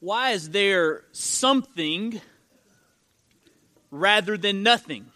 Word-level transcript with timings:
Why 0.00 0.30
is 0.30 0.50
there 0.50 1.04
something 1.12 2.20
rather 3.90 4.38
than 4.38 4.62
nothing? 4.62 5.06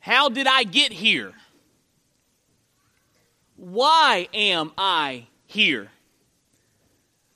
How 0.00 0.28
did 0.28 0.46
I 0.46 0.64
get 0.64 0.92
here? 0.92 1.32
Why 3.56 4.28
am 4.34 4.72
I 4.76 5.26
here? 5.46 5.90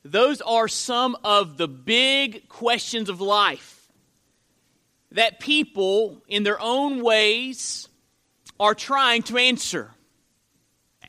Those 0.03 0.41
are 0.41 0.67
some 0.67 1.17
of 1.23 1.57
the 1.57 1.67
big 1.67 2.49
questions 2.49 3.09
of 3.09 3.21
life 3.21 3.89
that 5.11 5.39
people, 5.39 6.21
in 6.27 6.43
their 6.43 6.59
own 6.59 7.03
ways, 7.03 7.87
are 8.59 8.73
trying 8.73 9.23
to 9.23 9.37
answer. 9.37 9.91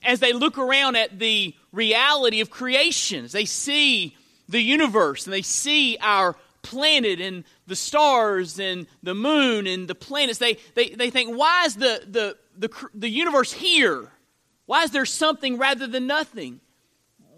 As 0.02 0.20
they 0.20 0.32
look 0.32 0.58
around 0.58 0.96
at 0.96 1.18
the 1.18 1.54
reality 1.72 2.40
of 2.40 2.50
creation, 2.50 3.26
they 3.32 3.44
see 3.44 4.16
the 4.48 4.60
universe 4.60 5.26
and 5.26 5.32
they 5.32 5.42
see 5.42 5.96
our 6.00 6.36
planet 6.62 7.20
and 7.20 7.44
the 7.66 7.76
stars 7.76 8.58
and 8.58 8.86
the 9.02 9.14
moon 9.14 9.66
and 9.66 9.88
the 9.88 9.94
planets, 9.94 10.38
they, 10.38 10.58
they, 10.74 10.90
they 10.90 11.10
think, 11.10 11.36
why 11.36 11.64
is 11.64 11.74
the, 11.76 12.02
the, 12.06 12.36
the, 12.56 12.88
the 12.94 13.08
universe 13.08 13.52
here? 13.52 14.10
Why 14.66 14.84
is 14.84 14.90
there 14.90 15.06
something 15.06 15.58
rather 15.58 15.86
than 15.86 16.06
nothing? 16.06 16.60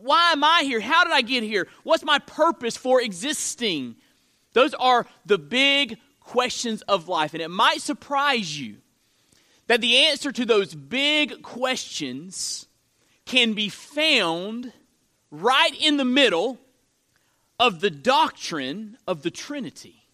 Why 0.01 0.33
am 0.33 0.45
I 0.45 0.63
here? 0.65 0.81
How 0.81 1.05
did 1.05 1.13
I 1.13 1.23
get 1.23 1.43
here? 1.43 1.67
What's 1.83 2.05
my 2.05 2.19
purpose 2.19 2.77
for 2.77 3.01
existing? 3.01 3.97
Those 4.53 4.75
are 4.75 5.07
the 5.25 5.39
big 5.39 5.99
questions 6.21 6.83
of 6.83 7.09
life. 7.09 7.33
And 7.33 7.43
it 7.43 7.49
might 7.49 7.81
surprise 7.81 8.59
you 8.59 8.77
that 9.67 9.81
the 9.81 10.07
answer 10.07 10.31
to 10.31 10.45
those 10.45 10.75
big 10.75 11.43
questions 11.43 12.64
can 13.27 13.55
be 13.55 13.69
found 13.69 14.73
right 15.31 15.75
in 15.81 15.97
the 15.97 16.05
middle 16.05 16.59
of 17.59 17.81
the 17.81 17.91
doctrine 17.91 18.97
of 19.07 19.23
the 19.23 19.31
Trinity. 19.31 20.05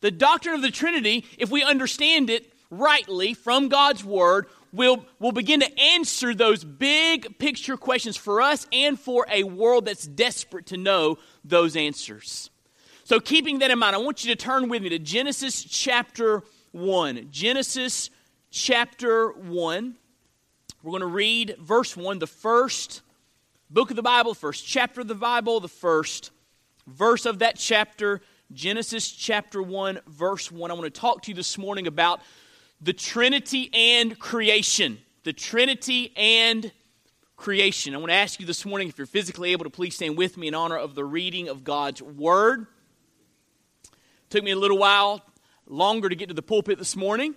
The 0.00 0.10
doctrine 0.10 0.54
of 0.54 0.62
the 0.62 0.70
Trinity, 0.70 1.24
if 1.38 1.50
we 1.50 1.62
understand 1.62 2.30
it 2.30 2.52
rightly 2.70 3.34
from 3.34 3.68
God's 3.68 4.04
Word, 4.04 4.46
will 4.72 5.06
will 5.18 5.32
begin 5.32 5.60
to 5.60 5.80
answer 5.80 6.34
those 6.34 6.64
big 6.64 7.38
picture 7.38 7.76
questions 7.76 8.16
for 8.16 8.42
us 8.42 8.66
and 8.72 8.98
for 8.98 9.26
a 9.30 9.44
world 9.44 9.86
that's 9.86 10.06
desperate 10.06 10.66
to 10.66 10.76
know 10.76 11.18
those 11.44 11.76
answers. 11.76 12.50
So, 13.04 13.20
keeping 13.20 13.60
that 13.60 13.70
in 13.70 13.78
mind, 13.78 13.94
I 13.94 13.98
want 13.98 14.24
you 14.24 14.34
to 14.34 14.42
turn 14.42 14.68
with 14.68 14.82
me 14.82 14.88
to 14.88 14.98
Genesis 14.98 15.62
chapter 15.62 16.42
1. 16.72 17.28
Genesis 17.30 18.10
chapter 18.50 19.30
1. 19.30 19.96
We're 20.84 20.90
going 20.90 21.00
to 21.00 21.06
read 21.06 21.56
verse 21.58 21.96
1, 21.96 22.18
the 22.18 22.26
first 22.26 23.00
book 23.70 23.88
of 23.88 23.96
the 23.96 24.02
Bible, 24.02 24.34
the 24.34 24.38
first 24.38 24.66
chapter 24.66 25.00
of 25.00 25.08
the 25.08 25.14
Bible, 25.14 25.58
the 25.58 25.66
first 25.66 26.30
verse 26.86 27.24
of 27.24 27.38
that 27.38 27.56
chapter, 27.56 28.20
Genesis 28.52 29.10
chapter 29.10 29.62
1, 29.62 30.00
verse 30.06 30.52
1. 30.52 30.70
I 30.70 30.74
want 30.74 30.84
to 30.84 31.00
talk 31.00 31.22
to 31.22 31.30
you 31.30 31.34
this 31.34 31.56
morning 31.56 31.86
about 31.86 32.20
the 32.82 32.92
Trinity 32.92 33.70
and 33.72 34.18
creation. 34.18 34.98
The 35.22 35.32
Trinity 35.32 36.12
and 36.18 36.70
creation. 37.34 37.94
I 37.94 37.96
want 37.96 38.10
to 38.10 38.16
ask 38.16 38.38
you 38.38 38.44
this 38.44 38.66
morning, 38.66 38.88
if 38.88 38.98
you're 38.98 39.06
physically 39.06 39.52
able 39.52 39.64
to 39.64 39.70
please 39.70 39.94
stand 39.94 40.18
with 40.18 40.36
me 40.36 40.48
in 40.48 40.54
honor 40.54 40.76
of 40.76 40.94
the 40.94 41.04
reading 41.06 41.48
of 41.48 41.64
God's 41.64 42.02
Word. 42.02 42.66
Took 44.28 44.44
me 44.44 44.50
a 44.50 44.58
little 44.58 44.76
while 44.76 45.22
longer 45.66 46.10
to 46.10 46.14
get 46.14 46.28
to 46.28 46.34
the 46.34 46.42
pulpit 46.42 46.76
this 46.76 46.94
morning, 46.94 47.34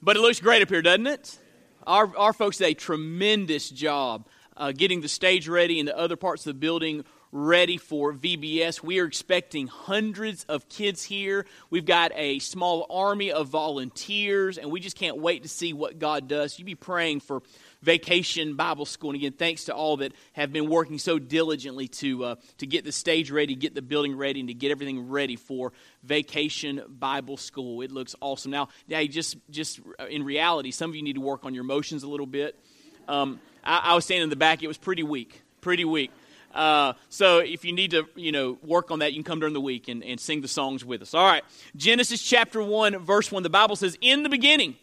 but 0.00 0.16
it 0.16 0.20
looks 0.20 0.40
great 0.40 0.62
up 0.62 0.70
here, 0.70 0.80
doesn't 0.80 1.06
it? 1.06 1.38
Our, 1.86 2.16
our 2.16 2.32
folks 2.32 2.58
did 2.58 2.68
a 2.68 2.74
tremendous 2.74 3.68
job 3.68 4.26
uh, 4.56 4.72
getting 4.72 5.00
the 5.00 5.08
stage 5.08 5.48
ready 5.48 5.78
and 5.78 5.88
the 5.88 5.98
other 5.98 6.16
parts 6.16 6.46
of 6.46 6.54
the 6.54 6.58
building 6.58 7.04
ready 7.30 7.76
for 7.76 8.14
VBS. 8.14 8.82
We 8.82 9.00
are 9.00 9.04
expecting 9.04 9.66
hundreds 9.66 10.44
of 10.44 10.68
kids 10.68 11.02
here. 11.02 11.44
We've 11.68 11.84
got 11.84 12.12
a 12.14 12.38
small 12.38 12.86
army 12.88 13.32
of 13.32 13.48
volunteers, 13.48 14.56
and 14.56 14.70
we 14.70 14.80
just 14.80 14.96
can't 14.96 15.18
wait 15.18 15.42
to 15.42 15.48
see 15.48 15.72
what 15.72 15.98
God 15.98 16.28
does. 16.28 16.58
You 16.58 16.64
be 16.64 16.76
praying 16.76 17.20
for 17.20 17.42
Vacation 17.84 18.56
Bible 18.56 18.86
School. 18.86 19.10
And 19.10 19.16
again, 19.16 19.32
thanks 19.32 19.64
to 19.64 19.74
all 19.74 19.98
that 19.98 20.12
have 20.32 20.52
been 20.52 20.68
working 20.68 20.98
so 20.98 21.18
diligently 21.18 21.86
to, 21.88 22.24
uh, 22.24 22.34
to 22.58 22.66
get 22.66 22.84
the 22.84 22.92
stage 22.92 23.30
ready, 23.30 23.54
get 23.54 23.74
the 23.74 23.82
building 23.82 24.16
ready, 24.16 24.40
and 24.40 24.48
to 24.48 24.54
get 24.54 24.70
everything 24.70 25.10
ready 25.10 25.36
for 25.36 25.72
Vacation 26.02 26.82
Bible 26.88 27.36
School. 27.36 27.82
It 27.82 27.92
looks 27.92 28.16
awesome. 28.20 28.50
Now, 28.50 28.68
hey, 28.88 29.06
just, 29.06 29.36
just 29.50 29.80
in 30.08 30.24
reality, 30.24 30.70
some 30.70 30.90
of 30.90 30.96
you 30.96 31.02
need 31.02 31.16
to 31.16 31.20
work 31.20 31.44
on 31.44 31.54
your 31.54 31.64
motions 31.64 32.02
a 32.02 32.08
little 32.08 32.26
bit. 32.26 32.58
Um, 33.06 33.38
I, 33.62 33.80
I 33.84 33.94
was 33.94 34.06
standing 34.06 34.24
in 34.24 34.30
the 34.30 34.36
back, 34.36 34.62
it 34.62 34.68
was 34.68 34.78
pretty 34.78 35.02
weak, 35.02 35.42
pretty 35.60 35.84
weak. 35.84 36.10
Uh, 36.54 36.94
so 37.08 37.40
if 37.40 37.64
you 37.64 37.72
need 37.72 37.90
to, 37.90 38.06
you 38.14 38.32
know, 38.32 38.58
work 38.62 38.90
on 38.90 39.00
that, 39.00 39.12
you 39.12 39.16
can 39.16 39.24
come 39.24 39.40
during 39.40 39.54
the 39.54 39.60
week 39.60 39.88
and, 39.88 40.02
and 40.04 40.18
sing 40.18 40.40
the 40.40 40.48
songs 40.48 40.84
with 40.84 41.02
us. 41.02 41.12
All 41.12 41.26
right. 41.26 41.42
Genesis 41.76 42.22
chapter 42.22 42.62
1, 42.62 42.98
verse 42.98 43.30
1, 43.30 43.42
the 43.42 43.50
Bible 43.50 43.76
says, 43.76 43.98
In 44.00 44.22
the 44.22 44.28
beginning, 44.28 44.76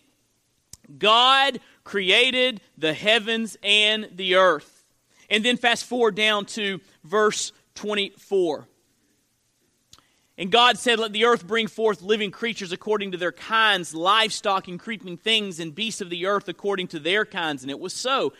God 0.97 1.59
created 1.83 2.61
the 2.77 2.93
heavens 2.93 3.57
and 3.63 4.09
the 4.13 4.35
earth. 4.35 4.85
And 5.29 5.45
then 5.45 5.57
fast 5.57 5.85
forward 5.85 6.15
down 6.15 6.45
to 6.47 6.79
verse 7.03 7.51
24. 7.75 8.67
And 10.37 10.51
God 10.51 10.77
said, 10.77 10.99
Let 10.99 11.13
the 11.13 11.25
earth 11.25 11.45
bring 11.45 11.67
forth 11.67 12.01
living 12.01 12.31
creatures 12.31 12.71
according 12.71 13.11
to 13.11 13.17
their 13.17 13.31
kinds, 13.31 13.93
livestock 13.93 14.67
and 14.67 14.79
creeping 14.79 15.17
things, 15.17 15.59
and 15.59 15.75
beasts 15.75 16.01
of 16.01 16.09
the 16.09 16.25
earth 16.25 16.47
according 16.47 16.87
to 16.89 16.99
their 16.99 17.25
kinds. 17.25 17.61
And 17.61 17.69
it 17.69 17.79
was 17.79 17.93
so. 17.93 18.33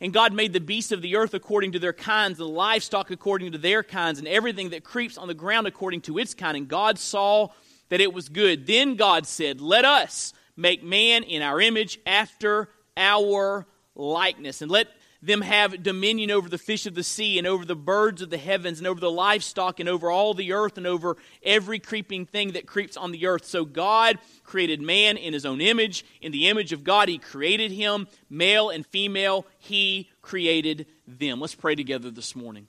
And 0.00 0.12
God 0.12 0.32
made 0.32 0.52
the 0.52 0.60
beasts 0.60 0.92
of 0.92 1.02
the 1.02 1.16
earth 1.16 1.34
according 1.34 1.72
to 1.72 1.80
their 1.80 1.92
kinds, 1.92 2.38
the 2.38 2.46
livestock 2.46 3.10
according 3.10 3.52
to 3.52 3.58
their 3.58 3.82
kinds, 3.82 4.20
and 4.20 4.28
everything 4.28 4.70
that 4.70 4.84
creeps 4.84 5.18
on 5.18 5.26
the 5.26 5.34
ground 5.34 5.66
according 5.66 6.02
to 6.02 6.18
its 6.18 6.34
kind. 6.34 6.56
And 6.56 6.68
God 6.68 6.98
saw 6.98 7.48
that 7.88 8.00
it 8.00 8.12
was 8.12 8.28
good. 8.28 8.66
Then 8.66 8.94
God 8.94 9.26
said, 9.26 9.60
Let 9.60 9.84
us 9.84 10.32
make 10.56 10.84
man 10.84 11.24
in 11.24 11.42
our 11.42 11.60
image 11.60 11.98
after 12.06 12.68
our 12.98 13.66
likeness. 13.94 14.60
And 14.60 14.70
let 14.70 14.88
them 15.20 15.40
have 15.40 15.82
dominion 15.82 16.30
over 16.30 16.48
the 16.48 16.58
fish 16.58 16.86
of 16.86 16.94
the 16.94 17.02
sea 17.02 17.38
and 17.38 17.46
over 17.46 17.64
the 17.64 17.74
birds 17.74 18.22
of 18.22 18.30
the 18.30 18.38
heavens 18.38 18.78
and 18.78 18.86
over 18.86 19.00
the 19.00 19.10
livestock 19.10 19.80
and 19.80 19.88
over 19.88 20.10
all 20.10 20.32
the 20.32 20.52
earth 20.52 20.78
and 20.78 20.86
over 20.86 21.16
every 21.42 21.80
creeping 21.80 22.24
thing 22.24 22.52
that 22.52 22.66
creeps 22.66 22.96
on 22.96 23.10
the 23.10 23.26
earth. 23.26 23.44
So 23.44 23.64
God 23.64 24.18
created 24.44 24.80
man 24.80 25.16
in 25.16 25.32
his 25.32 25.44
own 25.44 25.60
image. 25.60 26.04
In 26.20 26.30
the 26.30 26.48
image 26.48 26.72
of 26.72 26.84
God, 26.84 27.08
he 27.08 27.18
created 27.18 27.72
him. 27.72 28.06
Male 28.30 28.70
and 28.70 28.86
female, 28.86 29.44
he 29.58 30.08
created 30.22 30.86
them. 31.06 31.40
Let's 31.40 31.54
pray 31.54 31.74
together 31.74 32.10
this 32.10 32.36
morning. 32.36 32.68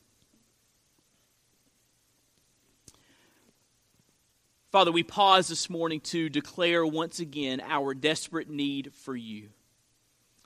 Father, 4.71 4.91
we 4.91 5.01
pause 5.01 5.47
this 5.47 5.69
morning 5.69 5.99
to 6.01 6.29
declare 6.29 6.85
once 6.85 7.19
again 7.19 7.59
our 7.59 7.95
desperate 7.95 8.49
need 8.49 8.91
for 8.93 9.15
you. 9.15 9.49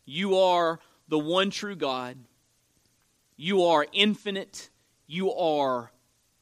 You 0.06 0.38
are 0.38 0.80
the 1.08 1.20
one 1.20 1.50
true 1.50 1.76
God. 1.76 2.18
You 3.38 3.64
are 3.64 3.86
infinite. 3.92 4.70
You 5.08 5.34
are 5.34 5.92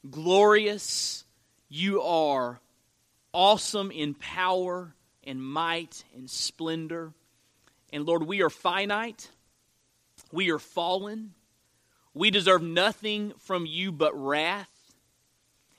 glorious. 0.09 1.25
You 1.69 2.01
are 2.01 2.59
awesome 3.33 3.91
in 3.91 4.13
power 4.13 4.93
and 5.23 5.43
might 5.43 6.03
and 6.15 6.29
splendor. 6.29 7.13
And 7.93 8.05
Lord, 8.05 8.23
we 8.23 8.41
are 8.41 8.49
finite. 8.49 9.29
We 10.31 10.51
are 10.51 10.59
fallen. 10.59 11.33
We 12.13 12.31
deserve 12.31 12.61
nothing 12.61 13.33
from 13.39 13.65
you 13.65 13.91
but 13.91 14.15
wrath. 14.15 14.69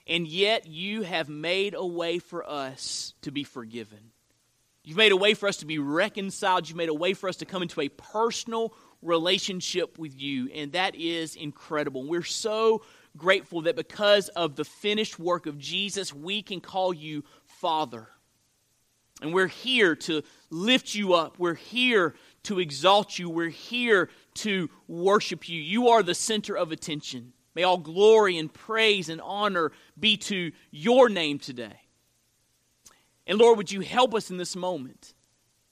And 0.06 0.26
yet 0.26 0.66
you 0.66 1.02
have 1.02 1.28
made 1.28 1.74
a 1.74 1.86
way 1.86 2.18
for 2.18 2.48
us 2.48 3.14
to 3.22 3.30
be 3.30 3.44
forgiven. 3.44 4.11
You've 4.84 4.96
made 4.96 5.12
a 5.12 5.16
way 5.16 5.34
for 5.34 5.48
us 5.48 5.58
to 5.58 5.66
be 5.66 5.78
reconciled. 5.78 6.68
You've 6.68 6.76
made 6.76 6.88
a 6.88 6.94
way 6.94 7.14
for 7.14 7.28
us 7.28 7.36
to 7.36 7.44
come 7.44 7.62
into 7.62 7.80
a 7.80 7.88
personal 7.88 8.74
relationship 9.00 9.98
with 9.98 10.20
you. 10.20 10.50
And 10.54 10.72
that 10.72 10.94
is 10.96 11.36
incredible. 11.36 12.06
We're 12.06 12.24
so 12.24 12.82
grateful 13.16 13.62
that 13.62 13.76
because 13.76 14.28
of 14.30 14.56
the 14.56 14.64
finished 14.64 15.18
work 15.18 15.46
of 15.46 15.58
Jesus, 15.58 16.12
we 16.12 16.42
can 16.42 16.60
call 16.60 16.92
you 16.92 17.22
Father. 17.44 18.08
And 19.20 19.32
we're 19.32 19.46
here 19.46 19.94
to 19.94 20.22
lift 20.50 20.96
you 20.96 21.14
up. 21.14 21.38
We're 21.38 21.54
here 21.54 22.14
to 22.44 22.58
exalt 22.58 23.20
you. 23.20 23.30
We're 23.30 23.50
here 23.50 24.10
to 24.34 24.68
worship 24.88 25.48
you. 25.48 25.60
You 25.60 25.90
are 25.90 26.02
the 26.02 26.14
center 26.14 26.56
of 26.56 26.72
attention. 26.72 27.32
May 27.54 27.62
all 27.62 27.78
glory 27.78 28.36
and 28.38 28.52
praise 28.52 29.08
and 29.08 29.20
honor 29.20 29.70
be 29.98 30.16
to 30.16 30.50
your 30.72 31.08
name 31.08 31.38
today. 31.38 31.81
And 33.26 33.38
Lord, 33.38 33.56
would 33.56 33.72
you 33.72 33.80
help 33.80 34.14
us 34.14 34.30
in 34.30 34.36
this 34.36 34.56
moment 34.56 35.14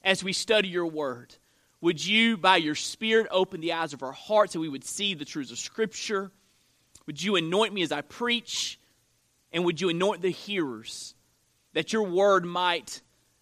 as 0.03 0.23
we 0.23 0.33
study 0.33 0.69
your 0.69 0.87
word? 0.87 1.35
Would 1.81 2.05
you, 2.05 2.37
by 2.37 2.59
your 2.59 2.75
Spirit, 2.75 3.27
open 3.31 3.61
the 3.61 3.73
eyes 3.73 3.93
of 3.93 4.03
our 4.03 4.13
hearts 4.13 4.53
so 4.53 4.61
we 4.61 4.69
would 4.69 4.85
see 4.85 5.15
the 5.15 5.25
truths 5.25 5.51
of 5.51 5.59
Scripture? 5.59 6.31
Would 7.07 7.23
you 7.23 7.37
anoint 7.37 7.73
me 7.73 7.83
as 7.83 7.93
I 7.93 8.03
preach? 8.03 8.79
And 9.53 9.65
would 9.65 9.81
you 9.81 9.89
anoint 9.89 10.23
the 10.23 10.31
hearers 10.31 11.15
that 11.73 11.93
your 11.93 12.05
word 12.05 12.45
might 12.45 13.01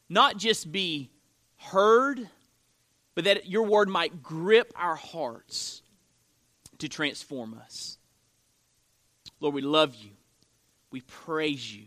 not 0.08 0.36
just 0.36 0.70
be 0.70 1.10
heard, 1.56 2.28
but 3.14 3.24
that 3.24 3.46
your 3.46 3.64
word 3.64 3.88
might 3.88 4.22
grip 4.22 4.72
our 4.76 4.94
hearts 4.94 5.82
to 6.78 6.88
transform 6.88 7.60
us. 7.64 7.98
Lord, 9.40 9.54
we 9.54 9.62
love 9.62 9.94
you. 9.94 10.10
We 10.90 11.00
praise 11.02 11.74
you. 11.74 11.86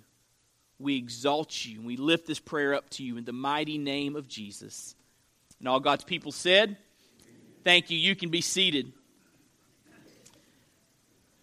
We 0.81 0.97
exalt 0.97 1.65
you. 1.65 1.77
And 1.77 1.85
we 1.85 1.97
lift 1.97 2.25
this 2.27 2.39
prayer 2.39 2.73
up 2.73 2.89
to 2.91 3.03
you 3.03 3.17
in 3.17 3.25
the 3.25 3.33
mighty 3.33 3.77
name 3.77 4.15
of 4.15 4.27
Jesus. 4.27 4.95
And 5.59 5.67
all 5.67 5.79
God's 5.79 6.03
people 6.03 6.31
said, 6.31 6.77
Thank 7.63 7.91
you. 7.91 7.97
You 7.97 8.15
can 8.15 8.29
be 8.29 8.41
seated. 8.41 8.91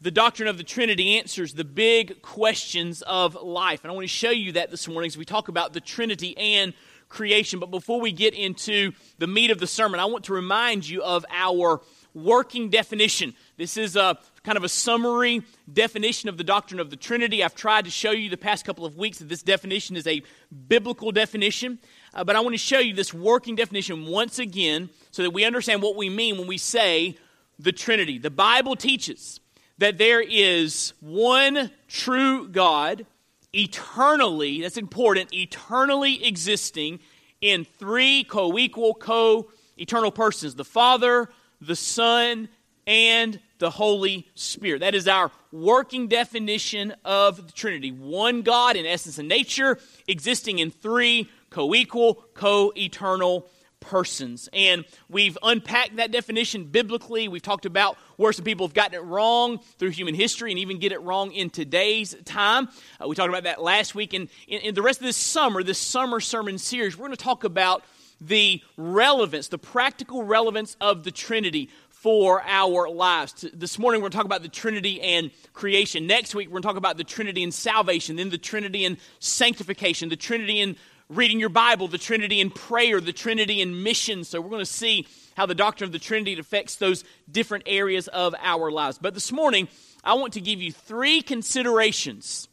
The 0.01 0.11
doctrine 0.11 0.49
of 0.49 0.59
the 0.59 0.65
Trinity 0.65 1.19
answers 1.19 1.55
the 1.55 1.65
big 1.65 2.23
questions 2.23 3.03
of 3.03 3.35
life. 3.35 3.83
And 3.83 3.91
I 3.91 3.95
want 3.95 4.05
to 4.05 4.09
show 4.09 4.31
you 4.31 4.53
that 4.53 4.71
this 4.71 4.87
morning 4.87 5.09
as 5.09 5.17
we 5.17 5.25
talk 5.25 5.49
about 5.49 5.73
the 5.73 5.81
Trinity 5.81 6.37
and 6.37 6.73
creation. 7.09 7.59
But 7.59 7.71
before 7.71 8.01
we 8.01 8.13
get 8.13 8.35
into 8.35 8.93
the 9.19 9.27
meat 9.27 9.51
of 9.51 9.59
the 9.59 9.67
sermon, 9.67 10.01
I 10.01 10.05
want 10.05 10.25
to 10.25 10.33
remind 10.33 10.89
you 10.89 11.03
of 11.03 11.25
our 11.31 11.81
working 12.15 12.69
definition. 12.71 13.35
This 13.59 13.77
is 13.77 13.97
a 13.97 14.17
kind 14.45 14.57
of 14.57 14.63
a 14.63 14.69
summary 14.69 15.43
definition 15.71 16.29
of 16.29 16.37
the 16.37 16.45
doctrine 16.45 16.79
of 16.79 16.91
the 16.91 16.97
Trinity. 16.97 17.43
I've 17.43 17.57
tried 17.57 17.87
to 17.87 17.91
show 17.91 18.13
you 18.13 18.31
the 18.31 18.37
past 18.37 18.65
couple 18.65 18.87
of 18.87 18.97
weeks 18.97 19.19
that 19.19 19.29
this 19.29 19.43
definition 19.43 19.97
is 19.97 20.07
a 20.07 20.23
biblical 20.69 21.11
definition. 21.11 21.81
Uh, 22.15 22.23
but 22.23 22.37
I 22.37 22.41
want 22.41 22.55
to 22.55 22.59
show 22.59 22.79
you 22.79 22.95
this 22.95 23.13
working 23.13 23.57
definition 23.57 24.07
once 24.07 24.39
again 24.39 24.91
so 25.11 25.25
that 25.25 25.33
we 25.33 25.45
understand 25.45 25.83
what 25.83 25.97
we 25.97 26.09
mean 26.09 26.39
when 26.39 26.47
we 26.47 26.57
say 26.57 27.19
the 27.59 27.73
Trinity. 27.73 28.17
The 28.17 28.31
Bible 28.31 28.77
teaches 28.77 29.41
that 29.79 29.99
there 29.99 30.21
is 30.21 30.93
one 31.01 31.73
true 31.89 32.47
God, 32.47 33.07
eternally, 33.53 34.63
that's 34.63 34.77
important, 34.77 35.35
eternally 35.35 36.25
existing 36.25 37.01
in 37.41 37.65
three 37.65 38.23
co 38.23 38.57
equal, 38.57 38.95
co 38.95 39.51
eternal 39.77 40.13
persons 40.13 40.55
the 40.55 40.65
Father, 40.65 41.29
the 41.61 41.75
Son, 41.75 42.49
and 42.87 43.41
the 43.59 43.71
Holy 43.71 44.29
Spirit. 44.35 44.81
That 44.81 44.95
is 44.95 45.09
our 45.09 45.31
working 45.53 46.09
definition 46.09 46.95
of 47.05 47.47
the 47.47 47.53
Trinity. 47.53 47.91
One 47.91 48.43
God 48.43 48.77
in 48.77 48.87
essence 48.87 49.19
and 49.19 49.29
nature, 49.29 49.79
existing 50.07 50.59
in 50.59 50.71
three 50.71 51.29
co 51.51 51.75
equal, 51.75 52.25
co 52.35 52.73
eternal 52.77 53.49
persons. 53.81 54.49
And 54.53 54.85
we've 55.09 55.39
unpacked 55.43 55.97
that 55.97 56.11
definition 56.11 56.65
biblically. 56.65 57.29
We've 57.29 57.43
talked 57.43 57.67
about 57.67 57.97
where 58.17 58.33
some 58.33 58.45
people 58.45 58.67
have 58.67 58.75
gotten 58.75 58.95
it 58.95 59.05
wrong 59.05 59.61
through 59.79 59.91
human 59.91 60.15
history 60.15 60.51
and 60.51 60.59
even 60.59 60.79
get 60.79 60.93
it 60.93 61.01
wrong 61.03 61.33
in 61.33 61.51
today's 61.51 62.15
time. 62.25 62.69
Uh, 63.03 63.09
we 63.09 63.15
talked 63.15 63.29
about 63.29 63.45
that 63.45 63.63
last 63.63 63.95
week. 63.95 64.15
And 64.15 64.29
in, 64.47 64.61
in 64.61 64.75
the 64.75 64.83
rest 64.83 65.01
of 65.01 65.07
this 65.07 65.17
summer, 65.17 65.63
this 65.63 65.79
summer 65.79 66.21
sermon 66.21 66.59
series, 66.59 66.97
we're 66.97 67.07
going 67.07 67.17
to 67.17 67.23
talk 67.23 67.45
about 67.45 67.85
the 68.21 68.61
relevance, 68.77 69.49
the 69.49 69.59
practical 69.59 70.25
relevance 70.25 70.77
of 70.81 71.05
the 71.05 71.13
Trinity 71.13 71.71
for 72.03 72.41
our 72.47 72.89
lives. 72.89 73.45
This 73.53 73.77
morning, 73.77 74.01
we're 74.01 74.05
going 74.05 74.13
to 74.13 74.17
talk 74.19 74.25
about 74.25 74.43
the 74.43 74.49
Trinity 74.49 75.01
and 75.01 75.33
creation. 75.53 76.07
Next 76.07 76.33
week, 76.33 76.47
we're 76.47 76.53
going 76.53 76.63
to 76.63 76.69
talk 76.69 76.77
about 76.77 76.97
the 76.97 77.03
Trinity 77.03 77.43
and 77.43 77.53
salvation, 77.53 78.15
then 78.15 78.31
the 78.31 78.39
Trinity 78.39 78.85
and 78.85 78.99
sanctification, 79.19 80.09
the 80.09 80.15
Trinity 80.15 80.61
and 80.61 80.77
reading 81.09 81.41
your 81.41 81.49
Bible, 81.49 81.89
the 81.89 81.99
Trinity 81.99 82.41
in 82.41 82.51
prayer, 82.51 83.01
the 83.01 83.13
Trinity 83.13 83.61
in 83.61 83.83
mission. 83.83 84.23
So 84.23 84.41
we're 84.41 84.51
going 84.51 84.61
to 84.61 84.67
see 84.67 85.09
how 85.37 85.47
the 85.47 85.57
doctrine 85.57 85.89
of 85.89 85.93
the 85.93 85.99
Trinity 85.99 86.39
affects 86.39 86.77
those 86.77 87.03
different 87.29 87.65
areas 87.67 88.07
of 88.07 88.33
our 88.41 88.71
lives. 88.71 88.99
But 88.99 89.15
this 89.15 89.33
morning, 89.33 89.67
I 90.05 90.15
want 90.15 90.35
to 90.35 90.41
give 90.41 90.63
you 90.63 90.71
three 90.71 91.21
considerations 91.21 92.47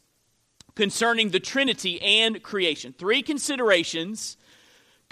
concerning 0.74 1.30
the 1.30 1.40
Trinity 1.40 2.02
and 2.02 2.42
creation. 2.42 2.92
Three 2.98 3.22
considerations 3.22 4.38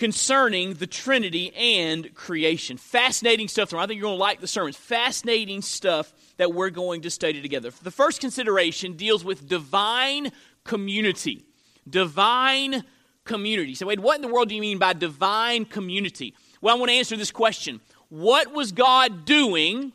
concerning 0.05 0.75
the 0.75 0.87
Trinity 0.87 1.51
and 1.55 2.15
creation. 2.15 2.77
Fascinating 2.77 3.49
stuff. 3.49 3.73
I 3.73 3.87
think 3.87 3.97
you're 3.97 4.03
going 4.03 4.19
to 4.19 4.21
like 4.21 4.39
the 4.39 4.47
sermons. 4.47 4.77
Fascinating 4.77 5.63
stuff 5.63 6.13
that 6.37 6.53
we're 6.53 6.69
going 6.69 7.01
to 7.01 7.11
study 7.11 7.41
together. 7.41 7.71
The 7.83 7.91
first 7.91 8.21
consideration 8.21 8.99
deals 8.99 9.25
with 9.25 9.49
divine 9.49 10.31
community. 10.63 11.47
Divine 11.89 12.85
community. 13.25 13.75
So, 13.75 13.87
wait, 13.87 13.99
what 13.99 14.17
in 14.17 14.21
the 14.21 14.29
world 14.29 14.51
do 14.51 14.55
you 14.55 14.61
mean 14.61 14.77
by 14.77 14.93
divine 14.93 15.65
community? 15.65 16.35
Well, 16.61 16.77
I 16.77 16.79
want 16.79 16.91
to 16.91 16.97
answer 16.97 17.17
this 17.17 17.31
question. 17.31 17.81
What 18.11 18.53
was 18.53 18.73
God 18.73 19.25
doing 19.25 19.95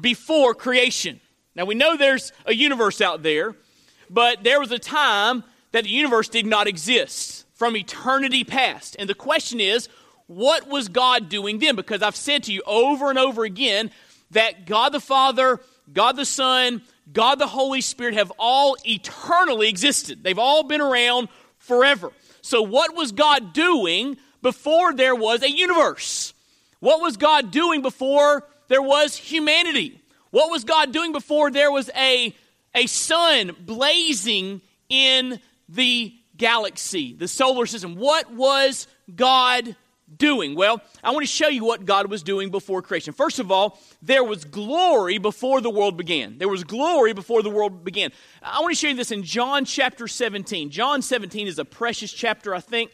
before 0.00 0.52
creation? 0.52 1.20
Now, 1.54 1.64
we 1.64 1.76
know 1.76 1.96
there's 1.96 2.32
a 2.44 2.56
universe 2.56 3.00
out 3.00 3.22
there, 3.22 3.54
but 4.10 4.42
there 4.42 4.58
was 4.58 4.72
a 4.72 4.80
time 4.80 5.44
that 5.70 5.84
the 5.84 5.90
universe 5.90 6.28
did 6.28 6.44
not 6.44 6.66
exist 6.66 7.44
from 7.58 7.76
eternity 7.76 8.44
past. 8.44 8.94
And 9.00 9.08
the 9.08 9.14
question 9.14 9.58
is, 9.58 9.88
what 10.28 10.68
was 10.68 10.88
God 10.88 11.28
doing 11.28 11.58
then? 11.58 11.74
Because 11.74 12.02
I've 12.02 12.16
said 12.16 12.44
to 12.44 12.52
you 12.52 12.62
over 12.66 13.10
and 13.10 13.18
over 13.18 13.44
again 13.44 13.90
that 14.30 14.64
God 14.64 14.90
the 14.90 15.00
Father, 15.00 15.60
God 15.92 16.12
the 16.16 16.24
Son, 16.24 16.82
God 17.12 17.40
the 17.40 17.48
Holy 17.48 17.80
Spirit 17.80 18.14
have 18.14 18.32
all 18.38 18.76
eternally 18.84 19.68
existed. 19.68 20.22
They've 20.22 20.38
all 20.38 20.62
been 20.62 20.80
around 20.80 21.28
forever. 21.58 22.12
So, 22.42 22.62
what 22.62 22.94
was 22.94 23.10
God 23.10 23.52
doing 23.52 24.18
before 24.40 24.94
there 24.94 25.16
was 25.16 25.42
a 25.42 25.50
universe? 25.50 26.34
What 26.78 27.00
was 27.00 27.16
God 27.16 27.50
doing 27.50 27.82
before 27.82 28.46
there 28.68 28.82
was 28.82 29.16
humanity? 29.16 30.00
What 30.30 30.50
was 30.50 30.62
God 30.62 30.92
doing 30.92 31.10
before 31.10 31.50
there 31.50 31.72
was 31.72 31.90
a, 31.96 32.36
a 32.72 32.86
sun 32.86 33.56
blazing 33.58 34.60
in 34.88 35.40
the 35.68 36.14
galaxy, 36.38 37.14
the 37.14 37.28
solar 37.28 37.66
system? 37.66 37.96
What 37.96 38.32
was 38.32 38.86
God 39.14 39.76
doing? 40.16 40.54
Well, 40.54 40.80
I 41.04 41.10
want 41.10 41.22
to 41.22 41.30
show 41.30 41.48
you 41.48 41.64
what 41.64 41.84
God 41.84 42.10
was 42.10 42.22
doing 42.22 42.50
before 42.50 42.80
creation. 42.80 43.12
First 43.12 43.38
of 43.38 43.52
all, 43.52 43.78
there 44.00 44.24
was 44.24 44.44
glory 44.44 45.18
before 45.18 45.60
the 45.60 45.68
world 45.68 45.96
began. 45.98 46.38
There 46.38 46.48
was 46.48 46.64
glory 46.64 47.12
before 47.12 47.42
the 47.42 47.50
world 47.50 47.84
began. 47.84 48.10
I 48.42 48.60
want 48.60 48.72
to 48.72 48.80
show 48.80 48.88
you 48.88 48.94
this 48.94 49.12
in 49.12 49.22
John 49.22 49.66
chapter 49.66 50.08
17. 50.08 50.70
John 50.70 51.02
17 51.02 51.46
is 51.46 51.58
a 51.58 51.64
precious 51.64 52.12
chapter, 52.12 52.54
I 52.54 52.60
think. 52.60 52.90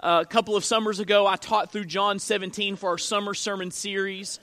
A 0.00 0.24
couple 0.24 0.56
of 0.56 0.64
summers 0.64 1.00
ago, 1.00 1.26
I 1.26 1.36
taught 1.36 1.72
through 1.72 1.86
John 1.86 2.18
17 2.18 2.76
for 2.76 2.90
our 2.90 2.98
summer 2.98 3.34
sermon 3.34 3.70
series. 3.70 4.38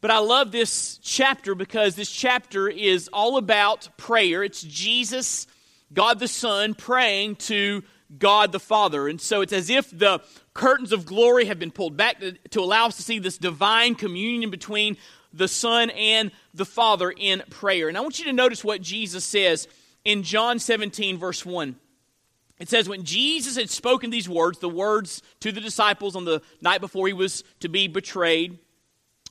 But 0.00 0.10
I 0.10 0.18
love 0.18 0.50
this 0.50 0.98
chapter 1.02 1.54
because 1.54 1.94
this 1.94 2.10
chapter 2.10 2.68
is 2.68 3.08
all 3.12 3.36
about 3.36 3.88
prayer. 3.98 4.42
It's 4.42 4.62
Jesus, 4.62 5.46
God 5.92 6.18
the 6.18 6.28
Son, 6.28 6.74
praying 6.74 7.36
to 7.36 7.82
God 8.18 8.52
the 8.52 8.60
Father. 8.60 9.08
And 9.08 9.20
so 9.20 9.40
it's 9.40 9.52
as 9.52 9.70
if 9.70 9.96
the 9.96 10.20
curtains 10.54 10.92
of 10.92 11.06
glory 11.06 11.46
have 11.46 11.58
been 11.58 11.70
pulled 11.70 11.96
back 11.96 12.20
to, 12.20 12.32
to, 12.50 12.60
allow 12.60 12.86
us 12.86 12.96
to 12.96 13.02
see 13.02 13.18
this 13.18 13.38
divine 13.38 13.94
communion 13.94 14.50
between 14.50 14.96
the 15.32 15.48
Son 15.48 15.90
and 15.90 16.32
the 16.54 16.64
Father 16.64 17.10
in 17.10 17.42
prayer. 17.50 17.88
And 17.88 17.96
I 17.96 18.00
want 18.00 18.18
you 18.18 18.24
to 18.26 18.32
notice 18.32 18.64
what 18.64 18.82
Jesus 18.82 19.24
says 19.24 19.68
in 20.04 20.22
John 20.22 20.58
17, 20.58 21.18
verse 21.18 21.46
1. 21.46 21.76
It 22.58 22.68
says, 22.68 22.88
When 22.88 23.04
Jesus 23.04 23.56
had 23.56 23.70
spoken 23.70 24.10
these 24.10 24.28
words, 24.28 24.58
the 24.58 24.68
words 24.68 25.22
to 25.40 25.52
the 25.52 25.60
disciples 25.60 26.16
on 26.16 26.24
the 26.24 26.42
night 26.60 26.80
before 26.80 27.06
he 27.06 27.12
was 27.12 27.44
to 27.60 27.68
be 27.68 27.88
betrayed, 27.88 28.58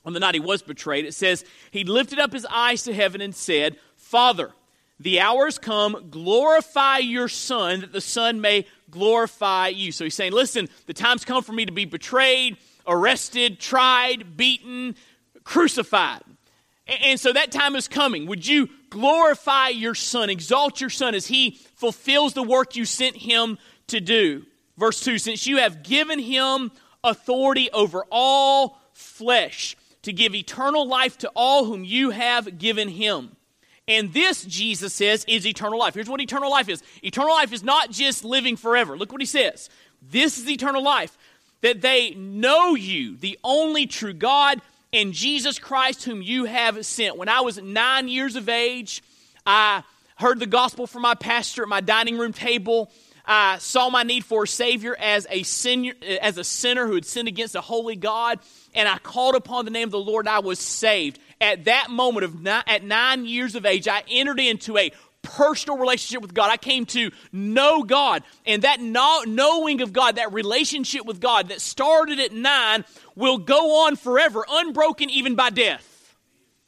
on 0.04 0.14
the 0.14 0.20
night 0.20 0.34
he 0.34 0.40
was 0.40 0.62
betrayed, 0.62 1.04
it 1.04 1.14
says, 1.14 1.44
He 1.70 1.84
lifted 1.84 2.18
up 2.18 2.32
his 2.32 2.46
eyes 2.46 2.82
to 2.84 2.94
heaven 2.94 3.20
and 3.20 3.34
said, 3.34 3.76
Father, 3.96 4.52
the 5.00 5.20
hours 5.20 5.58
come, 5.58 6.08
glorify 6.10 6.98
your 6.98 7.28
Son, 7.28 7.80
that 7.80 7.92
the 7.92 8.00
Son 8.00 8.40
may 8.40 8.66
glorify 8.90 9.68
you. 9.68 9.92
So 9.92 10.04
he's 10.04 10.14
saying, 10.14 10.32
listen, 10.32 10.68
the 10.86 10.92
time's 10.92 11.24
come 11.24 11.42
for 11.42 11.52
me 11.52 11.64
to 11.64 11.72
be 11.72 11.86
betrayed, 11.86 12.58
arrested, 12.86 13.58
tried, 13.58 14.36
beaten, 14.36 14.94
crucified. 15.42 16.22
And 16.86 17.18
so 17.18 17.32
that 17.32 17.50
time 17.50 17.76
is 17.76 17.88
coming. 17.88 18.26
Would 18.26 18.46
you 18.46 18.68
glorify 18.90 19.68
your 19.68 19.94
Son, 19.94 20.28
exalt 20.28 20.80
your 20.80 20.90
Son 20.90 21.14
as 21.14 21.26
he 21.26 21.58
fulfills 21.76 22.34
the 22.34 22.42
work 22.42 22.76
you 22.76 22.84
sent 22.84 23.16
him 23.16 23.58
to 23.88 24.00
do? 24.00 24.44
Verse 24.76 25.00
2 25.00 25.18
Since 25.18 25.46
you 25.46 25.58
have 25.58 25.82
given 25.82 26.18
him 26.18 26.70
authority 27.02 27.70
over 27.70 28.04
all 28.10 28.78
flesh, 28.92 29.76
to 30.02 30.12
give 30.12 30.34
eternal 30.34 30.86
life 30.86 31.18
to 31.18 31.30
all 31.34 31.64
whom 31.64 31.84
you 31.84 32.10
have 32.10 32.58
given 32.58 32.88
him. 32.88 33.36
And 33.90 34.12
this, 34.12 34.44
Jesus 34.44 34.94
says, 34.94 35.24
is 35.26 35.44
eternal 35.44 35.76
life. 35.76 35.94
Here's 35.94 36.08
what 36.08 36.20
eternal 36.20 36.48
life 36.48 36.68
is 36.68 36.80
eternal 37.02 37.34
life 37.34 37.52
is 37.52 37.64
not 37.64 37.90
just 37.90 38.24
living 38.24 38.56
forever. 38.56 38.96
Look 38.96 39.10
what 39.10 39.20
he 39.20 39.26
says. 39.26 39.68
This 40.00 40.38
is 40.38 40.48
eternal 40.48 40.82
life 40.82 41.18
that 41.60 41.82
they 41.82 42.12
know 42.12 42.76
you, 42.76 43.16
the 43.16 43.36
only 43.42 43.86
true 43.86 44.12
God, 44.12 44.62
and 44.92 45.12
Jesus 45.12 45.58
Christ, 45.58 46.04
whom 46.04 46.22
you 46.22 46.44
have 46.44 46.86
sent. 46.86 47.16
When 47.16 47.28
I 47.28 47.40
was 47.40 47.58
nine 47.58 48.06
years 48.06 48.36
of 48.36 48.48
age, 48.48 49.02
I 49.44 49.82
heard 50.14 50.38
the 50.38 50.46
gospel 50.46 50.86
from 50.86 51.02
my 51.02 51.16
pastor 51.16 51.64
at 51.64 51.68
my 51.68 51.80
dining 51.80 52.16
room 52.16 52.32
table. 52.32 52.92
I 53.26 53.58
saw 53.58 53.90
my 53.90 54.04
need 54.04 54.24
for 54.24 54.44
a 54.44 54.48
Savior 54.48 54.96
as 54.98 55.26
a, 55.30 55.42
sinner, 55.42 55.94
as 56.22 56.38
a 56.38 56.44
sinner 56.44 56.86
who 56.86 56.94
had 56.94 57.04
sinned 57.04 57.28
against 57.28 57.56
a 57.56 57.60
holy 57.60 57.96
God, 57.96 58.38
and 58.72 58.88
I 58.88 58.98
called 58.98 59.34
upon 59.34 59.64
the 59.64 59.72
name 59.72 59.88
of 59.88 59.92
the 59.92 59.98
Lord. 59.98 60.26
and 60.26 60.34
I 60.34 60.38
was 60.38 60.60
saved 60.60 61.18
at 61.40 61.64
that 61.64 61.90
moment 61.90 62.24
of 62.24 62.40
nine, 62.40 62.62
at 62.66 62.84
nine 62.84 63.24
years 63.26 63.54
of 63.54 63.64
age, 63.64 63.88
I 63.88 64.02
entered 64.08 64.40
into 64.40 64.76
a 64.76 64.92
personal 65.22 65.78
relationship 65.78 66.22
with 66.22 66.32
God. 66.32 66.50
I 66.50 66.56
came 66.56 66.86
to 66.86 67.10
know 67.30 67.82
God. 67.82 68.22
And 68.46 68.62
that 68.62 68.80
knowing 68.80 69.82
of 69.82 69.92
God, 69.92 70.16
that 70.16 70.32
relationship 70.32 71.04
with 71.04 71.20
God 71.20 71.48
that 71.48 71.60
started 71.60 72.18
at 72.18 72.32
nine, 72.32 72.84
will 73.14 73.38
go 73.38 73.86
on 73.86 73.96
forever, 73.96 74.46
unbroken 74.48 75.10
even 75.10 75.34
by 75.34 75.50
death. 75.50 76.16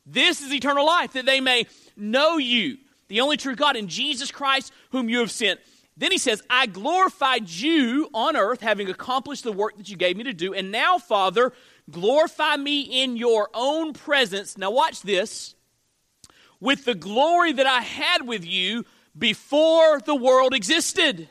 This 0.05 0.43
is 0.43 0.53
eternal 0.53 0.85
life, 0.85 1.15
that 1.15 1.25
they 1.25 1.41
may 1.41 1.67
know 1.97 2.37
you, 2.37 2.77
the 3.09 3.23
only 3.23 3.37
true 3.37 3.55
God, 3.55 3.77
and 3.77 3.89
Jesus 3.89 4.31
Christ, 4.31 4.73
whom 4.91 5.09
you 5.09 5.21
have 5.21 5.31
sent. 5.31 5.61
Then 5.97 6.11
he 6.11 6.19
says, 6.19 6.43
I 6.51 6.67
glorified 6.67 7.49
you 7.49 8.11
on 8.13 8.37
earth, 8.37 8.61
having 8.61 8.91
accomplished 8.91 9.45
the 9.45 9.53
work 9.53 9.77
that 9.77 9.89
you 9.89 9.97
gave 9.97 10.17
me 10.17 10.25
to 10.25 10.33
do. 10.33 10.53
And 10.53 10.71
now, 10.71 10.99
Father, 10.99 11.53
glorify 11.91 12.57
me 12.57 12.81
in 13.03 13.17
your 13.17 13.49
own 13.55 13.93
presence. 13.93 14.57
Now, 14.57 14.71
watch 14.71 15.03
this. 15.03 15.55
With 16.61 16.85
the 16.85 16.95
glory 16.95 17.53
that 17.53 17.67
I 17.67 17.81
had 17.81 18.27
with 18.27 18.45
you 18.45 18.85
before 19.19 20.01
the 20.01 20.15
world 20.15 20.55
existed. 20.55 21.29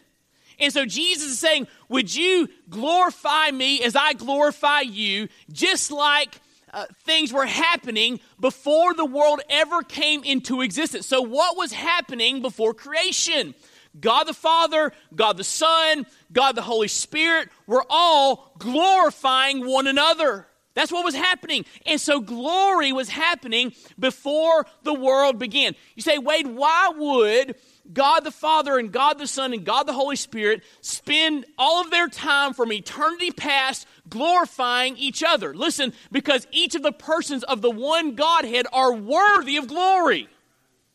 And 0.59 0.71
so 0.71 0.85
Jesus 0.85 1.31
is 1.31 1.39
saying, 1.39 1.67
Would 1.89 2.13
you 2.13 2.47
glorify 2.69 3.51
me 3.51 3.81
as 3.83 3.95
I 3.95 4.13
glorify 4.13 4.81
you, 4.81 5.27
just 5.51 5.91
like 5.91 6.39
uh, 6.73 6.85
things 7.03 7.33
were 7.33 7.45
happening 7.45 8.19
before 8.39 8.93
the 8.93 9.05
world 9.05 9.41
ever 9.49 9.81
came 9.81 10.23
into 10.23 10.61
existence? 10.61 11.07
So, 11.07 11.21
what 11.21 11.57
was 11.57 11.73
happening 11.73 12.41
before 12.41 12.73
creation? 12.73 13.55
God 13.99 14.25
the 14.25 14.33
Father, 14.33 14.93
God 15.13 15.37
the 15.37 15.43
Son, 15.43 16.05
God 16.31 16.55
the 16.55 16.61
Holy 16.61 16.87
Spirit 16.87 17.49
were 17.67 17.85
all 17.89 18.53
glorifying 18.57 19.65
one 19.65 19.87
another. 19.87 20.47
That's 20.73 20.91
what 20.91 21.03
was 21.03 21.15
happening. 21.15 21.65
And 21.85 21.99
so 21.99 22.21
glory 22.21 22.93
was 22.93 23.09
happening 23.09 23.73
before 23.99 24.65
the 24.83 24.93
world 24.93 25.37
began. 25.37 25.75
You 25.95 26.01
say, 26.01 26.17
Wade, 26.17 26.47
why 26.47 26.91
would 26.95 27.55
God 27.91 28.21
the 28.21 28.31
Father 28.31 28.77
and 28.77 28.91
God 28.91 29.17
the 29.17 29.27
Son 29.27 29.53
and 29.53 29.65
God 29.65 29.83
the 29.83 29.93
Holy 29.93 30.15
Spirit 30.15 30.63
spend 30.79 31.45
all 31.57 31.81
of 31.81 31.91
their 31.91 32.07
time 32.07 32.53
from 32.53 32.71
eternity 32.71 33.31
past 33.31 33.85
glorifying 34.07 34.95
each 34.95 35.23
other? 35.23 35.53
Listen, 35.53 35.91
because 36.09 36.47
each 36.51 36.75
of 36.75 36.83
the 36.83 36.93
persons 36.93 37.43
of 37.43 37.61
the 37.61 37.71
one 37.71 38.15
Godhead 38.15 38.65
are 38.71 38.93
worthy 38.93 39.57
of 39.57 39.67
glory. 39.67 40.29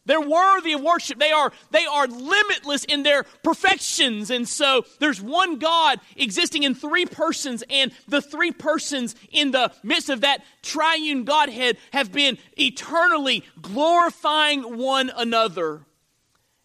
They're 0.06 0.20
worthy 0.20 0.72
of 0.72 0.80
worship. 0.80 1.18
They 1.18 1.32
are, 1.32 1.52
they 1.70 1.84
are 1.84 2.06
limitless 2.06 2.84
in 2.84 3.02
their 3.02 3.24
perfections. 3.42 4.30
And 4.30 4.48
so 4.48 4.84
there's 5.00 5.20
one 5.20 5.58
God 5.58 6.00
existing 6.16 6.62
in 6.62 6.74
three 6.74 7.06
persons, 7.06 7.62
and 7.68 7.92
the 8.08 8.22
three 8.22 8.52
persons 8.52 9.14
in 9.30 9.50
the 9.50 9.72
midst 9.82 10.08
of 10.08 10.22
that 10.22 10.44
triune 10.62 11.24
Godhead 11.24 11.76
have 11.92 12.12
been 12.12 12.38
eternally 12.56 13.44
glorifying 13.60 14.78
one 14.78 15.10
another. 15.14 15.82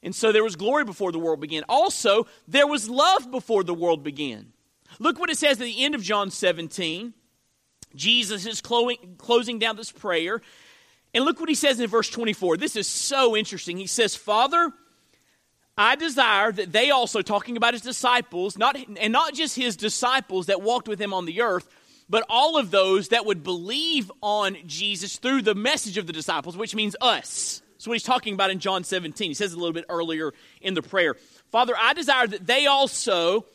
And 0.04 0.16
so 0.16 0.32
there 0.32 0.44
was 0.44 0.56
glory 0.56 0.84
before 0.84 1.12
the 1.12 1.20
world 1.20 1.42
began. 1.42 1.64
Also, 1.70 2.28
there 2.48 2.68
was 2.68 2.90
love 2.90 3.30
before 3.30 3.64
the 3.64 3.74
world 3.74 4.04
began. 4.04 4.54
Look 5.00 5.20
what 5.20 5.30
it 5.30 5.38
says 5.38 5.60
at 5.62 5.66
the 5.66 5.84
end 5.84 5.96
of 5.96 6.02
John 6.02 6.32
17. 6.32 7.14
Jesus 7.96 8.46
is 8.46 8.62
closing 8.62 9.60
down 9.60 9.76
this 9.76 9.92
prayer. 9.92 10.42
And 11.14 11.26
look 11.26 11.40
what 11.40 11.50
he 11.50 11.56
says 11.56 11.80
in 11.80 11.88
verse 11.88 12.10
24. 12.10 12.58
This 12.58 12.76
is 12.76 12.88
so 12.88 13.36
interesting. 13.36 13.78
He 13.78 13.88
says, 13.88 14.16
Father, 14.16 14.72
I 15.78 15.96
desire 15.96 16.52
that 16.52 16.72
they 16.72 16.92
also, 16.92 17.22
talking 17.22 17.58
about 17.58 17.74
his 17.74 17.82
disciples, 17.82 18.58
not, 18.58 18.78
and 19.00 19.12
not 19.12 19.34
just 19.34 19.56
his 19.56 19.76
disciples 19.76 20.46
that 20.46 20.62
walked 20.62 20.88
with 20.88 21.02
him 21.02 21.14
on 21.14 21.26
the 21.26 21.42
earth, 21.42 21.68
but 22.10 22.26
all 22.30 22.58
of 22.58 22.72
those 22.72 23.10
that 23.10 23.26
would 23.26 23.44
believe 23.44 24.12
on 24.22 24.58
Jesus 24.66 25.18
through 25.18 25.42
the 25.42 25.56
message 25.56 25.98
of 25.98 26.08
the 26.08 26.14
disciples, 26.14 26.58
which 26.58 26.76
means 26.76 26.96
us. 27.02 27.62
So 27.78 27.90
what 27.90 27.96
he's 27.96 28.04
talking 28.04 28.34
about 28.34 28.52
in 28.52 28.60
John 28.60 28.84
17. 28.84 29.32
He 29.32 29.34
says 29.34 29.54
a 29.54 29.58
little 29.58 29.74
bit 29.74 29.86
earlier 29.90 30.34
in 30.62 30.76
the 30.76 30.82
prayer. 30.82 31.16
Father, 31.52 31.74
I 31.78 31.94
desire 31.94 32.28
that 32.28 32.46
they 32.46 32.68
also, 32.68 33.46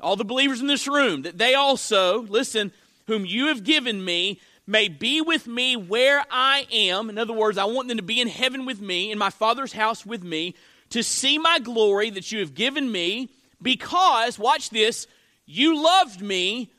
all 0.00 0.16
the 0.16 0.24
believers 0.24 0.60
in 0.60 0.66
this 0.66 0.88
room, 0.88 1.22
that 1.22 1.38
they 1.38 1.54
also, 1.54 2.22
listen, 2.22 2.72
whom 3.06 3.24
you 3.24 3.46
have 3.46 3.62
given 3.62 4.04
me, 4.04 4.40
may 4.66 4.88
be 4.88 5.20
with 5.20 5.46
me 5.46 5.76
where 5.76 6.24
I 6.30 6.66
am. 6.72 7.08
In 7.08 7.18
other 7.18 7.32
words, 7.32 7.58
I 7.58 7.64
want 7.64 7.88
them 7.88 7.96
to 7.96 8.02
be 8.02 8.20
in 8.20 8.28
heaven 8.28 8.66
with 8.66 8.80
me, 8.80 9.10
in 9.10 9.18
my 9.18 9.30
Father's 9.30 9.72
house 9.72 10.04
with 10.04 10.22
me, 10.22 10.54
to 10.90 11.02
see 11.02 11.38
my 11.38 11.58
glory 11.58 12.10
that 12.10 12.30
you 12.30 12.40
have 12.40 12.54
given 12.54 12.90
me, 12.90 13.30
because, 13.60 14.38
watch 14.38 14.70
this, 14.70 15.06
you 15.46 15.82
loved 15.82 16.20
me 16.20 16.70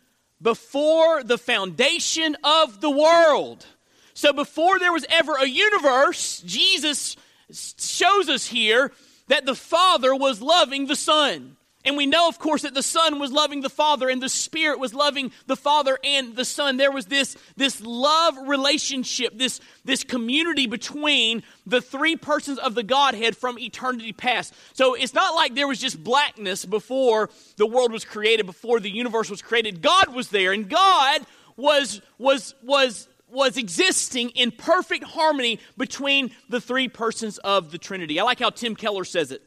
before 0.42 1.24
the 1.24 1.38
foundation 1.38 2.38
of 2.44 2.80
the 2.80 2.90
world. 2.90 3.66
So 4.14 4.32
before 4.32 4.80
there 4.80 4.94
was 4.94 5.06
ever 5.10 5.36
a 5.36 5.46
universe, 5.46 6.42
Jesus 6.46 7.16
shows 7.52 8.30
us 8.30 8.48
here 8.48 8.92
that 9.28 9.46
the 9.46 9.56
Father 9.56 10.16
was 10.16 10.42
loving 10.42 10.88
the 10.88 10.96
Son. 10.96 11.57
And 11.88 11.96
we 11.96 12.06
know, 12.06 12.28
of 12.28 12.38
course, 12.38 12.64
that 12.64 12.74
the 12.74 12.84
Son 12.84 13.18
was 13.18 13.32
loving 13.32 13.62
the 13.62 13.70
Father 13.70 14.10
and 14.10 14.22
the 14.22 14.28
Spirit 14.28 14.78
was 14.78 14.94
loving 14.94 15.32
the 15.46 15.56
Father 15.56 15.98
and 16.04 16.36
the 16.36 16.44
Son. 16.44 16.76
There 16.76 16.92
was 16.92 17.06
this, 17.06 17.38
this 17.56 17.80
love 17.80 18.38
relationship, 18.46 19.38
this, 19.38 19.62
this 19.86 20.04
community 20.04 20.68
between 20.68 21.44
the 21.66 21.80
three 21.80 22.18
persons 22.18 22.60
of 22.60 22.76
the 22.76 22.84
Godhead 22.84 23.38
from 23.38 23.58
eternity 23.58 24.12
past. 24.12 24.54
So 24.74 24.96
it's 24.96 25.14
not 25.14 25.34
like 25.34 25.56
there 25.56 25.68
was 25.68 25.80
just 25.80 26.04
blackness 26.04 26.66
before 26.66 27.30
the 27.56 27.66
world 27.66 27.94
was 27.94 28.04
created, 28.04 28.46
before 28.46 28.82
the 28.82 28.92
universe 28.92 29.30
was 29.30 29.42
created. 29.42 29.82
God 29.82 30.14
was 30.14 30.28
there, 30.28 30.52
and 30.52 30.70
God 30.70 31.22
was, 31.56 32.02
was, 32.18 32.54
was 32.62 33.08
was 33.30 33.58
existing 33.58 34.30
in 34.32 34.52
perfect 34.52 35.04
harmony 35.04 35.60
between 35.78 36.32
the 36.48 36.62
three 36.62 36.88
persons 36.88 37.38
of 37.40 37.72
the 37.72 37.78
Trinity. 37.78 38.22
I 38.22 38.24
like 38.24 38.40
how 38.40 38.50
Tim 38.50 38.74
Keller 38.74 39.04
says 39.04 39.32
it. 39.32 39.42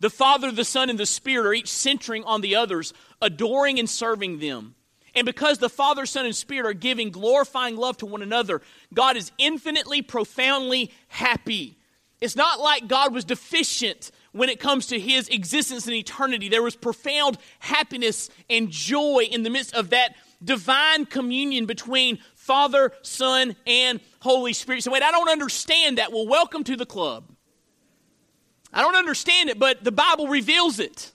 The 0.00 0.10
Father, 0.10 0.50
the 0.50 0.64
Son, 0.64 0.90
and 0.90 0.98
the 0.98 1.06
Spirit 1.06 1.46
are 1.46 1.54
each 1.54 1.70
centering 1.70 2.24
on 2.24 2.40
the 2.40 2.56
others, 2.56 2.92
adoring 3.22 3.78
and 3.78 3.88
serving 3.88 4.38
them. 4.38 4.74
And 5.14 5.24
because 5.24 5.58
the 5.58 5.68
Father, 5.68 6.06
Son, 6.06 6.26
and 6.26 6.34
Spirit 6.34 6.66
are 6.66 6.72
giving 6.72 7.10
glorifying 7.10 7.76
love 7.76 7.96
to 7.98 8.06
one 8.06 8.22
another, 8.22 8.62
God 8.92 9.16
is 9.16 9.30
infinitely, 9.38 10.02
profoundly 10.02 10.90
happy. 11.08 11.78
It's 12.20 12.36
not 12.36 12.60
like 12.60 12.88
God 12.88 13.12
was 13.12 13.24
deficient 13.24 14.10
when 14.32 14.48
it 14.48 14.58
comes 14.58 14.86
to 14.88 14.98
his 14.98 15.28
existence 15.28 15.86
in 15.86 15.94
eternity. 15.94 16.48
There 16.48 16.62
was 16.62 16.74
profound 16.74 17.38
happiness 17.60 18.30
and 18.48 18.70
joy 18.70 19.28
in 19.30 19.42
the 19.42 19.50
midst 19.50 19.74
of 19.74 19.90
that 19.90 20.16
divine 20.42 21.06
communion 21.06 21.66
between 21.66 22.18
Father, 22.34 22.92
Son, 23.02 23.56
and 23.66 24.00
Holy 24.20 24.52
Spirit. 24.52 24.82
So, 24.82 24.90
wait, 24.90 25.02
I 25.02 25.10
don't 25.10 25.30
understand 25.30 25.98
that. 25.98 26.12
Well, 26.12 26.26
welcome 26.26 26.64
to 26.64 26.76
the 26.76 26.86
club. 26.86 27.33
I 28.74 28.82
don't 28.82 28.96
understand 28.96 29.48
it, 29.48 29.58
but 29.58 29.84
the 29.84 29.92
Bible 29.92 30.28
reveals 30.28 30.80
it. 30.80 31.12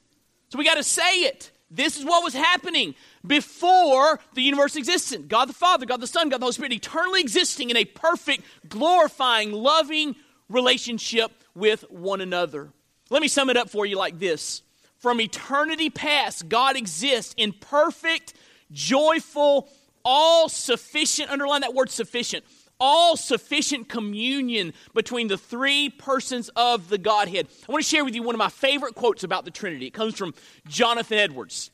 So 0.50 0.58
we 0.58 0.66
got 0.66 0.75
to 0.75 0.84
say 0.84 1.22
it. 1.24 1.51
This 1.70 1.98
is 1.98 2.06
what 2.06 2.24
was 2.24 2.34
happening 2.34 2.96
before 3.25 4.20
the 4.34 4.42
universe 4.42 4.75
existed. 4.75 5.28
God 5.28 5.50
the 5.50 5.54
Father, 5.54 5.86
God 5.86 6.01
the 6.01 6.08
Son, 6.08 6.30
God 6.30 6.39
the 6.39 6.46
Holy 6.46 6.54
Spirit, 6.54 6.74
eternally 6.74 7.22
existing 7.22 7.70
in 7.70 7.78
a 7.78 7.86
perfect, 7.86 8.44
glorifying, 8.68 9.51
loving 9.51 10.16
relationship 10.48 11.32
with 11.54 11.82
one 11.92 12.22
another. 12.22 12.72
Let 13.12 13.22
me 13.22 13.28
sum 13.28 13.50
it 13.50 13.58
up 13.58 13.70
for 13.70 13.86
you 13.86 13.98
like 13.98 14.18
this 14.18 14.63
From 14.98 15.22
eternity 15.22 15.89
past, 15.89 16.50
God 16.50 16.75
exists 16.75 17.36
in 17.38 17.54
perfect, 17.54 18.34
joyful, 18.72 19.70
all 20.04 20.50
sufficient, 20.50 21.30
underline 21.30 21.62
that 21.62 21.75
word 21.75 21.89
sufficient, 21.92 22.46
all 22.79 23.17
sufficient 23.17 23.89
communion 23.89 24.74
between 24.93 25.27
the 25.27 25.38
three 25.38 25.89
persons 25.89 26.50
of 26.55 26.89
the 26.89 26.98
Godhead. 26.98 27.48
I 27.67 27.71
want 27.71 27.83
to 27.83 27.89
share 27.89 28.05
with 28.05 28.15
you 28.15 28.24
one 28.24 28.36
of 28.36 28.39
my 28.39 28.50
favorite 28.50 28.95
quotes 28.95 29.24
about 29.24 29.45
the 29.45 29.51
Trinity. 29.51 29.88
It 29.88 29.93
comes 29.93 30.15
from 30.15 30.33
Jonathan 30.67 31.17
Edwards. 31.17 31.71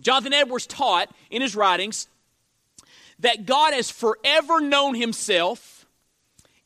Jonathan 0.00 0.32
Edwards 0.32 0.66
taught 0.66 1.08
in 1.30 1.40
his 1.42 1.54
writings 1.54 2.08
that 3.20 3.46
God 3.46 3.74
has 3.74 3.90
forever 3.90 4.60
known 4.60 4.94
himself 4.94 5.86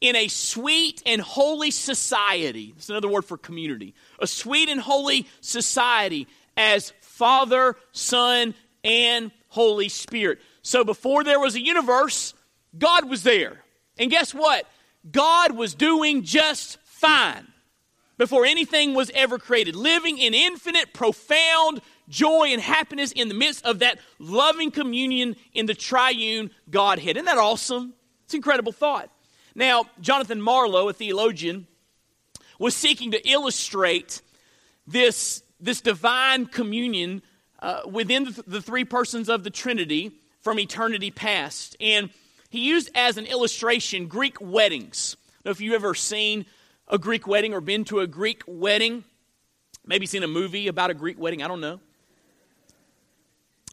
in 0.01 0.17
a 0.17 0.29
sweet 0.29 1.03
and 1.05 1.21
holy 1.21 1.71
society. 1.71 2.73
That's 2.75 2.89
another 2.89 3.09
word 3.09 3.25
for 3.25 3.37
community. 3.37 3.95
A 4.19 4.27
sweet 4.27 4.69
and 4.69 4.81
holy 4.81 5.27
society 5.41 6.27
as 6.57 6.93
Father, 7.01 7.77
Son, 7.93 8.55
and 8.85 9.31
Holy 9.49 9.89
Spirit. 9.89 10.41
So 10.63 10.85
before 10.85 11.25
there 11.25 11.41
was 11.41 11.55
a 11.55 11.61
universe, 11.61 12.35
God 12.77 13.09
was 13.09 13.23
there. 13.23 13.63
And 13.99 14.11
guess 14.11 14.35
what? 14.35 14.67
God 15.11 15.57
was 15.57 15.75
doing 15.75 16.23
just 16.23 16.79
fine 16.85 17.47
before 18.17 18.45
anything 18.45 18.95
was 18.95 19.11
ever 19.15 19.39
created, 19.39 19.77
living 19.77 20.19
in 20.19 20.35
infinite, 20.35 20.93
profound 20.93 21.81
joy 22.09 22.49
and 22.49 22.61
happiness 22.61 23.13
in 23.13 23.29
the 23.29 23.35
midst 23.35 23.65
of 23.65 23.79
that 23.79 23.99
loving 24.19 24.71
communion 24.71 25.37
in 25.53 25.67
the 25.67 25.75
triune 25.75 26.51
Godhead. 26.69 27.17
Isn't 27.17 27.27
that 27.27 27.39
awesome? 27.39 27.95
It's 28.25 28.35
an 28.35 28.39
incredible 28.39 28.73
thought. 28.73 29.11
Now, 29.55 29.87
Jonathan 30.01 30.41
Marlowe, 30.41 30.89
a 30.89 30.93
theologian, 30.93 31.67
was 32.59 32.75
seeking 32.75 33.13
to 33.13 33.29
illustrate 33.29 34.21
this, 34.87 35.43
this 35.61 35.81
divine 35.81 36.47
communion 36.47 37.23
uh, 37.61 37.83
within 37.87 38.25
the, 38.25 38.45
the 38.47 38.63
three 38.63 38.85
persons 38.85 39.29
of 39.29 39.45
the 39.45 39.51
Trinity 39.51 40.13
from 40.41 40.59
eternity 40.59 41.11
past. 41.11 41.77
And 41.81 42.11
he 42.49 42.61
used 42.61 42.91
as 42.95 43.17
an 43.17 43.27
illustration 43.27 44.07
Greek 44.07 44.41
weddings. 44.41 45.17
Now, 45.45 45.51
if 45.51 45.61
you've 45.61 45.75
ever 45.75 45.95
seen 45.95 46.47
a 46.89 46.99
Greek 46.99 47.27
wedding 47.27 47.53
or 47.55 47.61
been 47.61 47.85
to 47.85 48.01
a 48.01 48.07
Greek 48.07 48.43
wedding, 48.47 49.05
maybe 49.87 50.07
seen 50.07 50.23
a 50.23 50.29
movie 50.29 50.69
about 50.69 50.91
a 50.91 50.95
Greek 50.95 51.19
wedding, 51.19 51.43
I 51.43 51.49
don't 51.49 51.61
know. 51.61 51.81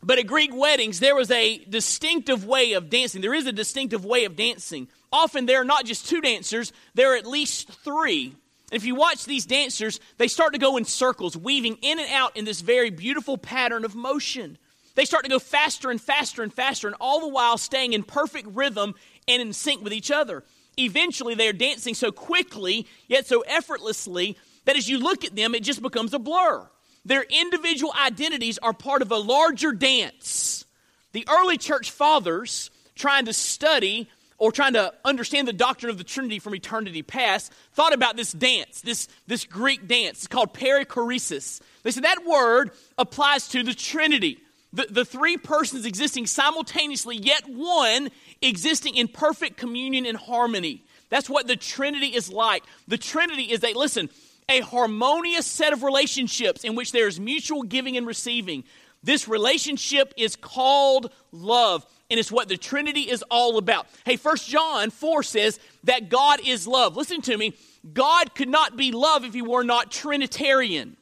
But 0.04 0.20
at 0.20 0.28
Greek 0.28 0.52
weddings, 0.54 1.00
there 1.00 1.16
was 1.16 1.32
a 1.32 1.58
distinctive 1.58 2.46
way 2.46 2.74
of 2.74 2.90
dancing. 2.90 3.22
There 3.22 3.34
is 3.34 3.48
a 3.48 3.52
distinctive 3.52 4.06
way 4.06 4.26
of 4.26 4.36
dancing. 4.36 4.88
often 5.12 5.46
there 5.46 5.62
are 5.62 5.66
not 5.66 5.86
just 5.86 6.08
two 6.08 6.22
dancers, 6.22 6.74
there 6.94 7.14
are 7.14 7.16
at 7.16 7.26
least 7.26 7.72
three. 7.84 8.36
And 8.72 8.78
if 8.78 8.86
you 8.86 8.96
watch 8.96 9.26
these 9.26 9.46
dancers, 9.46 10.00
they 10.18 10.28
start 10.28 10.54
to 10.54 10.60
go 10.60 10.78
in 10.78 10.86
circles, 10.86 11.38
weaving 11.38 11.78
in 11.82 12.00
and 12.00 12.10
out 12.12 12.36
in 12.36 12.46
this 12.46 12.62
very 12.62 12.90
beautiful 12.90 13.38
pattern 13.38 13.86
of 13.86 13.96
motion. 13.96 14.58
They 14.96 15.06
start 15.06 15.24
to 15.26 15.30
go 15.30 15.40
faster 15.40 15.92
and 15.92 16.02
faster 16.02 16.42
and 16.42 16.54
faster, 16.54 16.88
and 16.88 16.96
all 17.00 17.20
the 17.20 17.28
while 17.28 17.58
staying 17.58 17.94
in 17.94 18.04
perfect 18.04 18.48
rhythm 18.54 18.96
and 19.28 19.42
in 19.42 19.54
sync 19.54 19.84
with 19.84 19.94
each 19.94 20.10
other. 20.10 20.44
Eventually, 20.78 21.36
they 21.36 21.48
are 21.48 21.54
dancing 21.54 21.94
so 21.94 22.12
quickly, 22.12 22.88
yet 23.08 23.28
so 23.28 23.42
effortlessly, 23.42 24.38
that 24.66 24.76
as 24.76 24.90
you 24.90 24.98
look 24.98 25.24
at 25.24 25.36
them, 25.36 25.54
it 25.54 25.64
just 25.64 25.82
becomes 25.82 26.14
a 26.14 26.20
blur. 26.20 26.68
Their 27.06 27.24
individual 27.24 27.94
identities 28.04 28.58
are 28.58 28.74
part 28.74 29.02
of 29.02 29.12
a 29.12 29.18
larger 29.18 29.72
dance. 29.72 30.66
The 31.12 31.28
early 31.30 31.58
church 31.58 31.92
fathers, 31.92 32.72
trying 32.96 33.26
to 33.26 33.34
study 33.34 34.10
or 34.38 34.52
trying 34.52 34.74
to 34.74 34.94
understand 35.06 35.48
the 35.48 35.54
doctrine 35.54 35.90
of 35.90 35.98
the 35.98 36.04
Trinity 36.04 36.40
from 36.40 36.56
eternity 36.56 37.04
past, 37.04 37.54
thought 37.74 37.94
about 37.94 38.18
this 38.18 38.32
dance, 38.32 38.82
this, 38.82 39.08
this 39.28 39.46
Greek 39.46 39.88
dance. 39.88 40.20
It's 40.20 40.28
called 40.28 40.54
perichoresis. 40.54 41.62
They 41.84 41.92
said 41.92 42.04
that 42.04 42.26
word 42.26 42.72
applies 42.98 43.48
to 43.50 43.64
the 43.64 43.74
Trinity. 43.74 44.40
The, 44.76 44.88
the 44.90 45.06
three 45.06 45.38
persons 45.38 45.86
existing 45.86 46.28
simultaneously, 46.28 47.16
yet 47.16 47.48
one 47.48 48.10
existing 48.42 48.96
in 48.96 49.08
perfect 49.08 49.56
communion 49.56 50.06
and 50.06 50.18
harmony. 50.18 50.84
That's 51.10 51.30
what 51.30 51.48
the 51.48 51.56
Trinity 51.56 52.08
is 52.08 52.30
like. 52.30 52.64
The 52.90 52.98
Trinity 52.98 53.44
is 53.44 53.64
a, 53.64 53.74
listen, 53.74 54.10
a 54.50 54.60
harmonious 54.60 55.46
set 55.46 55.72
of 55.72 55.82
relationships 55.82 56.66
in 56.66 56.76
which 56.76 56.92
there 56.92 57.08
is 57.08 57.22
mutual 57.22 57.64
giving 57.64 57.96
and 57.96 58.06
receiving. 58.06 58.66
This 59.02 59.30
relationship 59.30 60.14
is 60.18 60.36
called 60.36 61.10
love, 61.32 61.86
and 62.12 62.20
it's 62.20 62.32
what 62.32 62.50
the 62.50 62.58
Trinity 62.58 63.10
is 63.10 63.24
all 63.32 63.58
about. 63.58 63.88
Hey, 64.04 64.18
First 64.18 64.50
John 64.50 64.90
4 64.90 65.24
says 65.24 65.58
that 65.86 66.10
God 66.10 66.42
is 66.46 66.68
love. 66.68 66.98
Listen 66.98 67.22
to 67.22 67.38
me. 67.38 67.54
God 67.94 68.36
could 68.36 68.50
not 68.50 68.76
be 68.76 68.92
love 68.92 69.24
if 69.24 69.34
he 69.34 69.42
were 69.42 69.64
not 69.64 69.90
Trinitarian. 69.90 70.98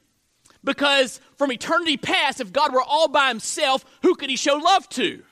Because 0.64 1.20
from 1.36 1.52
eternity 1.52 1.96
past, 1.96 2.40
if 2.40 2.52
God 2.52 2.72
were 2.72 2.82
all 2.82 3.08
by 3.08 3.28
himself, 3.28 3.84
who 4.02 4.14
could 4.14 4.30
he 4.30 4.36
show 4.36 4.56
love 4.56 4.88
to? 4.90 5.22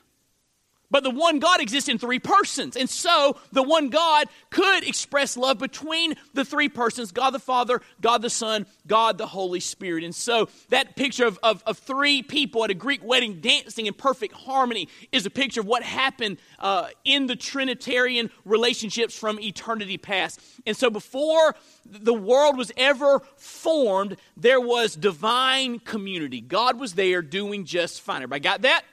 But 0.93 1.05
the 1.05 1.11
one 1.11 1.39
God 1.39 1.61
exists 1.63 1.89
in 1.89 1.99
three 1.99 2.19
persons. 2.19 2.77
And 2.77 2.89
so 2.89 3.39
the 3.51 3.63
one 3.63 3.89
God 3.89 4.29
could 4.51 4.87
express 4.87 5.39
love 5.39 5.59
between 5.59 6.15
the 6.35 6.45
three 6.45 6.69
persons 6.69 7.13
God 7.13 7.31
the 7.31 7.39
Father, 7.39 7.81
God 8.03 8.21
the 8.21 8.29
Son, 8.29 8.67
God 8.87 9.17
the 9.17 9.27
Holy 9.27 9.59
Spirit. 9.59 10.05
And 10.05 10.15
so 10.15 10.51
that 10.69 10.95
picture 10.95 11.25
of, 11.25 11.39
of, 11.43 11.63
of 11.67 11.79
three 11.79 12.23
people 12.23 12.63
at 12.63 12.71
a 12.71 12.75
Greek 12.75 13.03
wedding 13.03 13.41
dancing 13.41 13.87
in 13.87 13.95
perfect 13.95 14.35
harmony 14.35 14.87
is 15.13 15.25
a 15.25 15.31
picture 15.31 15.61
of 15.61 15.67
what 15.67 15.83
happened 15.83 16.37
uh, 16.59 16.89
in 17.07 17.27
the 17.27 17.37
Trinitarian 17.37 18.31
relationships 18.45 19.19
from 19.19 19.41
eternity 19.41 19.97
past. 19.97 20.41
And 20.67 20.77
so 20.77 20.91
before 20.91 21.57
the 21.87 22.13
world 22.15 22.59
was 22.59 22.71
ever 22.77 23.21
formed, 23.37 24.19
there 24.37 24.61
was 24.61 24.95
divine 24.95 25.79
community. 25.79 26.43
God 26.43 26.79
was 26.79 26.93
there 26.93 27.23
doing 27.23 27.65
just 27.65 28.03
fine. 28.03 28.17
Everybody 28.17 28.41
got 28.41 28.63
that? 28.63 28.85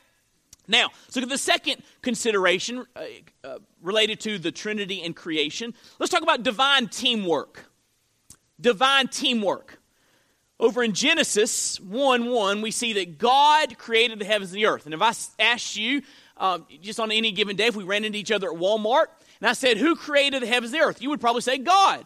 Now, 0.69 0.89
let's 1.05 1.15
look 1.15 1.23
at 1.23 1.29
the 1.29 1.37
second 1.37 1.81
consideration 2.03 2.85
uh, 2.95 3.01
uh, 3.43 3.57
related 3.81 4.19
to 4.21 4.37
the 4.37 4.51
Trinity 4.51 5.01
and 5.01 5.15
creation. 5.15 5.73
Let's 5.97 6.11
talk 6.11 6.21
about 6.21 6.43
divine 6.43 6.87
teamwork. 6.87 7.65
Divine 8.61 9.07
teamwork. 9.07 9.79
Over 10.59 10.83
in 10.83 10.93
Genesis 10.93 11.79
1 11.79 12.29
1, 12.29 12.61
we 12.61 12.69
see 12.69 12.93
that 12.93 13.17
God 13.17 13.77
created 13.79 14.19
the 14.19 14.25
heavens 14.25 14.51
and 14.51 14.61
the 14.61 14.67
earth. 14.67 14.85
And 14.85 14.93
if 14.93 15.01
I 15.01 15.13
asked 15.41 15.75
you, 15.75 16.03
uh, 16.37 16.59
just 16.81 16.99
on 16.99 17.11
any 17.11 17.31
given 17.31 17.55
day, 17.55 17.67
if 17.67 17.75
we 17.75 17.83
ran 17.83 18.05
into 18.05 18.19
each 18.19 18.31
other 18.31 18.51
at 18.51 18.57
Walmart, 18.57 19.07
and 19.41 19.49
I 19.49 19.53
said, 19.53 19.77
Who 19.77 19.95
created 19.95 20.43
the 20.43 20.47
heavens 20.47 20.71
and 20.71 20.81
the 20.81 20.85
earth? 20.85 21.01
You 21.01 21.09
would 21.09 21.21
probably 21.21 21.41
say, 21.41 21.57
God, 21.57 22.05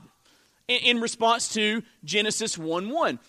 in, 0.70 0.78
in 0.78 1.02
response 1.02 1.54
to 1.56 1.84
Genesis 2.06 2.58
1 2.58 2.90
1. 2.90 3.20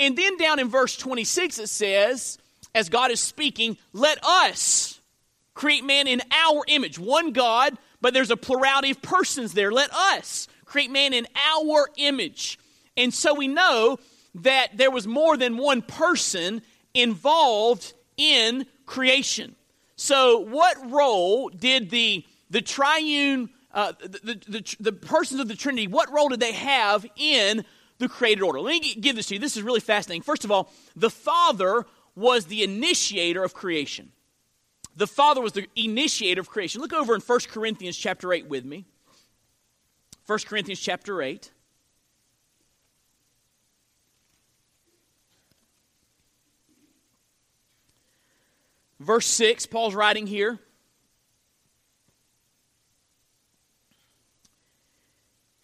And 0.00 0.18
then 0.18 0.36
down 0.36 0.58
in 0.58 0.68
verse 0.68 0.96
26, 0.96 1.60
it 1.60 1.68
says, 1.68 2.38
as 2.76 2.90
God 2.90 3.10
is 3.10 3.20
speaking, 3.20 3.78
let 3.94 4.22
us 4.22 5.00
create 5.54 5.82
man 5.82 6.06
in 6.06 6.20
our 6.30 6.62
image. 6.68 6.98
One 6.98 7.32
God, 7.32 7.76
but 8.02 8.12
there's 8.12 8.30
a 8.30 8.36
plurality 8.36 8.90
of 8.90 9.00
persons 9.00 9.54
there. 9.54 9.72
Let 9.72 9.90
us 9.92 10.46
create 10.66 10.90
man 10.90 11.14
in 11.14 11.26
our 11.54 11.88
image. 11.96 12.58
And 12.94 13.12
so 13.14 13.32
we 13.34 13.48
know 13.48 13.98
that 14.36 14.76
there 14.76 14.90
was 14.90 15.06
more 15.06 15.38
than 15.38 15.56
one 15.56 15.80
person 15.80 16.60
involved 16.92 17.94
in 18.18 18.66
creation. 18.84 19.56
So, 19.96 20.40
what 20.40 20.90
role 20.90 21.48
did 21.48 21.88
the, 21.88 22.26
the 22.50 22.60
triune, 22.60 23.48
uh, 23.72 23.92
the, 23.98 24.08
the, 24.08 24.34
the, 24.48 24.76
the 24.80 24.92
persons 24.92 25.40
of 25.40 25.48
the 25.48 25.56
Trinity, 25.56 25.86
what 25.86 26.12
role 26.12 26.28
did 26.28 26.40
they 26.40 26.52
have 26.52 27.06
in 27.16 27.64
the 27.96 28.08
created 28.08 28.42
order? 28.42 28.60
Let 28.60 28.82
me 28.82 28.94
give 28.96 29.16
this 29.16 29.28
to 29.28 29.34
you. 29.34 29.40
This 29.40 29.56
is 29.56 29.62
really 29.62 29.80
fascinating. 29.80 30.20
First 30.20 30.44
of 30.44 30.50
all, 30.50 30.70
the 30.94 31.08
Father 31.08 31.86
was 32.16 32.46
the 32.46 32.64
initiator 32.64 33.44
of 33.44 33.54
creation. 33.54 34.10
The 34.96 35.06
Father 35.06 35.42
was 35.42 35.52
the 35.52 35.68
initiator 35.76 36.40
of 36.40 36.48
creation. 36.48 36.80
Look 36.80 36.94
over 36.94 37.14
in 37.14 37.20
1 37.20 37.40
Corinthians 37.50 37.96
chapter 37.96 38.32
8 38.32 38.48
with 38.48 38.64
me. 38.64 38.86
1 40.26 40.38
Corinthians 40.46 40.80
chapter 40.80 41.22
8. 41.22 41.52
Verse 48.98 49.26
6, 49.26 49.66
Paul's 49.66 49.94
writing 49.94 50.26
here. 50.26 50.58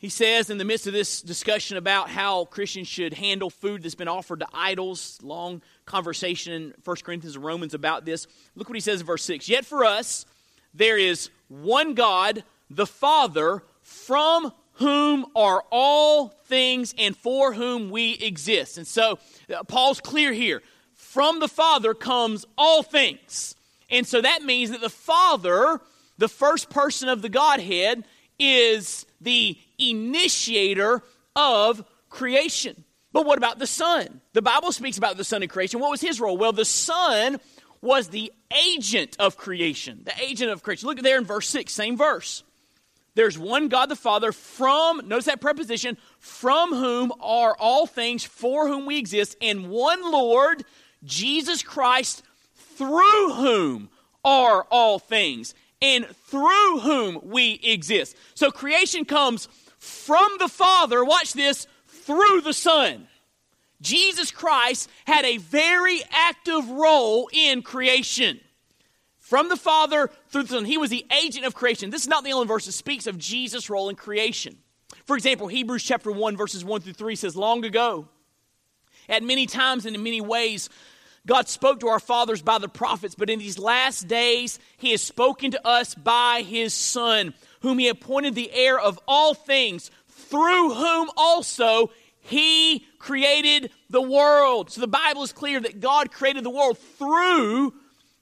He 0.02 0.08
says, 0.08 0.50
in 0.50 0.58
the 0.58 0.64
midst 0.64 0.88
of 0.88 0.92
this 0.92 1.22
discussion 1.22 1.76
about 1.76 2.10
how 2.10 2.46
Christians 2.46 2.88
should 2.88 3.14
handle 3.14 3.50
food 3.50 3.84
that's 3.84 3.94
been 3.94 4.08
offered 4.08 4.40
to 4.40 4.48
idols, 4.52 5.20
long 5.22 5.62
conversation 5.86 6.52
in 6.52 6.74
1 6.82 6.96
Corinthians 7.04 7.36
and 7.36 7.44
Romans 7.44 7.72
about 7.72 8.04
this. 8.04 8.26
Look 8.56 8.68
what 8.68 8.74
he 8.74 8.80
says 8.80 9.00
in 9.00 9.06
verse 9.06 9.22
6 9.22 9.48
Yet 9.48 9.64
for 9.64 9.84
us, 9.84 10.26
there 10.74 10.98
is 10.98 11.30
one 11.46 11.94
God, 11.94 12.42
the 12.68 12.84
Father, 12.84 13.62
from 13.80 14.52
whom 14.72 15.24
are 15.36 15.62
all 15.70 16.30
things 16.46 16.96
and 16.98 17.16
for 17.16 17.52
whom 17.52 17.88
we 17.88 18.14
exist. 18.14 18.78
And 18.78 18.86
so 18.88 19.20
uh, 19.54 19.62
Paul's 19.62 20.00
clear 20.00 20.32
here. 20.32 20.62
From 20.94 21.38
the 21.38 21.46
Father 21.46 21.94
comes 21.94 22.44
all 22.58 22.82
things. 22.82 23.54
And 23.88 24.04
so 24.04 24.20
that 24.20 24.42
means 24.42 24.72
that 24.72 24.80
the 24.80 24.90
Father, 24.90 25.80
the 26.18 26.26
first 26.26 26.70
person 26.70 27.08
of 27.08 27.22
the 27.22 27.28
Godhead, 27.28 28.02
is 28.42 29.06
the 29.20 29.58
initiator 29.78 31.02
of 31.36 31.84
creation. 32.10 32.84
But 33.12 33.26
what 33.26 33.38
about 33.38 33.58
the 33.58 33.66
Son? 33.66 34.20
The 34.32 34.42
Bible 34.42 34.72
speaks 34.72 34.98
about 34.98 35.16
the 35.16 35.24
Son 35.24 35.42
in 35.42 35.48
creation. 35.48 35.80
What 35.80 35.90
was 35.90 36.00
his 36.00 36.20
role? 36.20 36.36
Well, 36.36 36.52
the 36.52 36.64
Son 36.64 37.38
was 37.80 38.08
the 38.08 38.32
agent 38.66 39.16
of 39.18 39.36
creation. 39.36 40.02
The 40.04 40.14
agent 40.22 40.50
of 40.50 40.62
creation. 40.62 40.88
Look 40.88 41.00
there 41.00 41.18
in 41.18 41.24
verse 41.24 41.48
6, 41.48 41.72
same 41.72 41.96
verse. 41.96 42.42
There's 43.14 43.38
one 43.38 43.68
God 43.68 43.90
the 43.90 43.96
Father 43.96 44.32
from, 44.32 45.06
notice 45.06 45.26
that 45.26 45.40
preposition, 45.40 45.98
from 46.18 46.70
whom 46.70 47.12
are 47.20 47.54
all 47.58 47.86
things, 47.86 48.24
for 48.24 48.66
whom 48.66 48.86
we 48.86 48.98
exist, 48.98 49.36
and 49.42 49.68
one 49.68 50.10
Lord, 50.10 50.64
Jesus 51.04 51.62
Christ, 51.62 52.22
through 52.54 53.34
whom 53.34 53.90
are 54.24 54.66
all 54.70 54.98
things, 54.98 55.54
and 55.82 56.06
through 56.06 56.78
whom 56.80 57.20
we 57.24 57.60
exist. 57.62 58.16
So 58.34 58.50
creation 58.50 59.04
comes 59.04 59.48
from 59.78 60.36
the 60.38 60.48
Father, 60.48 61.04
watch 61.04 61.32
this, 61.32 61.66
through 61.88 62.40
the 62.42 62.54
Son. 62.54 63.08
Jesus 63.80 64.30
Christ 64.30 64.88
had 65.04 65.24
a 65.24 65.38
very 65.38 66.00
active 66.12 66.70
role 66.70 67.28
in 67.32 67.62
creation. 67.62 68.40
From 69.18 69.48
the 69.48 69.56
Father 69.56 70.08
through 70.28 70.44
the 70.44 70.54
Son, 70.54 70.64
he 70.64 70.78
was 70.78 70.90
the 70.90 71.04
agent 71.24 71.44
of 71.44 71.54
creation. 71.54 71.90
This 71.90 72.02
is 72.02 72.08
not 72.08 72.22
the 72.22 72.32
only 72.32 72.46
verse 72.46 72.66
that 72.66 72.72
speaks 72.72 73.08
of 73.08 73.18
Jesus' 73.18 73.68
role 73.68 73.88
in 73.88 73.96
creation. 73.96 74.58
For 75.04 75.16
example, 75.16 75.48
Hebrews 75.48 75.82
chapter 75.82 76.12
1, 76.12 76.36
verses 76.36 76.64
1 76.64 76.80
through 76.82 76.92
3 76.92 77.16
says, 77.16 77.34
Long 77.34 77.64
ago, 77.64 78.06
at 79.08 79.24
many 79.24 79.46
times 79.46 79.84
and 79.84 79.96
in 79.96 80.02
many 80.02 80.20
ways, 80.20 80.68
God 81.26 81.48
spoke 81.48 81.80
to 81.80 81.88
our 81.88 82.00
fathers 82.00 82.42
by 82.42 82.58
the 82.58 82.68
prophets, 82.68 83.14
but 83.14 83.30
in 83.30 83.38
these 83.38 83.58
last 83.58 84.08
days, 84.08 84.58
He 84.76 84.90
has 84.90 85.02
spoken 85.02 85.52
to 85.52 85.66
us 85.66 85.94
by 85.94 86.42
His 86.46 86.74
Son, 86.74 87.34
whom 87.60 87.78
He 87.78 87.88
appointed 87.88 88.34
the 88.34 88.50
heir 88.52 88.78
of 88.78 88.98
all 89.06 89.34
things, 89.34 89.90
through 90.08 90.74
whom 90.74 91.10
also 91.16 91.90
He 92.20 92.84
created 92.98 93.70
the 93.88 94.02
world. 94.02 94.70
So 94.70 94.80
the 94.80 94.88
Bible 94.88 95.22
is 95.22 95.32
clear 95.32 95.60
that 95.60 95.80
God 95.80 96.10
created 96.10 96.44
the 96.44 96.50
world 96.50 96.78
through 96.78 97.72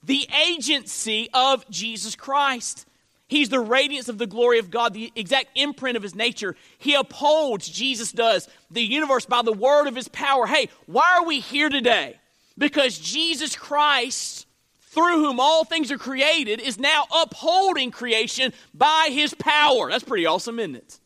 the 0.03 0.29
agency 0.47 1.29
of 1.33 1.69
Jesus 1.71 2.15
Christ. 2.17 2.87
He's 3.29 3.49
the 3.49 3.61
radiance 3.61 4.09
of 4.09 4.19
the 4.19 4.27
glory 4.27 4.59
of 4.59 4.71
God, 4.71 4.93
the 4.93 5.13
exact 5.15 5.51
imprint 5.55 5.97
of 5.97 6.03
his 6.03 6.15
nature. 6.15 6.57
He 6.79 6.95
upholds, 6.95 7.69
Jesus 7.69 8.13
does, 8.13 8.49
the 8.71 8.83
universe 8.83 9.25
by 9.25 9.43
the 9.43 9.53
word 9.53 9.87
of 9.87 9.95
his 9.95 10.09
power. 10.09 10.47
Hey, 10.47 10.69
why 10.87 11.17
are 11.17 11.25
we 11.25 11.41
here 11.41 11.69
today? 11.69 12.20
Because 12.61 12.99
Jesus 12.99 13.57
Christ, 13.57 14.47
through 14.81 15.25
whom 15.25 15.41
all 15.41 15.65
things 15.65 15.91
are 15.91 15.97
created, 15.97 16.61
is 16.61 16.79
now 16.79 17.07
upholding 17.11 17.91
creation 17.91 18.53
by 18.75 19.09
his 19.11 19.33
power. 19.33 19.91
That's 19.91 20.05
pretty 20.05 20.27
awesome, 20.27 20.59
isn't 20.59 20.77
it? 20.77 21.01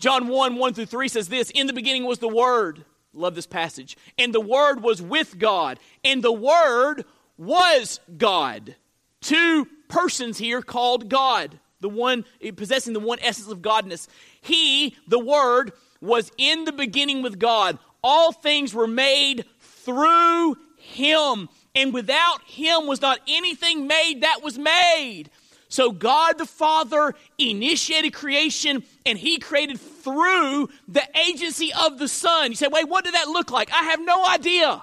John 0.00 0.26
1 0.26 0.56
1 0.56 0.74
through 0.74 0.86
3 0.86 1.06
says 1.06 1.28
this 1.28 1.50
In 1.50 1.68
the 1.68 1.72
beginning 1.72 2.04
was 2.04 2.18
the 2.18 2.28
Word. 2.28 2.84
Love 3.14 3.36
this 3.36 3.46
passage. 3.46 3.96
And 4.18 4.34
the 4.34 4.40
Word 4.40 4.82
was 4.82 5.00
with 5.00 5.38
God, 5.38 5.78
and 6.04 6.24
the 6.24 6.32
Word 6.32 7.04
was 7.38 8.00
God. 8.18 8.74
Two 9.20 9.68
persons 9.86 10.38
here 10.38 10.60
called 10.60 11.08
God, 11.08 11.60
the 11.80 11.88
one 11.88 12.24
eh, 12.42 12.50
possessing 12.50 12.94
the 12.94 13.00
one 13.00 13.20
essence 13.22 13.48
of 13.48 13.60
Godness. 13.60 14.08
He, 14.40 14.96
the 15.06 15.20
Word, 15.20 15.72
was 16.00 16.32
in 16.36 16.64
the 16.64 16.72
beginning 16.72 17.22
with 17.22 17.38
God. 17.38 17.78
All 18.02 18.32
things 18.32 18.74
were 18.74 18.86
made 18.86 19.44
through 19.86 20.56
him, 20.76 21.48
and 21.74 21.94
without 21.94 22.42
him 22.42 22.86
was 22.86 23.00
not 23.00 23.20
anything 23.26 23.86
made 23.86 24.20
that 24.20 24.42
was 24.42 24.58
made. 24.58 25.30
So 25.68 25.90
God 25.90 26.38
the 26.38 26.46
Father 26.46 27.14
initiated 27.38 28.12
creation 28.12 28.84
and 29.04 29.18
he 29.18 29.38
created 29.38 29.80
through 29.80 30.68
the 30.86 31.02
agency 31.28 31.72
of 31.72 31.98
the 31.98 32.08
Son. 32.08 32.50
You 32.50 32.56
say, 32.56 32.68
wait, 32.68 32.88
what 32.88 33.04
did 33.04 33.14
that 33.14 33.28
look 33.28 33.50
like? 33.50 33.72
I 33.72 33.84
have 33.84 34.00
no 34.00 34.26
idea. 34.26 34.82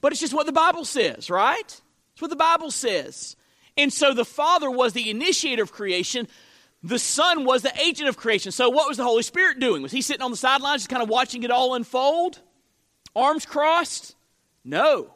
But 0.00 0.12
it's 0.12 0.20
just 0.20 0.34
what 0.34 0.46
the 0.46 0.52
Bible 0.52 0.84
says, 0.84 1.28
right? 1.28 1.80
It's 2.12 2.22
what 2.22 2.30
the 2.30 2.36
Bible 2.36 2.70
says. 2.70 3.36
And 3.76 3.92
so 3.92 4.14
the 4.14 4.24
Father 4.24 4.70
was 4.70 4.94
the 4.94 5.10
initiator 5.10 5.62
of 5.62 5.70
creation. 5.70 6.26
The 6.82 6.98
Son 6.98 7.44
was 7.44 7.62
the 7.62 7.78
agent 7.78 8.08
of 8.08 8.16
creation. 8.16 8.52
So 8.52 8.68
what 8.70 8.88
was 8.88 8.96
the 8.96 9.04
Holy 9.04 9.22
Spirit 9.22 9.60
doing? 9.60 9.82
Was 9.82 9.92
he 9.92 10.02
sitting 10.02 10.22
on 10.22 10.30
the 10.30 10.36
sidelines 10.36 10.82
just 10.82 10.88
kind 10.88 11.02
of 11.02 11.08
watching 11.08 11.42
it 11.42 11.50
all 11.50 11.74
unfold? 11.74 12.40
Arms 13.14 13.46
crossed? 13.46 14.14
No. 14.64 15.14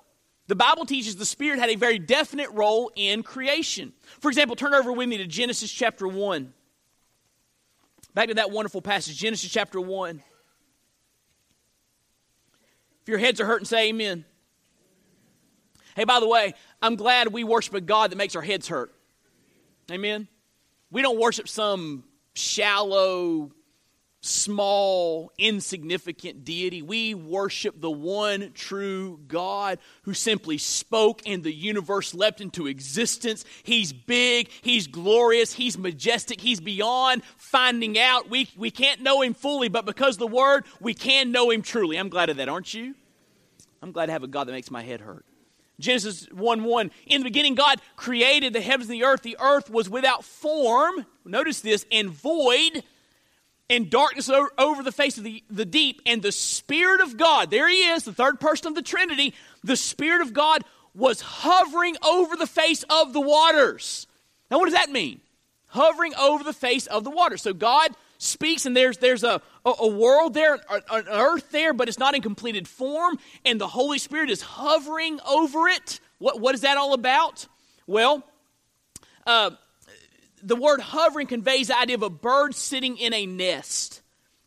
The 0.48 0.54
Bible 0.54 0.86
teaches 0.86 1.16
the 1.16 1.24
Spirit 1.24 1.58
had 1.58 1.70
a 1.70 1.74
very 1.74 1.98
definite 1.98 2.50
role 2.50 2.92
in 2.94 3.22
creation. 3.22 3.92
For 4.20 4.28
example, 4.28 4.54
turn 4.54 4.74
over 4.74 4.92
with 4.92 5.08
me 5.08 5.18
to 5.18 5.26
Genesis 5.26 5.70
chapter 5.70 6.06
1. 6.06 6.52
Back 8.14 8.28
to 8.28 8.34
that 8.34 8.50
wonderful 8.50 8.80
passage, 8.80 9.16
Genesis 9.16 9.50
chapter 9.50 9.80
1. 9.80 10.22
If 13.02 13.08
your 13.08 13.18
heads 13.18 13.40
are 13.40 13.46
hurting, 13.46 13.66
say 13.66 13.88
amen. 13.88 14.24
Hey, 15.94 16.04
by 16.04 16.20
the 16.20 16.28
way, 16.28 16.54
I'm 16.82 16.96
glad 16.96 17.32
we 17.32 17.44
worship 17.44 17.74
a 17.74 17.80
God 17.80 18.10
that 18.10 18.16
makes 18.16 18.36
our 18.36 18.42
heads 18.42 18.68
hurt. 18.68 18.94
Amen. 19.90 20.28
We 20.90 21.02
don't 21.02 21.18
worship 21.18 21.48
some 21.48 22.04
shallow, 22.34 23.50
small, 24.20 25.32
insignificant 25.38 26.44
deity. 26.44 26.82
We 26.82 27.14
worship 27.14 27.80
the 27.80 27.90
one 27.90 28.52
true 28.54 29.20
God 29.28 29.78
who 30.02 30.14
simply 30.14 30.58
spoke 30.58 31.22
and 31.26 31.42
the 31.42 31.52
universe 31.52 32.14
leapt 32.14 32.40
into 32.40 32.66
existence. 32.66 33.44
He's 33.62 33.92
big, 33.92 34.50
He's 34.62 34.86
glorious, 34.86 35.52
He's 35.52 35.78
majestic, 35.78 36.40
He's 36.40 36.60
beyond 36.60 37.22
finding 37.36 37.98
out. 37.98 38.28
We, 38.28 38.48
we 38.56 38.70
can't 38.70 39.02
know 39.02 39.22
Him 39.22 39.34
fully, 39.34 39.68
but 39.68 39.86
because 39.86 40.16
the 40.16 40.26
Word, 40.26 40.64
we 40.80 40.94
can 40.94 41.32
know 41.32 41.50
Him 41.50 41.62
truly. 41.62 41.96
I'm 41.96 42.08
glad 42.08 42.30
of 42.30 42.36
that, 42.38 42.48
aren't 42.48 42.74
you? 42.74 42.94
I'm 43.82 43.92
glad 43.92 44.06
to 44.06 44.12
have 44.12 44.22
a 44.22 44.28
God 44.28 44.48
that 44.48 44.52
makes 44.52 44.70
my 44.70 44.82
head 44.82 45.00
hurt. 45.00 45.24
Genesis 45.78 46.26
1 46.32 46.64
1. 46.64 46.90
In 47.06 47.20
the 47.20 47.24
beginning, 47.24 47.54
God 47.54 47.80
created 47.96 48.52
the 48.52 48.60
heavens 48.60 48.88
and 48.88 48.98
the 48.98 49.04
earth. 49.04 49.22
The 49.22 49.36
earth 49.38 49.68
was 49.68 49.90
without 49.90 50.24
form, 50.24 51.04
notice 51.24 51.60
this, 51.60 51.84
and 51.92 52.08
void 52.08 52.82
and 53.68 53.90
darkness 53.90 54.30
over 54.58 54.82
the 54.82 54.92
face 54.92 55.18
of 55.18 55.24
the, 55.24 55.42
the 55.50 55.64
deep, 55.64 56.00
and 56.06 56.22
the 56.22 56.32
Spirit 56.32 57.00
of 57.00 57.16
God, 57.16 57.50
there 57.50 57.68
he 57.68 57.88
is, 57.88 58.04
the 58.04 58.12
third 58.12 58.38
person 58.38 58.68
of 58.68 58.74
the 58.74 58.82
Trinity, 58.82 59.34
the 59.64 59.76
Spirit 59.76 60.22
of 60.22 60.32
God 60.32 60.62
was 60.94 61.20
hovering 61.20 61.96
over 62.06 62.36
the 62.36 62.46
face 62.46 62.84
of 62.88 63.12
the 63.12 63.20
waters. 63.20 64.06
Now, 64.50 64.58
what 64.58 64.66
does 64.66 64.74
that 64.74 64.90
mean? 64.90 65.20
Hovering 65.66 66.14
over 66.14 66.44
the 66.44 66.52
face 66.52 66.86
of 66.86 67.04
the 67.04 67.10
waters. 67.10 67.42
So 67.42 67.52
God 67.52 67.90
speaks, 68.18 68.64
and 68.64 68.76
there's, 68.76 68.98
there's 68.98 69.24
a, 69.24 69.42
a, 69.64 69.72
a 69.80 69.88
world 69.88 70.32
there, 70.32 70.58
an 70.70 71.04
earth 71.08 71.50
there, 71.50 71.74
but 71.74 71.88
it's 71.88 71.98
not 71.98 72.14
in 72.14 72.22
completed 72.22 72.66
form, 72.66 73.18
and 73.44 73.60
the 73.60 73.68
Holy 73.68 73.98
Spirit 73.98 74.30
is 74.30 74.40
hovering 74.40 75.20
over 75.28 75.68
it. 75.68 76.00
What, 76.18 76.40
what 76.40 76.54
is 76.54 76.62
that 76.62 76.78
all 76.78 76.94
about? 76.94 77.46
Well, 77.86 78.22
uh, 79.26 79.50
the 80.42 80.56
word 80.56 80.80
hovering 80.80 81.26
conveys 81.26 81.68
the 81.68 81.78
idea 81.78 81.96
of 81.96 82.02
a 82.02 82.10
bird 82.10 82.54
sitting 82.54 82.96
in 82.98 83.12
a 83.12 83.26
nest, 83.26 84.02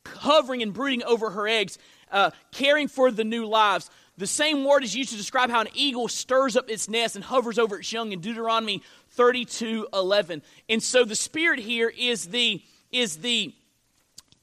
hovering 0.06 0.62
and 0.62 0.74
brooding 0.74 1.04
over 1.04 1.30
her 1.32 1.48
eggs, 1.48 1.78
uh, 2.12 2.32
caring 2.52 2.88
for 2.88 3.12
the 3.12 3.24
new 3.24 3.46
lives. 3.46 3.90
The 4.18 4.28
same 4.28 4.66
word 4.66 4.84
is 4.84 4.96
used 4.96 5.12
to 5.12 5.18
describe 5.18 5.50
how 5.50 5.62
an 5.62 5.70
eagle 5.74 6.08
stirs 6.08 6.58
up 6.58 6.70
its 6.70 6.90
nest 6.90 7.16
and 7.16 7.24
hovers 7.24 7.58
over 7.58 7.80
its 7.80 7.92
young 7.92 8.12
in 8.12 8.20
Deuteronomy 8.20 8.84
32 9.12 9.88
11. 9.94 10.42
And 10.68 10.84
so 10.84 11.06
the 11.06 11.16
spirit 11.16 11.60
here 11.60 11.92
is 11.98 12.26
the, 12.28 12.62
is 12.92 13.18
the 13.18 13.54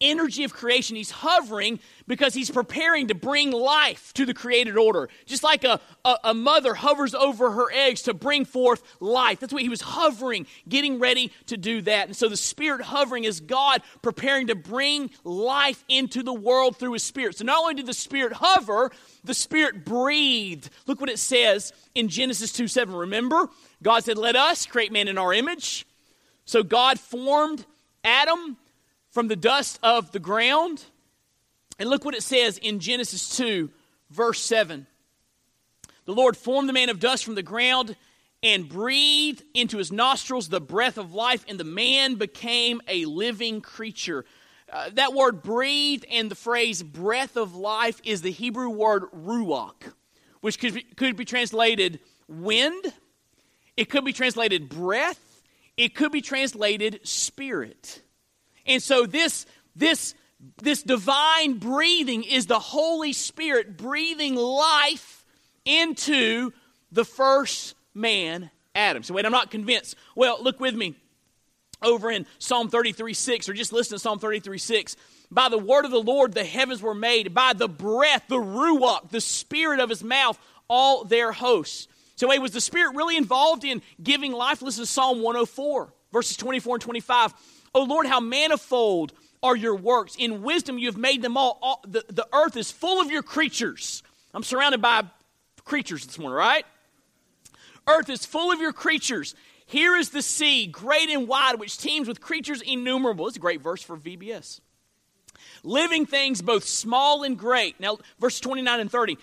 energy 0.00 0.44
of 0.44 0.52
creation. 0.52 0.96
He's 0.96 1.10
hovering 1.10 1.80
because 2.06 2.34
he's 2.34 2.50
preparing 2.50 3.08
to 3.08 3.14
bring 3.14 3.50
life 3.50 4.12
to 4.14 4.26
the 4.26 4.34
created 4.34 4.76
order. 4.76 5.08
Just 5.24 5.42
like 5.42 5.64
a, 5.64 5.80
a, 6.04 6.16
a, 6.24 6.34
mother 6.34 6.74
hovers 6.74 7.14
over 7.14 7.50
her 7.50 7.72
eggs 7.72 8.02
to 8.02 8.14
bring 8.14 8.44
forth 8.44 8.82
life. 9.00 9.40
That's 9.40 9.52
what 9.52 9.62
he 9.62 9.68
was 9.68 9.80
hovering, 9.80 10.46
getting 10.68 10.98
ready 10.98 11.32
to 11.46 11.56
do 11.56 11.82
that. 11.82 12.08
And 12.08 12.16
so 12.16 12.28
the 12.28 12.36
Spirit 12.36 12.82
hovering 12.82 13.24
is 13.24 13.40
God 13.40 13.82
preparing 14.02 14.48
to 14.48 14.54
bring 14.54 15.10
life 15.24 15.84
into 15.88 16.22
the 16.22 16.34
world 16.34 16.76
through 16.76 16.92
his 16.92 17.02
Spirit. 17.02 17.38
So 17.38 17.44
not 17.44 17.58
only 17.58 17.74
did 17.74 17.86
the 17.86 17.94
Spirit 17.94 18.34
hover, 18.34 18.90
the 19.24 19.34
Spirit 19.34 19.84
breathed. 19.84 20.70
Look 20.86 21.00
what 21.00 21.10
it 21.10 21.18
says 21.18 21.72
in 21.94 22.08
Genesis 22.08 22.52
2 22.52 22.68
7. 22.68 22.94
Remember, 22.94 23.48
God 23.82 24.04
said, 24.04 24.18
Let 24.18 24.36
us 24.36 24.66
create 24.66 24.92
man 24.92 25.08
in 25.08 25.18
our 25.18 25.32
image. 25.32 25.86
So 26.44 26.62
God 26.62 27.00
formed 27.00 27.66
Adam 28.04 28.56
from 29.16 29.28
the 29.28 29.34
dust 29.34 29.78
of 29.82 30.12
the 30.12 30.18
ground. 30.18 30.84
And 31.78 31.88
look 31.88 32.04
what 32.04 32.14
it 32.14 32.22
says 32.22 32.58
in 32.58 32.80
Genesis 32.80 33.34
2, 33.38 33.70
verse 34.10 34.38
7. 34.42 34.86
The 36.04 36.12
Lord 36.12 36.36
formed 36.36 36.68
the 36.68 36.74
man 36.74 36.90
of 36.90 37.00
dust 37.00 37.24
from 37.24 37.34
the 37.34 37.42
ground 37.42 37.96
and 38.42 38.68
breathed 38.68 39.42
into 39.54 39.78
his 39.78 39.90
nostrils 39.90 40.50
the 40.50 40.60
breath 40.60 40.98
of 40.98 41.14
life, 41.14 41.46
and 41.48 41.58
the 41.58 41.64
man 41.64 42.16
became 42.16 42.82
a 42.88 43.06
living 43.06 43.62
creature. 43.62 44.26
Uh, 44.70 44.90
that 44.92 45.14
word 45.14 45.42
breathe 45.42 46.04
and 46.12 46.30
the 46.30 46.34
phrase 46.34 46.82
breath 46.82 47.38
of 47.38 47.56
life 47.56 47.98
is 48.04 48.20
the 48.20 48.30
Hebrew 48.30 48.68
word 48.68 49.04
ruach, 49.12 49.94
which 50.42 50.58
could 50.58 50.74
be, 50.74 50.82
could 50.82 51.16
be 51.16 51.24
translated 51.24 52.00
wind, 52.28 52.84
it 53.78 53.88
could 53.88 54.04
be 54.04 54.12
translated 54.12 54.68
breath, 54.68 55.42
it 55.78 55.94
could 55.94 56.12
be 56.12 56.20
translated 56.20 57.00
spirit. 57.02 58.02
And 58.66 58.82
so 58.82 59.06
this 59.06 59.46
this 59.74 60.14
this 60.62 60.82
divine 60.82 61.58
breathing 61.58 62.22
is 62.22 62.46
the 62.46 62.58
Holy 62.58 63.12
Spirit 63.12 63.76
breathing 63.76 64.34
life 64.34 65.24
into 65.64 66.52
the 66.92 67.04
first 67.04 67.74
man, 67.94 68.50
Adam. 68.74 69.02
So 69.02 69.14
wait, 69.14 69.24
I'm 69.24 69.32
not 69.32 69.50
convinced. 69.50 69.96
Well, 70.14 70.42
look 70.42 70.60
with 70.60 70.74
me 70.74 70.94
over 71.82 72.10
in 72.10 72.26
Psalm 72.38 72.68
33 72.68 73.14
6, 73.14 73.48
or 73.48 73.54
just 73.54 73.72
listen 73.72 73.96
to 73.96 73.98
Psalm 73.98 74.18
33 74.18 74.58
6. 74.58 74.96
By 75.30 75.48
the 75.48 75.58
word 75.58 75.84
of 75.84 75.90
the 75.90 76.02
Lord, 76.02 76.34
the 76.34 76.44
heavens 76.44 76.80
were 76.80 76.94
made. 76.94 77.34
By 77.34 77.52
the 77.52 77.68
breath, 77.68 78.24
the 78.28 78.36
ruach, 78.36 79.10
the 79.10 79.20
spirit 79.20 79.80
of 79.80 79.90
his 79.90 80.04
mouth, 80.04 80.38
all 80.68 81.04
their 81.04 81.32
hosts. 81.32 81.88
So, 82.16 82.28
wait, 82.28 82.40
was 82.40 82.52
the 82.52 82.62
Spirit 82.62 82.96
really 82.96 83.16
involved 83.16 83.62
in 83.62 83.82
giving 84.02 84.32
life? 84.32 84.62
Listen 84.62 84.84
to 84.84 84.90
Psalm 84.90 85.20
104, 85.20 85.92
verses 86.12 86.36
24 86.38 86.76
and 86.76 86.82
25. 86.82 87.34
O 87.76 87.82
Lord, 87.82 88.06
how 88.06 88.20
manifold 88.20 89.12
are 89.42 89.54
your 89.54 89.76
works. 89.76 90.16
In 90.18 90.42
wisdom 90.42 90.78
you 90.78 90.86
have 90.86 90.96
made 90.96 91.20
them 91.20 91.36
all. 91.36 91.58
all 91.60 91.82
the, 91.86 92.02
the 92.08 92.26
earth 92.32 92.56
is 92.56 92.72
full 92.72 93.02
of 93.02 93.10
your 93.10 93.22
creatures. 93.22 94.02
I'm 94.32 94.42
surrounded 94.42 94.80
by 94.80 95.02
creatures 95.66 96.06
this 96.06 96.18
morning, 96.18 96.38
right? 96.38 96.64
Earth 97.86 98.08
is 98.08 98.24
full 98.24 98.50
of 98.50 98.60
your 98.60 98.72
creatures. 98.72 99.34
Here 99.66 99.94
is 99.94 100.08
the 100.08 100.22
sea, 100.22 100.66
great 100.66 101.10
and 101.10 101.28
wide, 101.28 101.60
which 101.60 101.76
teems 101.76 102.08
with 102.08 102.18
creatures 102.18 102.62
innumerable. 102.62 103.28
It's 103.28 103.36
a 103.36 103.40
great 103.40 103.60
verse 103.60 103.82
for 103.82 103.98
VBS. 103.98 104.60
Living 105.62 106.06
things 106.06 106.40
both 106.40 106.64
small 106.64 107.24
and 107.24 107.38
great. 107.38 107.78
Now, 107.78 107.98
verse 108.18 108.40
29 108.40 108.80
and 108.80 108.90
30. 108.90 109.18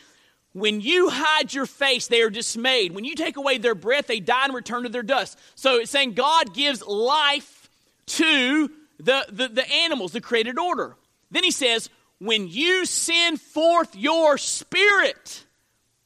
When 0.52 0.80
you 0.80 1.10
hide 1.10 1.52
your 1.52 1.66
face, 1.66 2.06
they 2.06 2.22
are 2.22 2.30
dismayed. 2.30 2.94
When 2.94 3.04
you 3.04 3.16
take 3.16 3.38
away 3.38 3.58
their 3.58 3.74
breath, 3.74 4.06
they 4.06 4.20
die 4.20 4.46
and 4.46 4.54
return 4.54 4.84
to 4.84 4.90
their 4.90 5.02
dust. 5.02 5.40
So 5.56 5.80
it's 5.80 5.90
saying 5.90 6.14
God 6.14 6.54
gives 6.54 6.86
life 6.86 7.63
to 8.06 8.70
the, 9.00 9.26
the, 9.30 9.48
the 9.48 9.72
animals, 9.72 10.12
the 10.12 10.22
created 10.22 10.58
order. 10.58 10.96
Then 11.32 11.44
he 11.44 11.52
says, 11.52 11.90
when 12.20 12.48
you 12.48 12.86
send 12.86 13.42
forth 13.42 13.96
your 13.96 14.38
spirit, 14.38 15.46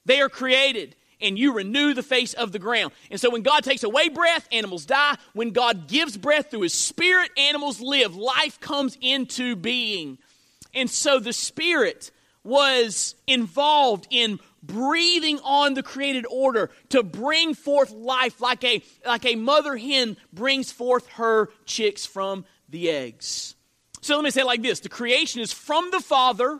they 0.05 0.21
are 0.21 0.29
created 0.29 0.95
and 1.21 1.37
you 1.37 1.53
renew 1.53 1.93
the 1.93 2.03
face 2.03 2.33
of 2.33 2.51
the 2.51 2.59
ground. 2.59 2.93
And 3.09 3.19
so 3.19 3.29
when 3.29 3.41
God 3.41 3.63
takes 3.63 3.83
away 3.83 4.09
breath, 4.09 4.47
animals 4.51 4.85
die. 4.85 5.15
When 5.33 5.51
God 5.51 5.87
gives 5.87 6.15
breath 6.15 6.51
through 6.51 6.61
his 6.61 6.73
spirit, 6.73 7.31
animals 7.37 7.81
live. 7.81 8.15
Life 8.15 8.59
comes 8.59 8.97
into 9.01 9.55
being. 9.55 10.17
And 10.73 10.89
so 10.89 11.19
the 11.19 11.33
spirit 11.33 12.11
was 12.43 13.15
involved 13.25 14.07
in 14.09 14.39
breathing 14.63 15.39
on 15.43 15.73
the 15.73 15.83
created 15.83 16.25
order 16.29 16.69
to 16.89 17.03
bring 17.03 17.53
forth 17.53 17.91
life 17.91 18.41
like 18.41 18.63
a, 18.63 18.81
like 19.05 19.25
a 19.25 19.35
mother 19.35 19.77
hen 19.77 20.17
brings 20.33 20.71
forth 20.71 21.07
her 21.11 21.49
chicks 21.65 22.05
from 22.05 22.45
the 22.69 22.89
eggs. 22.89 23.55
So 24.01 24.15
let 24.15 24.23
me 24.23 24.31
say 24.31 24.41
it 24.41 24.45
like 24.45 24.61
this 24.61 24.79
the 24.79 24.89
creation 24.89 25.41
is 25.41 25.51
from 25.51 25.89
the 25.91 25.99
Father 25.99 26.59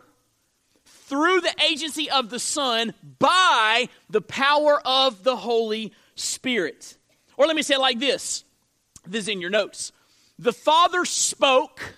through 0.84 1.40
the 1.40 1.54
agency 1.70 2.10
of 2.10 2.30
the 2.30 2.38
Son 2.38 2.92
by 3.18 3.88
the 4.10 4.20
power 4.20 4.80
of 4.84 5.24
the 5.24 5.36
Holy 5.36 5.92
Spirit. 6.14 6.96
Or 7.36 7.46
let 7.46 7.56
me 7.56 7.62
say 7.62 7.74
it 7.74 7.80
like 7.80 7.98
this 7.98 8.44
this 9.06 9.22
is 9.22 9.28
in 9.28 9.40
your 9.40 9.50
notes. 9.50 9.92
The 10.38 10.52
Father 10.52 11.04
spoke. 11.04 11.94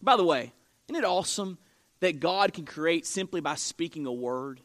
By 0.00 0.16
the 0.16 0.24
way, 0.24 0.52
isn't 0.88 1.02
it 1.02 1.06
awesome 1.06 1.58
that 2.00 2.18
God 2.18 2.52
can 2.52 2.64
create 2.64 3.06
simply 3.06 3.40
by 3.40 3.54
speaking 3.54 4.06
a 4.06 4.12
word? 4.12 4.60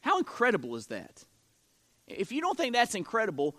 How 0.00 0.18
incredible 0.18 0.76
is 0.76 0.86
that? 0.88 1.24
If 2.06 2.32
you 2.32 2.40
don't 2.40 2.56
think 2.56 2.72
that's 2.72 2.94
incredible, 2.94 3.56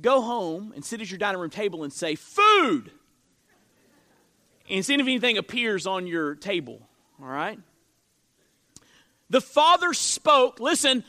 go 0.00 0.20
home 0.20 0.72
and 0.74 0.84
sit 0.84 1.00
at 1.00 1.10
your 1.10 1.18
dining 1.18 1.40
room 1.40 1.50
table 1.50 1.84
and 1.84 1.92
say, 1.92 2.14
Food! 2.14 2.92
And 4.68 4.84
see 4.84 4.94
if 4.94 5.00
anything 5.00 5.36
appears 5.36 5.86
on 5.86 6.06
your 6.06 6.36
table. 6.36 6.86
All 7.20 7.26
right? 7.28 7.58
The 9.28 9.40
Father 9.40 9.92
spoke. 9.92 10.60
Listen, 10.60 11.02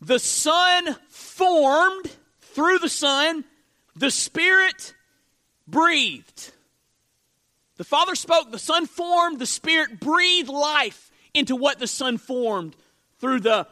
the 0.00 0.18
Son 0.18 0.96
formed 1.08 2.10
through 2.40 2.78
the 2.78 2.88
Son, 2.88 3.44
the 3.96 4.10
Spirit 4.10 4.94
breathed. 5.66 6.52
The 7.76 7.84
Father 7.84 8.14
spoke, 8.14 8.50
the 8.50 8.58
Son 8.58 8.86
formed, 8.86 9.38
the 9.38 9.46
Spirit 9.46 10.00
breathed 10.00 10.48
life 10.48 11.10
into 11.32 11.56
what 11.56 11.78
the 11.78 11.86
Son 11.86 12.18
formed 12.18 12.76
through 13.18 13.40
the 13.40 13.66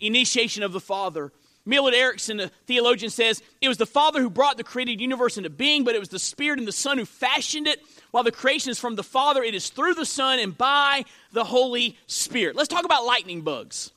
initiation 0.00 0.62
of 0.62 0.72
the 0.72 0.80
Father. 0.80 1.32
Millard 1.66 1.94
Erickson, 1.94 2.40
a 2.40 2.48
theologian, 2.66 3.10
says 3.10 3.42
it 3.60 3.68
was 3.68 3.78
the 3.78 3.86
Father 3.86 4.20
who 4.20 4.28
brought 4.28 4.58
the 4.58 4.64
created 4.64 5.00
universe 5.00 5.38
into 5.38 5.48
being, 5.48 5.82
but 5.82 5.94
it 5.94 5.98
was 5.98 6.10
the 6.10 6.18
Spirit 6.18 6.58
and 6.58 6.68
the 6.68 6.72
Son 6.72 6.98
who 6.98 7.06
fashioned 7.06 7.66
it. 7.66 7.80
While 8.10 8.24
the 8.24 8.32
creation 8.32 8.70
is 8.70 8.78
from 8.78 8.96
the 8.96 9.02
Father, 9.02 9.42
it 9.42 9.54
is 9.54 9.70
through 9.70 9.94
the 9.94 10.04
Son 10.04 10.38
and 10.38 10.56
by 10.56 11.04
the 11.32 11.44
Holy 11.44 11.96
Spirit. 12.06 12.54
Let's 12.54 12.68
talk 12.68 12.84
about 12.84 13.06
lightning 13.06 13.40
bugs. 13.40 13.92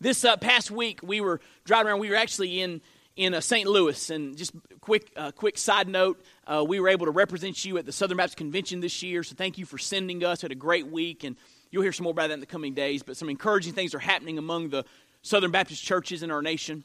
This 0.00 0.24
uh, 0.24 0.36
past 0.36 0.70
week, 0.70 1.00
we 1.02 1.20
were 1.20 1.40
driving 1.64 1.90
around. 1.90 2.00
We 2.00 2.10
were 2.10 2.16
actually 2.16 2.60
in 2.60 2.80
in 3.18 3.34
uh, 3.34 3.40
St. 3.40 3.68
Louis, 3.68 4.10
and 4.10 4.36
just 4.36 4.52
quick 4.80 5.10
uh, 5.16 5.32
quick 5.32 5.58
side 5.58 5.88
note, 5.88 6.24
uh, 6.46 6.64
we 6.66 6.78
were 6.78 6.88
able 6.88 7.06
to 7.06 7.12
represent 7.12 7.64
you 7.64 7.76
at 7.76 7.84
the 7.84 7.90
Southern 7.90 8.16
Baptist 8.16 8.36
Convention 8.36 8.78
this 8.78 9.02
year. 9.02 9.24
So 9.24 9.34
thank 9.34 9.58
you 9.58 9.66
for 9.66 9.76
sending 9.76 10.22
us. 10.24 10.40
Had 10.40 10.52
a 10.52 10.56
great 10.56 10.86
week, 10.86 11.24
and 11.24 11.36
you'll 11.70 11.82
hear 11.82 11.92
some 11.92 12.04
more 12.04 12.12
about 12.12 12.28
that 12.28 12.34
in 12.34 12.40
the 12.40 12.46
coming 12.46 12.74
days. 12.74 13.02
But 13.02 13.16
some 13.16 13.28
encouraging 13.28 13.72
things 13.72 13.94
are 13.94 13.98
happening 13.98 14.38
among 14.38 14.70
the 14.70 14.84
Southern 15.22 15.50
Baptist 15.50 15.82
churches 15.82 16.22
in 16.22 16.30
our 16.30 16.42
nation. 16.42 16.84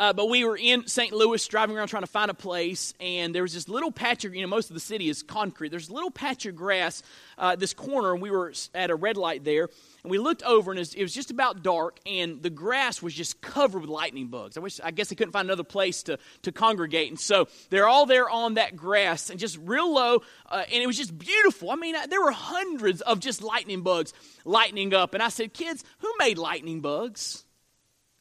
Uh, 0.00 0.14
but 0.14 0.30
we 0.30 0.46
were 0.46 0.56
in 0.56 0.86
St. 0.86 1.12
Louis 1.12 1.46
driving 1.46 1.76
around 1.76 1.88
trying 1.88 2.04
to 2.04 2.06
find 2.06 2.30
a 2.30 2.34
place, 2.34 2.94
and 3.00 3.34
there 3.34 3.42
was 3.42 3.52
this 3.52 3.68
little 3.68 3.92
patch 3.92 4.24
of, 4.24 4.34
you 4.34 4.40
know, 4.40 4.48
most 4.48 4.70
of 4.70 4.74
the 4.74 4.80
city 4.80 5.10
is 5.10 5.22
concrete. 5.22 5.68
There's 5.68 5.90
a 5.90 5.92
little 5.92 6.10
patch 6.10 6.46
of 6.46 6.56
grass, 6.56 7.02
uh, 7.36 7.54
this 7.54 7.74
corner, 7.74 8.14
and 8.14 8.22
we 8.22 8.30
were 8.30 8.50
at 8.74 8.88
a 8.88 8.94
red 8.94 9.18
light 9.18 9.44
there, 9.44 9.68
and 10.02 10.10
we 10.10 10.16
looked 10.16 10.42
over, 10.44 10.70
and 10.70 10.80
it 10.80 11.02
was, 11.02 11.12
just 11.12 11.30
about 11.30 11.62
dark, 11.62 11.98
and 12.06 12.42
the 12.42 12.48
grass 12.48 13.02
was 13.02 13.12
just 13.12 13.42
covered 13.42 13.82
with 13.82 13.90
lightning 13.90 14.28
bugs. 14.28 14.56
I 14.56 14.60
wish, 14.60 14.80
I 14.82 14.90
guess 14.90 15.08
they 15.08 15.16
couldn't 15.16 15.32
find 15.32 15.46
another 15.46 15.64
place 15.64 16.02
to, 16.04 16.18
to 16.44 16.50
congregate, 16.50 17.10
and 17.10 17.20
so 17.20 17.48
they're 17.68 17.86
all 17.86 18.06
there 18.06 18.30
on 18.30 18.54
that 18.54 18.76
grass, 18.76 19.28
and 19.28 19.38
just 19.38 19.58
real 19.58 19.92
low, 19.92 20.22
uh, 20.48 20.64
and 20.72 20.82
it 20.82 20.86
was 20.86 20.96
just 20.96 21.18
beautiful. 21.18 21.70
I 21.70 21.76
mean, 21.76 21.94
there 22.08 22.22
were 22.22 22.32
hundreds 22.32 23.02
of 23.02 23.20
just 23.20 23.42
lightning 23.42 23.82
bugs 23.82 24.14
lightning 24.46 24.94
up, 24.94 25.12
and 25.12 25.22
I 25.22 25.28
said, 25.28 25.52
kids, 25.52 25.84
who 25.98 26.10
made 26.18 26.38
lightning 26.38 26.80
bugs? 26.80 27.44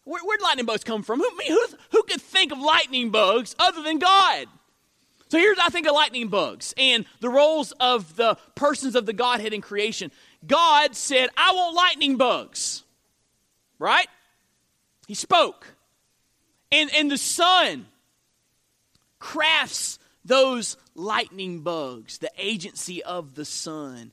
Where, 0.09 0.23
where'd 0.23 0.41
lightning 0.41 0.65
bugs 0.65 0.83
come 0.83 1.03
from? 1.03 1.19
Who, 1.19 1.29
who, 1.47 1.65
who 1.91 2.03
could 2.03 2.19
think 2.19 2.51
of 2.51 2.59
lightning 2.59 3.11
bugs 3.11 3.55
other 3.59 3.83
than 3.83 3.99
God? 3.99 4.47
So 5.29 5.37
here's, 5.37 5.59
I 5.59 5.69
think, 5.69 5.85
of 5.85 5.93
lightning 5.93 6.29
bugs 6.29 6.73
and 6.77 7.05
the 7.19 7.29
roles 7.29 7.73
of 7.73 8.15
the 8.15 8.35
persons 8.55 8.95
of 8.95 9.05
the 9.05 9.13
Godhead 9.13 9.53
in 9.53 9.61
creation. 9.61 10.11
God 10.47 10.95
said, 10.95 11.29
I 11.37 11.51
want 11.53 11.75
lightning 11.75 12.17
bugs. 12.17 12.83
Right? 13.77 14.07
He 15.07 15.13
spoke. 15.13 15.75
And, 16.71 16.89
and 16.95 17.11
the 17.11 17.17
Son 17.17 17.85
crafts 19.19 19.99
those 20.25 20.75
lightning 20.95 21.61
bugs, 21.61 22.17
the 22.17 22.31
agency 22.35 23.03
of 23.03 23.35
the 23.35 23.45
Son. 23.45 24.11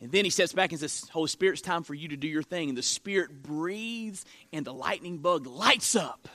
And 0.00 0.12
then 0.12 0.24
he 0.24 0.30
steps 0.30 0.52
back 0.52 0.70
and 0.70 0.80
says, 0.80 1.08
Holy 1.10 1.28
Spirit, 1.28 1.54
it's 1.54 1.62
time 1.62 1.82
for 1.82 1.94
you 1.94 2.08
to 2.08 2.16
do 2.16 2.28
your 2.28 2.42
thing. 2.42 2.68
And 2.68 2.78
the 2.78 2.82
Spirit 2.82 3.42
breathes, 3.42 4.24
and 4.52 4.64
the 4.64 4.72
lightning 4.72 5.18
bug 5.18 5.46
lights 5.46 5.96
up 5.96 6.28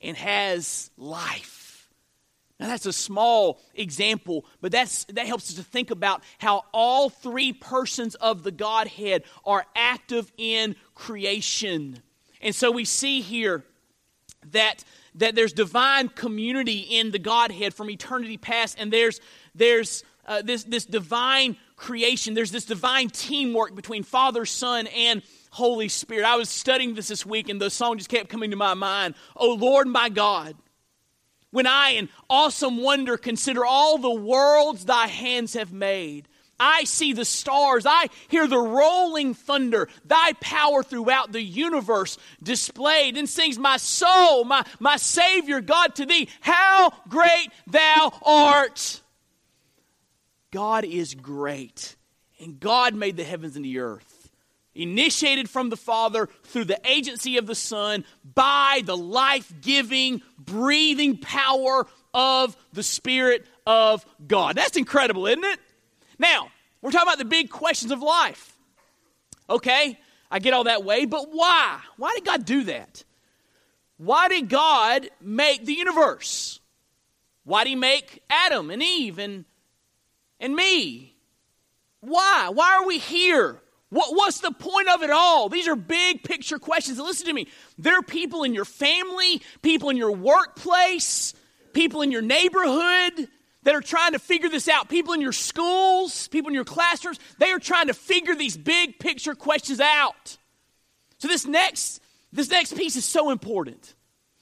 and 0.00 0.16
has 0.16 0.90
life. 0.96 1.88
Now, 2.58 2.68
that's 2.68 2.86
a 2.86 2.92
small 2.92 3.60
example, 3.74 4.46
but 4.62 4.72
that's, 4.72 5.04
that 5.06 5.26
helps 5.26 5.50
us 5.50 5.56
to 5.56 5.62
think 5.62 5.90
about 5.90 6.22
how 6.38 6.62
all 6.72 7.10
three 7.10 7.52
persons 7.52 8.14
of 8.14 8.44
the 8.44 8.52
Godhead 8.52 9.24
are 9.44 9.66
active 9.74 10.32
in 10.38 10.74
creation. 10.94 11.98
And 12.40 12.54
so 12.54 12.70
we 12.70 12.86
see 12.86 13.20
here 13.20 13.62
that, 14.52 14.84
that 15.16 15.34
there's 15.34 15.52
divine 15.52 16.08
community 16.08 16.78
in 16.78 17.10
the 17.10 17.18
Godhead 17.18 17.74
from 17.74 17.90
eternity 17.90 18.38
past, 18.38 18.76
and 18.78 18.90
there's, 18.90 19.20
there's 19.54 20.02
uh, 20.26 20.42
this, 20.42 20.64
this 20.64 20.84
divine 20.84 21.56
creation. 21.76 22.34
There's 22.34 22.50
this 22.50 22.64
divine 22.64 23.08
teamwork 23.08 23.74
between 23.74 24.02
Father, 24.02 24.44
Son, 24.44 24.86
and 24.88 25.22
Holy 25.50 25.88
Spirit. 25.88 26.24
I 26.24 26.36
was 26.36 26.48
studying 26.48 26.94
this 26.94 27.08
this 27.08 27.24
week, 27.24 27.48
and 27.48 27.60
the 27.60 27.70
song 27.70 27.98
just 27.98 28.10
kept 28.10 28.28
coming 28.28 28.50
to 28.50 28.56
my 28.56 28.74
mind. 28.74 29.14
Oh 29.36 29.54
Lord, 29.54 29.86
my 29.88 30.08
God, 30.08 30.56
when 31.50 31.66
I 31.66 31.90
in 31.90 32.08
awesome 32.28 32.82
wonder 32.82 33.16
consider 33.16 33.64
all 33.64 33.98
the 33.98 34.10
worlds 34.10 34.84
thy 34.84 35.06
hands 35.06 35.54
have 35.54 35.72
made. 35.72 36.28
I 36.58 36.84
see 36.84 37.12
the 37.12 37.24
stars. 37.24 37.84
I 37.86 38.06
hear 38.28 38.46
the 38.46 38.58
rolling 38.58 39.34
thunder, 39.34 39.88
thy 40.04 40.32
power 40.40 40.82
throughout 40.82 41.32
the 41.32 41.42
universe 41.42 42.16
displayed. 42.42 43.16
And 43.16 43.28
sings 43.28 43.58
my 43.58 43.76
soul, 43.76 44.44
my, 44.44 44.64
my 44.80 44.96
Savior, 44.96 45.60
God, 45.60 45.94
to 45.96 46.06
thee, 46.06 46.28
how 46.40 46.92
great 47.08 47.48
thou 47.66 48.12
art. 48.24 49.02
God 50.50 50.84
is 50.84 51.14
great. 51.14 51.96
And 52.40 52.60
God 52.60 52.94
made 52.94 53.16
the 53.16 53.24
heavens 53.24 53.56
and 53.56 53.64
the 53.64 53.78
earth. 53.78 54.30
Initiated 54.74 55.48
from 55.48 55.70
the 55.70 55.76
Father 55.76 56.28
through 56.44 56.66
the 56.66 56.80
agency 56.84 57.38
of 57.38 57.46
the 57.46 57.54
Son 57.54 58.04
by 58.34 58.82
the 58.84 58.96
life 58.96 59.50
giving, 59.62 60.20
breathing 60.38 61.16
power 61.16 61.86
of 62.12 62.56
the 62.74 62.82
Spirit 62.82 63.46
of 63.66 64.04
God. 64.26 64.54
That's 64.54 64.76
incredible, 64.76 65.26
isn't 65.26 65.44
it? 65.44 65.60
Now, 66.18 66.48
we're 66.82 66.90
talking 66.90 67.08
about 67.08 67.18
the 67.18 67.24
big 67.24 67.48
questions 67.48 67.90
of 67.90 68.02
life. 68.02 68.54
Okay, 69.48 69.98
I 70.30 70.38
get 70.40 70.52
all 70.52 70.64
that 70.64 70.84
way, 70.84 71.06
but 71.06 71.28
why? 71.32 71.80
Why 71.96 72.12
did 72.14 72.24
God 72.24 72.44
do 72.44 72.64
that? 72.64 73.04
Why 73.96 74.28
did 74.28 74.48
God 74.48 75.08
make 75.20 75.64
the 75.64 75.72
universe? 75.72 76.60
Why 77.44 77.64
did 77.64 77.70
He 77.70 77.76
make 77.76 78.22
Adam 78.28 78.70
and 78.70 78.82
Eve 78.82 79.18
and 79.18 79.46
and 80.40 80.54
me. 80.54 81.14
Why? 82.00 82.50
Why 82.52 82.78
are 82.80 82.86
we 82.86 82.98
here? 82.98 83.60
What, 83.90 84.14
what's 84.14 84.40
the 84.40 84.50
point 84.50 84.88
of 84.88 85.02
it 85.02 85.10
all? 85.10 85.48
These 85.48 85.68
are 85.68 85.76
big 85.76 86.24
picture 86.24 86.58
questions. 86.58 86.98
Listen 86.98 87.26
to 87.26 87.32
me. 87.32 87.46
There 87.78 87.98
are 87.98 88.02
people 88.02 88.42
in 88.42 88.52
your 88.52 88.64
family, 88.64 89.40
people 89.62 89.90
in 89.90 89.96
your 89.96 90.12
workplace, 90.12 91.34
people 91.72 92.02
in 92.02 92.10
your 92.10 92.22
neighborhood 92.22 93.28
that 93.62 93.74
are 93.74 93.80
trying 93.80 94.12
to 94.12 94.18
figure 94.18 94.48
this 94.48 94.68
out. 94.68 94.88
People 94.88 95.14
in 95.14 95.20
your 95.20 95.32
schools, 95.32 96.28
people 96.28 96.48
in 96.48 96.54
your 96.54 96.64
classrooms, 96.64 97.18
they 97.38 97.50
are 97.50 97.58
trying 97.58 97.88
to 97.88 97.94
figure 97.94 98.34
these 98.34 98.56
big 98.56 98.98
picture 98.98 99.34
questions 99.34 99.80
out. 99.80 100.36
So 101.18 101.28
this 101.28 101.46
next 101.46 102.00
this 102.32 102.50
next 102.50 102.76
piece 102.76 102.96
is 102.96 103.04
so 103.04 103.30
important. 103.30 103.94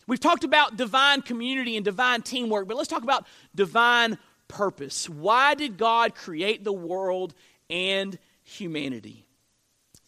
We've 0.07 0.21
talked 0.21 0.45
about 0.45 0.77
divine 0.77 1.23
community 1.23 1.77
and 1.77 1.85
divine 1.85 2.23
teamwork, 2.23 2.69
but 2.69 2.77
let's 2.77 2.89
talk 2.89 3.03
about 3.03 3.27
divine 3.55 4.19
purpose. 4.49 5.09
Why 5.09 5.55
did 5.55 5.77
God 5.77 6.15
create 6.15 6.65
the 6.65 6.73
world 6.73 7.35
and 7.71 8.19
humanity? 8.43 9.25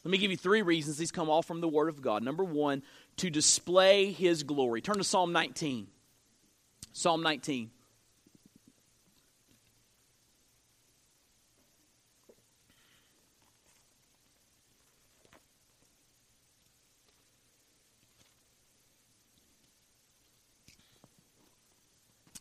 Let 0.05 0.11
me 0.12 0.18
give 0.18 0.31
you 0.31 0.37
three 0.37 0.62
reasons. 0.62 0.99
These 0.99 1.11
come 1.11 1.29
all 1.29 1.42
from 1.42 1.61
the 1.61 1.68
Word 1.68 1.88
of 1.88 2.01
God. 2.01 2.22
Number 2.22 2.44
one, 2.44 2.83
to 3.16 3.31
display 3.31 4.12
His 4.12 4.44
glory. 4.44 4.81
Turn 4.81 4.99
to 4.99 5.05
Psalm 5.05 5.33
19. 5.33 5.88
Psalm 6.92 7.22
19. 7.22 7.70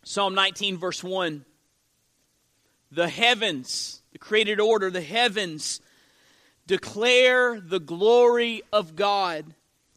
Psalm 0.04 0.36
19, 0.36 0.78
verse 0.78 1.04
1 1.04 1.44
the 2.96 3.10
heavens, 3.10 4.02
the 4.14 4.20
created 4.20 4.60
order, 4.60 4.90
the 4.90 5.02
heavens 5.02 5.82
declare 6.66 7.60
the 7.60 7.80
glory 7.80 8.64
of 8.72 8.96
God, 8.96 9.46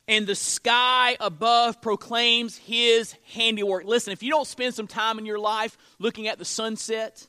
and 0.08 0.26
the 0.26 0.34
sky 0.34 1.16
above 1.20 1.80
proclaims 1.80 2.56
his 2.56 3.14
handiwork. 3.34 3.84
Listen, 3.84 4.12
if 4.12 4.22
you 4.22 4.30
don't 4.30 4.46
spend 4.46 4.74
some 4.74 4.86
time 4.86 5.18
in 5.18 5.26
your 5.26 5.38
life 5.38 5.78
looking 5.98 6.28
at 6.28 6.38
the 6.38 6.44
sunset 6.44 7.26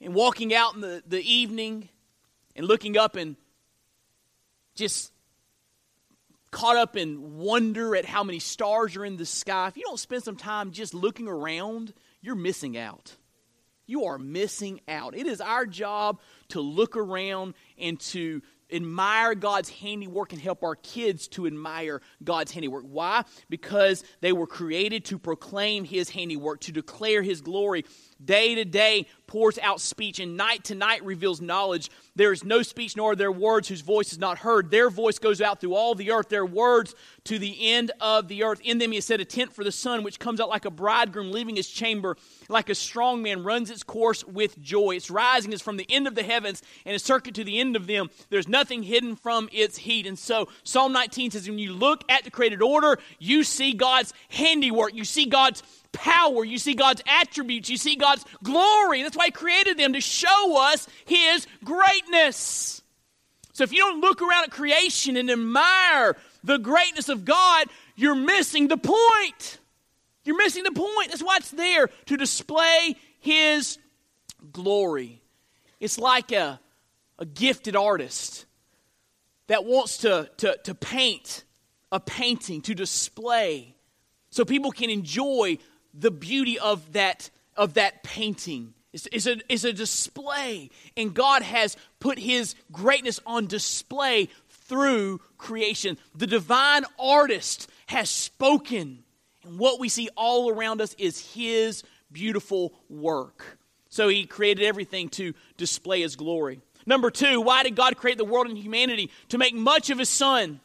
and 0.00 0.14
walking 0.14 0.54
out 0.54 0.74
in 0.74 0.80
the, 0.80 1.02
the 1.06 1.20
evening 1.20 1.88
and 2.54 2.66
looking 2.66 2.96
up 2.96 3.16
and 3.16 3.36
just 4.74 5.10
caught 6.50 6.76
up 6.76 6.96
in 6.96 7.38
wonder 7.38 7.96
at 7.96 8.04
how 8.04 8.22
many 8.22 8.38
stars 8.38 8.94
are 8.96 9.04
in 9.04 9.16
the 9.16 9.26
sky, 9.26 9.68
if 9.68 9.76
you 9.76 9.82
don't 9.84 9.98
spend 9.98 10.22
some 10.22 10.36
time 10.36 10.70
just 10.70 10.94
looking 10.94 11.26
around, 11.26 11.92
you're 12.20 12.34
missing 12.34 12.76
out. 12.76 13.16
You 13.92 14.06
are 14.06 14.18
missing 14.18 14.80
out. 14.88 15.14
It 15.14 15.26
is 15.26 15.42
our 15.42 15.66
job 15.66 16.18
to 16.48 16.62
look 16.62 16.96
around 16.96 17.52
and 17.76 18.00
to 18.00 18.40
admire 18.72 19.34
God's 19.34 19.68
handiwork 19.68 20.32
and 20.32 20.40
help 20.40 20.64
our 20.64 20.76
kids 20.76 21.28
to 21.28 21.46
admire 21.46 22.00
God's 22.24 22.52
handiwork. 22.52 22.84
Why? 22.88 23.24
Because 23.50 24.02
they 24.22 24.32
were 24.32 24.46
created 24.46 25.04
to 25.04 25.18
proclaim 25.18 25.84
His 25.84 26.08
handiwork, 26.08 26.60
to 26.62 26.72
declare 26.72 27.20
His 27.20 27.42
glory. 27.42 27.84
Day 28.24 28.54
to 28.54 28.64
day 28.64 29.06
pours 29.26 29.58
out 29.58 29.80
speech, 29.80 30.20
and 30.20 30.36
night 30.36 30.64
to 30.64 30.74
night 30.74 31.02
reveals 31.04 31.40
knowledge. 31.40 31.90
There 32.14 32.32
is 32.32 32.44
no 32.44 32.62
speech 32.62 32.96
nor 32.96 33.12
are 33.12 33.16
there 33.16 33.32
words 33.32 33.68
whose 33.68 33.80
voice 33.80 34.12
is 34.12 34.18
not 34.18 34.38
heard. 34.38 34.70
Their 34.70 34.90
voice 34.90 35.18
goes 35.18 35.40
out 35.40 35.60
through 35.60 35.74
all 35.74 35.94
the 35.94 36.10
earth, 36.10 36.28
their 36.28 36.44
words 36.44 36.94
to 37.24 37.38
the 37.38 37.72
end 37.72 37.92
of 38.00 38.28
the 38.28 38.44
earth. 38.44 38.60
In 38.62 38.76
them 38.76 38.90
he 38.90 38.96
has 38.96 39.06
set 39.06 39.20
a 39.20 39.24
tent 39.24 39.54
for 39.54 39.64
the 39.64 39.72
sun, 39.72 40.02
which 40.02 40.18
comes 40.18 40.40
out 40.40 40.50
like 40.50 40.66
a 40.66 40.70
bridegroom 40.70 41.32
leaving 41.32 41.56
his 41.56 41.68
chamber, 41.68 42.16
like 42.50 42.68
a 42.68 42.74
strong 42.74 43.22
man 43.22 43.42
runs 43.42 43.70
its 43.70 43.82
course 43.82 44.22
with 44.24 44.60
joy. 44.60 44.96
Its 44.96 45.10
rising 45.10 45.52
is 45.52 45.62
from 45.62 45.78
the 45.78 45.86
end 45.88 46.06
of 46.06 46.14
the 46.14 46.22
heavens, 46.22 46.62
and 46.84 46.94
its 46.94 47.04
circuit 47.04 47.34
to 47.36 47.44
the 47.44 47.58
end 47.58 47.74
of 47.74 47.86
them. 47.86 48.10
There's 48.28 48.48
nothing 48.48 48.82
hidden 48.82 49.16
from 49.16 49.48
its 49.50 49.78
heat. 49.78 50.06
And 50.06 50.18
so 50.18 50.48
Psalm 50.62 50.92
19 50.92 51.30
says, 51.30 51.48
when 51.48 51.58
you 51.58 51.72
look 51.72 52.04
at 52.10 52.24
the 52.24 52.30
created 52.30 52.60
order, 52.60 52.98
you 53.18 53.44
see 53.44 53.72
God's 53.72 54.12
handiwork. 54.28 54.94
You 54.94 55.04
see 55.04 55.24
God's 55.24 55.62
power. 55.92 56.44
You 56.44 56.58
see 56.58 56.74
God's 56.74 57.02
attributes. 57.06 57.70
You 57.70 57.76
see 57.76 57.96
God's 57.96 58.24
glory. 58.42 59.02
That's 59.02 59.16
why 59.16 59.26
He 59.26 59.30
created 59.30 59.78
them 59.78 59.92
to 59.92 60.00
show 60.00 60.58
us 60.58 60.86
His 61.04 61.46
greatness. 61.64 62.82
So 63.52 63.64
if 63.64 63.72
you 63.72 63.80
don't 63.80 64.00
look 64.00 64.22
around 64.22 64.44
at 64.44 64.50
creation 64.50 65.16
and 65.16 65.30
admire 65.30 66.16
the 66.42 66.58
greatness 66.58 67.08
of 67.08 67.24
God, 67.24 67.66
you're 67.96 68.14
missing 68.14 68.68
the 68.68 68.78
point. 68.78 69.58
You're 70.24 70.38
missing 70.38 70.64
the 70.64 70.72
point. 70.72 71.08
That's 71.08 71.22
why 71.22 71.36
it's 71.36 71.50
there 71.50 71.88
to 72.06 72.16
display 72.16 72.96
His 73.20 73.78
glory. 74.52 75.22
It's 75.80 75.98
like 75.98 76.32
a, 76.32 76.60
a 77.18 77.26
gifted 77.26 77.76
artist 77.76 78.46
that 79.48 79.64
wants 79.64 79.98
to, 79.98 80.30
to, 80.38 80.56
to 80.64 80.74
paint 80.74 81.44
a 81.90 82.00
painting 82.00 82.62
to 82.62 82.74
display 82.74 83.76
so 84.30 84.46
people 84.46 84.70
can 84.70 84.88
enjoy 84.88 85.58
the 85.94 86.10
beauty 86.10 86.58
of 86.58 86.92
that, 86.92 87.30
of 87.56 87.74
that 87.74 88.02
painting. 88.02 88.74
It's, 88.92 89.26
a, 89.26 89.36
it's 89.48 89.64
a 89.64 89.72
display. 89.72 90.70
And 90.96 91.14
God 91.14 91.42
has 91.42 91.76
put 91.98 92.18
His 92.18 92.54
greatness 92.70 93.20
on 93.26 93.46
display 93.46 94.28
through 94.48 95.20
creation. 95.38 95.98
The 96.14 96.26
divine 96.26 96.84
artist 96.98 97.70
has 97.86 98.10
spoken. 98.10 99.02
And 99.44 99.58
what 99.58 99.80
we 99.80 99.88
see 99.88 100.08
all 100.16 100.50
around 100.50 100.80
us 100.80 100.94
is 100.98 101.32
His 101.34 101.84
beautiful 102.10 102.74
work. 102.90 103.58
So 103.88 104.08
He 104.08 104.26
created 104.26 104.64
everything 104.64 105.08
to 105.10 105.32
display 105.56 106.02
His 106.02 106.16
glory. 106.16 106.60
Number 106.84 107.10
two, 107.10 107.40
why 107.40 107.62
did 107.62 107.76
God 107.76 107.96
create 107.96 108.18
the 108.18 108.24
world 108.24 108.48
and 108.48 108.58
humanity? 108.58 109.10
To 109.30 109.38
make 109.38 109.54
much 109.54 109.88
of 109.88 109.98
His 109.98 110.08
Son. 110.10 110.60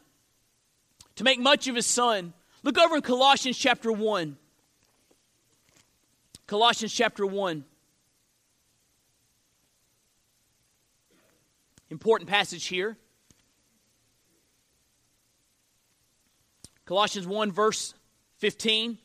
To 1.16 1.24
make 1.24 1.40
much 1.40 1.66
of 1.66 1.76
His 1.76 1.86
Son. 1.86 2.34
Look 2.62 2.76
over 2.76 2.96
in 2.96 3.02
Colossians 3.02 3.56
chapter 3.56 3.90
1. 3.90 4.36
Colossians 6.48 6.94
chapter 6.94 7.26
1. 7.26 7.62
Important 11.90 12.30
passage 12.30 12.66
here. 12.66 12.96
Colossians 16.86 17.26
1, 17.26 17.52
verse 17.52 17.92
15. 18.38 18.96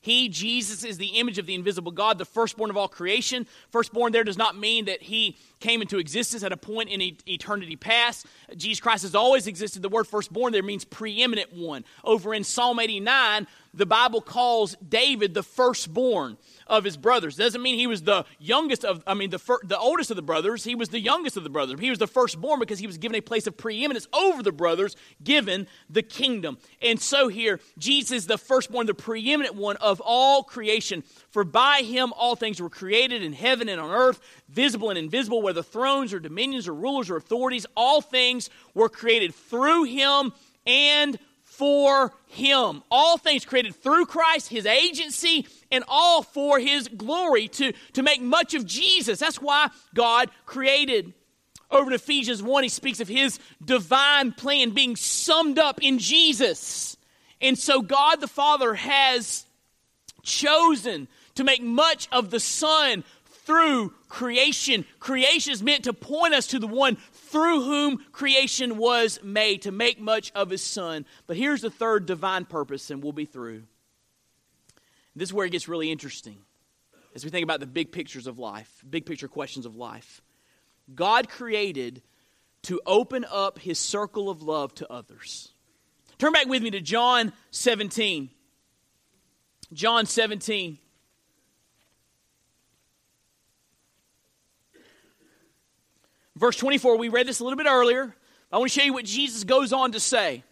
He, 0.00 0.30
Jesus, 0.30 0.84
is 0.84 0.96
the 0.96 1.18
image 1.18 1.36
of 1.36 1.44
the 1.44 1.54
invisible 1.54 1.92
God, 1.92 2.16
the 2.16 2.24
firstborn 2.24 2.70
of 2.70 2.78
all 2.78 2.88
creation. 2.88 3.46
Firstborn 3.68 4.12
there 4.12 4.24
does 4.24 4.38
not 4.38 4.56
mean 4.56 4.86
that 4.86 5.02
he 5.02 5.36
came 5.62 5.80
into 5.80 5.98
existence 5.98 6.42
at 6.42 6.52
a 6.52 6.56
point 6.56 6.90
in 6.90 7.00
eternity 7.26 7.76
past. 7.76 8.26
Jesus 8.56 8.80
Christ 8.80 9.02
has 9.02 9.14
always 9.14 9.46
existed. 9.46 9.80
The 9.80 9.88
word 9.88 10.06
firstborn 10.06 10.52
there 10.52 10.62
means 10.62 10.84
preeminent 10.84 11.52
one. 11.54 11.84
Over 12.04 12.34
in 12.34 12.44
Psalm 12.44 12.80
89, 12.80 13.46
the 13.74 13.86
Bible 13.86 14.20
calls 14.20 14.76
David 14.86 15.32
the 15.32 15.42
firstborn 15.42 16.36
of 16.66 16.84
his 16.84 16.96
brothers. 16.96 17.36
Doesn't 17.36 17.62
mean 17.62 17.78
he 17.78 17.86
was 17.86 18.02
the 18.02 18.24
youngest 18.38 18.84
of, 18.84 19.02
I 19.06 19.14
mean, 19.14 19.30
the, 19.30 19.38
fir- 19.38 19.60
the 19.62 19.78
oldest 19.78 20.10
of 20.10 20.16
the 20.16 20.22
brothers. 20.22 20.64
He 20.64 20.74
was 20.74 20.90
the 20.90 21.00
youngest 21.00 21.36
of 21.36 21.44
the 21.44 21.50
brothers. 21.50 21.80
He 21.80 21.88
was 21.88 21.98
the 21.98 22.06
firstborn 22.06 22.60
because 22.60 22.80
he 22.80 22.86
was 22.86 22.98
given 22.98 23.14
a 23.14 23.22
place 23.22 23.46
of 23.46 23.56
preeminence 23.56 24.08
over 24.12 24.42
the 24.42 24.52
brothers, 24.52 24.96
given 25.22 25.66
the 25.88 26.02
kingdom. 26.02 26.58
And 26.82 27.00
so 27.00 27.28
here, 27.28 27.60
Jesus 27.78 28.12
is 28.12 28.26
the 28.26 28.36
firstborn, 28.36 28.86
the 28.86 28.94
preeminent 28.94 29.54
one 29.54 29.76
of 29.76 30.02
all 30.04 30.42
creation. 30.42 31.04
For 31.32 31.44
by 31.44 31.78
him 31.78 32.12
all 32.12 32.36
things 32.36 32.60
were 32.60 32.68
created 32.68 33.22
in 33.22 33.32
heaven 33.32 33.70
and 33.70 33.80
on 33.80 33.90
earth, 33.90 34.20
visible 34.50 34.90
and 34.90 34.98
invisible, 34.98 35.40
whether 35.40 35.62
thrones 35.62 36.12
or 36.12 36.20
dominions 36.20 36.68
or 36.68 36.74
rulers 36.74 37.08
or 37.08 37.16
authorities, 37.16 37.66
all 37.74 38.02
things 38.02 38.50
were 38.74 38.90
created 38.90 39.34
through 39.34 39.84
him 39.84 40.32
and 40.66 41.18
for 41.42 42.12
him. 42.28 42.82
All 42.90 43.16
things 43.16 43.46
created 43.46 43.74
through 43.74 44.06
Christ, 44.06 44.48
his 44.48 44.66
agency, 44.66 45.46
and 45.70 45.84
all 45.88 46.22
for 46.22 46.58
his 46.58 46.86
glory 46.88 47.48
to, 47.48 47.72
to 47.94 48.02
make 48.02 48.20
much 48.20 48.52
of 48.52 48.66
Jesus. 48.66 49.18
That's 49.18 49.40
why 49.40 49.70
God 49.94 50.30
created. 50.44 51.14
Over 51.70 51.90
in 51.90 51.94
Ephesians 51.94 52.42
1, 52.42 52.62
he 52.62 52.68
speaks 52.68 53.00
of 53.00 53.08
his 53.08 53.38
divine 53.64 54.32
plan 54.32 54.70
being 54.70 54.96
summed 54.96 55.58
up 55.58 55.82
in 55.82 55.98
Jesus. 55.98 56.98
And 57.40 57.58
so 57.58 57.80
God 57.80 58.20
the 58.20 58.28
Father 58.28 58.74
has 58.74 59.46
chosen 60.22 61.08
to 61.34 61.44
make 61.44 61.62
much 61.62 62.08
of 62.12 62.30
the 62.30 62.40
Son 62.40 63.04
through 63.44 63.92
creation. 64.08 64.84
Creation 65.00 65.52
is 65.52 65.62
meant 65.62 65.84
to 65.84 65.92
point 65.92 66.34
us 66.34 66.46
to 66.48 66.58
the 66.58 66.66
one 66.66 66.96
through 67.12 67.62
whom 67.62 67.98
creation 68.12 68.76
was 68.76 69.18
made 69.22 69.62
to 69.62 69.72
make 69.72 70.00
much 70.00 70.30
of 70.34 70.50
his 70.50 70.62
son. 70.62 71.04
But 71.26 71.36
here's 71.36 71.62
the 71.62 71.70
third 71.70 72.06
divine 72.06 72.44
purpose, 72.44 72.90
and 72.90 73.02
we'll 73.02 73.12
be 73.12 73.24
through. 73.24 73.62
This 75.16 75.30
is 75.30 75.32
where 75.32 75.46
it 75.46 75.50
gets 75.50 75.68
really 75.68 75.90
interesting 75.90 76.38
as 77.14 77.24
we 77.24 77.30
think 77.30 77.44
about 77.44 77.60
the 77.60 77.66
big 77.66 77.92
pictures 77.92 78.26
of 78.26 78.38
life, 78.38 78.82
big 78.88 79.06
picture 79.06 79.28
questions 79.28 79.66
of 79.66 79.76
life. 79.76 80.22
God 80.94 81.28
created 81.28 82.02
to 82.62 82.80
open 82.86 83.26
up 83.30 83.58
his 83.58 83.78
circle 83.78 84.30
of 84.30 84.42
love 84.42 84.74
to 84.76 84.90
others. 84.90 85.50
Turn 86.18 86.32
back 86.32 86.46
with 86.46 86.62
me 86.62 86.70
to 86.70 86.80
John 86.80 87.32
17. 87.50 88.30
John 89.72 90.06
17. 90.06 90.78
Verse 96.42 96.56
24, 96.56 96.98
we 96.98 97.08
read 97.08 97.28
this 97.28 97.38
a 97.38 97.44
little 97.44 97.56
bit 97.56 97.68
earlier. 97.68 98.16
I 98.50 98.58
want 98.58 98.68
to 98.68 98.80
show 98.80 98.84
you 98.84 98.92
what 98.92 99.04
Jesus 99.04 99.44
goes 99.44 99.72
on 99.72 99.92
to 99.92 100.00
say. 100.00 100.42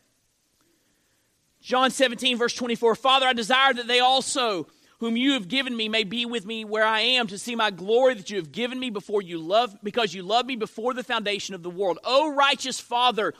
John 1.60 1.90
17, 1.90 2.38
verse 2.38 2.54
24 2.54 2.94
Father, 2.94 3.26
I 3.26 3.32
desire 3.32 3.74
that 3.74 3.88
they 3.88 3.98
also, 3.98 4.68
whom 5.00 5.16
you 5.16 5.32
have 5.32 5.48
given 5.48 5.76
me, 5.76 5.88
may 5.88 6.04
be 6.04 6.26
with 6.26 6.46
me 6.46 6.64
where 6.64 6.86
I 6.86 7.00
am 7.00 7.26
to 7.26 7.38
see 7.38 7.56
my 7.56 7.72
glory 7.72 8.14
that 8.14 8.30
you 8.30 8.36
have 8.36 8.52
given 8.52 8.78
me 8.78 8.90
before 8.90 9.20
you 9.20 9.40
love, 9.40 9.76
because 9.82 10.14
you 10.14 10.22
loved 10.22 10.46
me 10.46 10.54
before 10.54 10.94
the 10.94 11.02
foundation 11.02 11.56
of 11.56 11.64
the 11.64 11.70
world. 11.70 11.98
O 12.04 12.32
righteous 12.32 12.78
Father, 12.78 13.34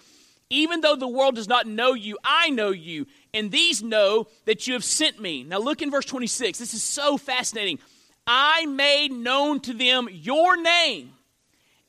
even 0.48 0.80
though 0.80 0.96
the 0.96 1.06
world 1.06 1.36
does 1.36 1.46
not 1.46 1.68
know 1.68 1.94
you, 1.94 2.18
I 2.24 2.50
know 2.50 2.70
you, 2.70 3.06
and 3.32 3.52
these 3.52 3.80
know 3.80 4.26
that 4.46 4.66
you 4.66 4.72
have 4.72 4.82
sent 4.82 5.20
me. 5.20 5.44
Now 5.44 5.58
look 5.60 5.82
in 5.82 5.90
verse 5.92 6.06
26. 6.06 6.58
This 6.58 6.74
is 6.74 6.82
so 6.82 7.16
fascinating. 7.16 7.78
I 8.26 8.66
made 8.66 9.12
known 9.12 9.60
to 9.60 9.72
them 9.72 10.08
your 10.10 10.60
name 10.60 11.12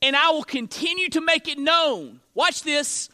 and 0.02 0.16
I 0.16 0.32
will 0.32 0.44
continue 0.44 1.10
to 1.10 1.22
make 1.22 1.48
it 1.48 1.58
known. 1.58 2.20
Watch 2.34 2.64
this 2.64 3.10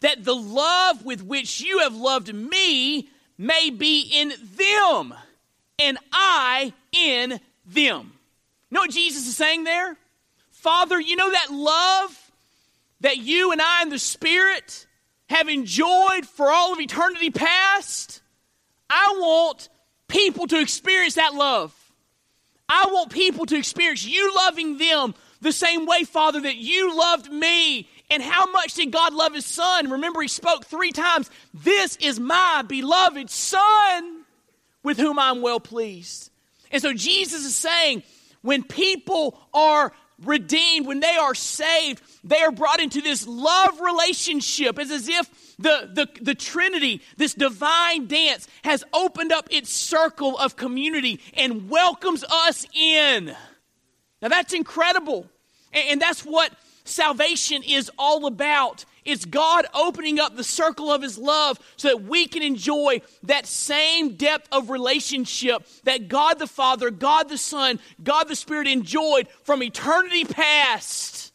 that 0.00 0.24
the 0.24 0.34
love 0.34 1.04
with 1.04 1.24
which 1.24 1.60
you 1.60 1.80
have 1.80 1.94
loved 1.94 2.32
me 2.32 3.08
may 3.36 3.70
be 3.70 4.02
in 4.14 4.32
them, 4.56 5.14
and 5.78 5.98
I 6.12 6.72
in 6.92 7.40
them. 7.66 8.12
You 8.70 8.74
know 8.74 8.80
what 8.80 8.90
Jesus 8.90 9.26
is 9.26 9.36
saying 9.36 9.64
there? 9.64 9.96
Father, 10.50 11.00
you 11.00 11.16
know 11.16 11.30
that 11.30 11.50
love 11.50 12.30
that 13.00 13.16
you 13.16 13.52
and 13.52 13.60
I 13.62 13.82
in 13.82 13.88
the 13.88 13.98
Spirit 13.98 14.86
have 15.28 15.48
enjoyed 15.48 16.26
for 16.26 16.50
all 16.50 16.72
of 16.72 16.80
eternity 16.80 17.30
past? 17.30 18.20
I 18.90 19.16
want 19.18 19.68
people 20.08 20.46
to 20.48 20.60
experience 20.60 21.14
that 21.14 21.34
love. 21.34 21.74
I 22.68 22.88
want 22.90 23.10
people 23.10 23.46
to 23.46 23.56
experience 23.56 24.04
you 24.04 24.34
loving 24.34 24.78
them 24.78 25.14
the 25.40 25.52
same 25.52 25.86
way, 25.86 26.04
Father, 26.04 26.40
that 26.40 26.56
you 26.56 26.96
loved 26.96 27.30
me. 27.30 27.88
And 28.10 28.22
how 28.22 28.50
much 28.50 28.74
did 28.74 28.90
God 28.90 29.12
love 29.12 29.34
his 29.34 29.46
son? 29.46 29.90
Remember, 29.90 30.22
he 30.22 30.28
spoke 30.28 30.64
three 30.64 30.92
times 30.92 31.30
This 31.54 31.96
is 31.96 32.18
my 32.18 32.62
beloved 32.66 33.30
son 33.30 34.24
with 34.82 34.98
whom 34.98 35.18
I'm 35.18 35.42
well 35.42 35.60
pleased. 35.60 36.30
And 36.70 36.82
so 36.82 36.92
Jesus 36.92 37.44
is 37.44 37.54
saying, 37.54 38.02
when 38.42 38.62
people 38.62 39.38
are 39.52 39.92
redeemed, 40.24 40.86
when 40.86 41.00
they 41.00 41.16
are 41.16 41.34
saved, 41.34 42.02
they 42.24 42.40
are 42.40 42.50
brought 42.50 42.80
into 42.80 43.00
this 43.00 43.26
love 43.26 43.80
relationship. 43.80 44.78
It's 44.78 44.90
as 44.90 45.08
if 45.08 45.56
the, 45.58 45.90
the, 45.92 46.08
the 46.22 46.34
Trinity, 46.34 47.02
this 47.16 47.34
divine 47.34 48.06
dance, 48.06 48.48
has 48.64 48.84
opened 48.92 49.32
up 49.32 49.48
its 49.50 49.70
circle 49.70 50.36
of 50.38 50.56
community 50.56 51.20
and 51.34 51.68
welcomes 51.70 52.24
us 52.24 52.66
in. 52.74 53.34
Now 54.20 54.28
that's 54.28 54.52
incredible. 54.52 55.26
And, 55.72 55.84
and 55.90 56.00
that's 56.00 56.24
what 56.24 56.52
salvation 56.84 57.62
is 57.62 57.90
all 57.98 58.26
about. 58.26 58.84
It's 59.04 59.24
God 59.24 59.66
opening 59.74 60.20
up 60.20 60.36
the 60.36 60.44
circle 60.44 60.92
of 60.92 61.02
His 61.02 61.16
love 61.16 61.58
so 61.76 61.88
that 61.88 62.02
we 62.02 62.26
can 62.26 62.42
enjoy 62.42 63.00
that 63.22 63.46
same 63.46 64.16
depth 64.16 64.48
of 64.52 64.70
relationship 64.70 65.66
that 65.84 66.08
God 66.08 66.38
the 66.38 66.46
Father, 66.46 66.90
God 66.90 67.28
the 67.28 67.38
Son, 67.38 67.80
God 68.02 68.28
the 68.28 68.36
Spirit 68.36 68.66
enjoyed 68.66 69.28
from 69.44 69.62
eternity 69.62 70.24
past. 70.24 71.32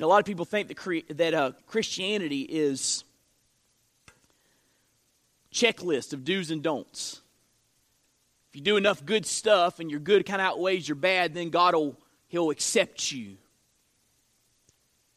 a 0.00 0.06
lot 0.06 0.20
of 0.20 0.24
people 0.24 0.44
think 0.44 0.68
that, 0.68 1.16
that 1.16 1.34
uh, 1.34 1.52
Christianity 1.66 2.42
is 2.42 3.02
checklist 5.52 6.12
of 6.12 6.24
do's 6.24 6.50
and 6.50 6.62
don'ts. 6.62 7.22
You 8.56 8.62
do 8.62 8.78
enough 8.78 9.04
good 9.04 9.26
stuff 9.26 9.80
and 9.80 9.90
your 9.90 10.00
good 10.00 10.24
kind 10.24 10.40
of 10.40 10.46
outweighs 10.46 10.88
your 10.88 10.96
bad, 10.96 11.34
then 11.34 11.50
God 11.50 11.74
will 11.74 11.94
He'll 12.28 12.48
accept 12.48 13.12
you. 13.12 13.36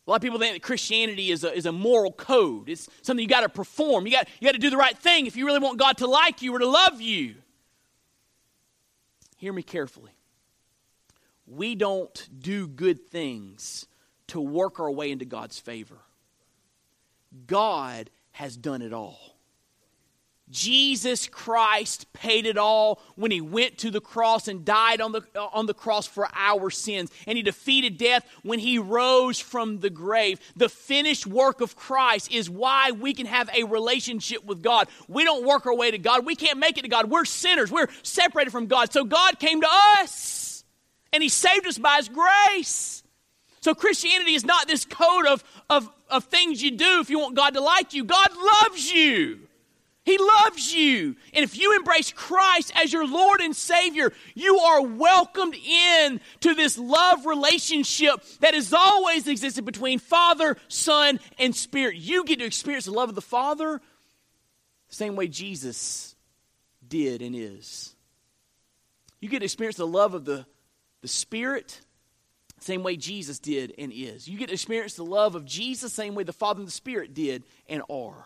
A 0.06 0.10
lot 0.10 0.18
of 0.18 0.22
people 0.22 0.40
think 0.40 0.56
that 0.56 0.62
Christianity 0.62 1.32
is 1.32 1.46
a, 1.46 1.56
is 1.56 1.66
a 1.66 1.72
moral 1.72 2.12
code. 2.12 2.68
It's 2.68 2.90
something 3.02 3.22
you 3.24 3.30
got 3.30 3.42
to 3.42 3.50
perform. 3.50 4.06
You 4.06 4.12
got, 4.12 4.28
you 4.42 4.46
got 4.46 4.52
to 4.52 4.60
do 4.60 4.70
the 4.70 4.76
right 4.76 4.98
thing 4.98 5.26
if 5.26 5.38
you 5.38 5.46
really 5.46 5.60
want 5.60 5.80
God 5.80 6.00
to 6.00 6.08
like 6.08 6.42
you 6.42 6.54
or 6.54 6.60
to 6.60 6.68
love 6.68 7.00
you. 7.00 7.36
Hear 9.38 9.54
me 9.54 9.64
carefully. 9.64 10.12
We 11.48 11.76
don't 11.76 12.28
do 12.38 12.68
good 12.68 13.08
things 13.08 13.88
to 14.28 14.42
work 14.42 14.82
our 14.82 14.92
way 14.92 15.12
into 15.12 15.24
God's 15.24 15.58
favor. 15.58 16.00
God 17.48 18.10
has 18.32 18.58
done 18.58 18.82
it 18.82 18.92
all. 18.92 19.39
Jesus 20.50 21.28
Christ 21.28 22.12
paid 22.14 22.46
it 22.46 22.58
all 22.58 23.02
when 23.16 23.32
he 23.32 23.42
went 23.42 23.78
to 23.80 23.92
the 23.92 24.02
cross 24.02 24.48
and 24.48 24.66
died 24.66 25.00
on 25.00 25.12
the, 25.12 25.24
on 25.54 25.68
the 25.68 25.74
cross 25.74 26.08
for 26.08 26.28
our 26.34 26.70
sins. 26.70 27.12
And 27.28 27.38
he 27.38 27.44
defeated 27.44 27.98
death 27.98 28.26
when 28.44 28.60
he 28.60 28.80
rose 28.80 29.40
from 29.40 29.80
the 29.80 29.90
grave. 29.90 30.40
The 30.56 30.70
finished 30.70 31.28
work 31.28 31.62
of 31.62 31.76
Christ 31.76 32.32
is 32.32 32.50
why 32.50 32.92
we 32.92 33.14
can 33.14 33.28
have 33.28 33.50
a 33.56 33.64
relationship 33.64 34.44
with 34.44 34.64
God. 34.64 34.88
We 35.08 35.24
don't 35.24 35.46
work 35.46 35.66
our 35.66 35.76
way 35.76 35.92
to 35.92 35.98
God. 35.98 36.26
We 36.26 36.36
can't 36.36 36.58
make 36.58 36.78
it 36.78 36.82
to 36.82 36.88
God. 36.88 37.10
We're 37.10 37.26
sinners. 37.26 37.72
We're 37.72 37.90
separated 38.02 38.52
from 38.52 38.68
God. 38.68 38.92
So 38.92 39.06
God 39.06 39.40
came 39.40 39.62
to 39.62 39.70
us 40.00 40.64
and 41.14 41.22
he 41.22 41.30
saved 41.30 41.68
us 41.68 41.78
by 41.78 41.98
his 41.98 42.10
grace. 42.10 43.04
So 43.62 43.76
Christianity 43.76 44.36
is 44.36 44.46
not 44.46 44.68
this 44.68 44.86
code 44.86 45.28
of, 45.28 45.44
of, 45.70 45.90
of 46.10 46.24
things 46.26 46.64
you 46.64 46.72
do 46.72 47.02
if 47.02 47.10
you 47.10 47.20
want 47.20 47.36
God 47.36 47.54
to 47.56 47.62
like 47.62 47.94
you. 47.94 48.04
God 48.06 48.30
loves 48.64 48.92
you. 48.92 49.49
He 50.06 50.18
loves 50.18 50.74
you. 50.74 51.16
And 51.34 51.44
if 51.44 51.58
you 51.58 51.76
embrace 51.76 52.12
Christ 52.12 52.72
as 52.76 52.92
your 52.92 53.08
Lord 53.08 53.42
and 53.42 53.56
Savior, 53.56 54.12
you 54.34 54.58
are 54.58 54.82
welcomed 54.82 55.56
in 55.56 56.20
to 56.42 56.56
this 56.56 56.78
love 56.78 57.26
relationship 57.26 58.24
that 58.40 58.54
has 58.54 58.74
always 58.74 59.28
existed 59.28 59.66
between 59.66 60.00
Father, 60.00 60.58
Son, 60.68 61.20
and 61.38 61.56
Spirit. 61.56 61.98
You 61.98 62.24
get 62.24 62.40
to 62.40 62.46
experience 62.46 62.86
the 62.86 62.92
love 62.92 63.10
of 63.10 63.16
the 63.16 63.22
Father 63.22 63.82
the 64.90 64.96
same 64.96 65.16
way 65.16 65.28
Jesus 65.28 66.16
did 66.88 67.22
and 67.22 67.36
is. 67.36 67.94
You 69.20 69.30
get 69.30 69.40
to 69.40 69.46
experience 69.46 69.78
the 69.78 69.86
love 69.86 70.14
of 70.14 70.26
the, 70.26 70.46
the 71.02 71.08
Spirit 71.08 71.82
the 72.58 72.66
same 72.66 72.84
way 72.84 72.96
Jesus 72.96 73.40
did 73.40 73.74
and 73.78 73.92
is. 73.94 74.28
You 74.28 74.38
get 74.38 74.48
to 74.48 74.54
experience 74.54 74.96
the 74.96 75.06
love 75.06 75.36
of 75.36 75.46
Jesus 75.46 75.82
the 75.82 75.90
same 75.90 76.16
way 76.16 76.24
the 76.24 76.34
Father 76.34 76.60
and 76.60 76.68
the 76.68 76.72
Spirit 76.72 77.14
did 77.14 77.44
and 77.68 77.84
are. 77.90 78.26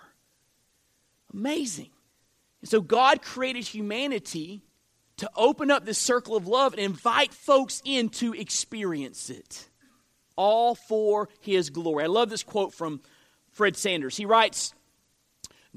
Amazing. 1.33 1.89
And 2.61 2.69
so 2.69 2.81
God 2.81 3.21
created 3.21 3.65
humanity 3.65 4.61
to 5.17 5.29
open 5.35 5.71
up 5.71 5.85
this 5.85 5.97
circle 5.97 6.35
of 6.35 6.47
love 6.47 6.73
and 6.73 6.81
invite 6.81 7.33
folks 7.33 7.81
in 7.85 8.09
to 8.09 8.33
experience 8.33 9.29
it, 9.29 9.69
all 10.35 10.75
for 10.75 11.29
His 11.39 11.69
glory. 11.69 12.05
I 12.05 12.07
love 12.07 12.29
this 12.29 12.43
quote 12.43 12.73
from 12.73 13.01
Fred 13.51 13.77
Sanders. 13.77 14.17
He 14.17 14.25
writes 14.25 14.73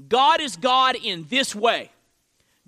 God 0.07 0.41
is 0.41 0.55
God 0.57 0.95
in 1.01 1.25
this 1.29 1.55
way. 1.55 1.91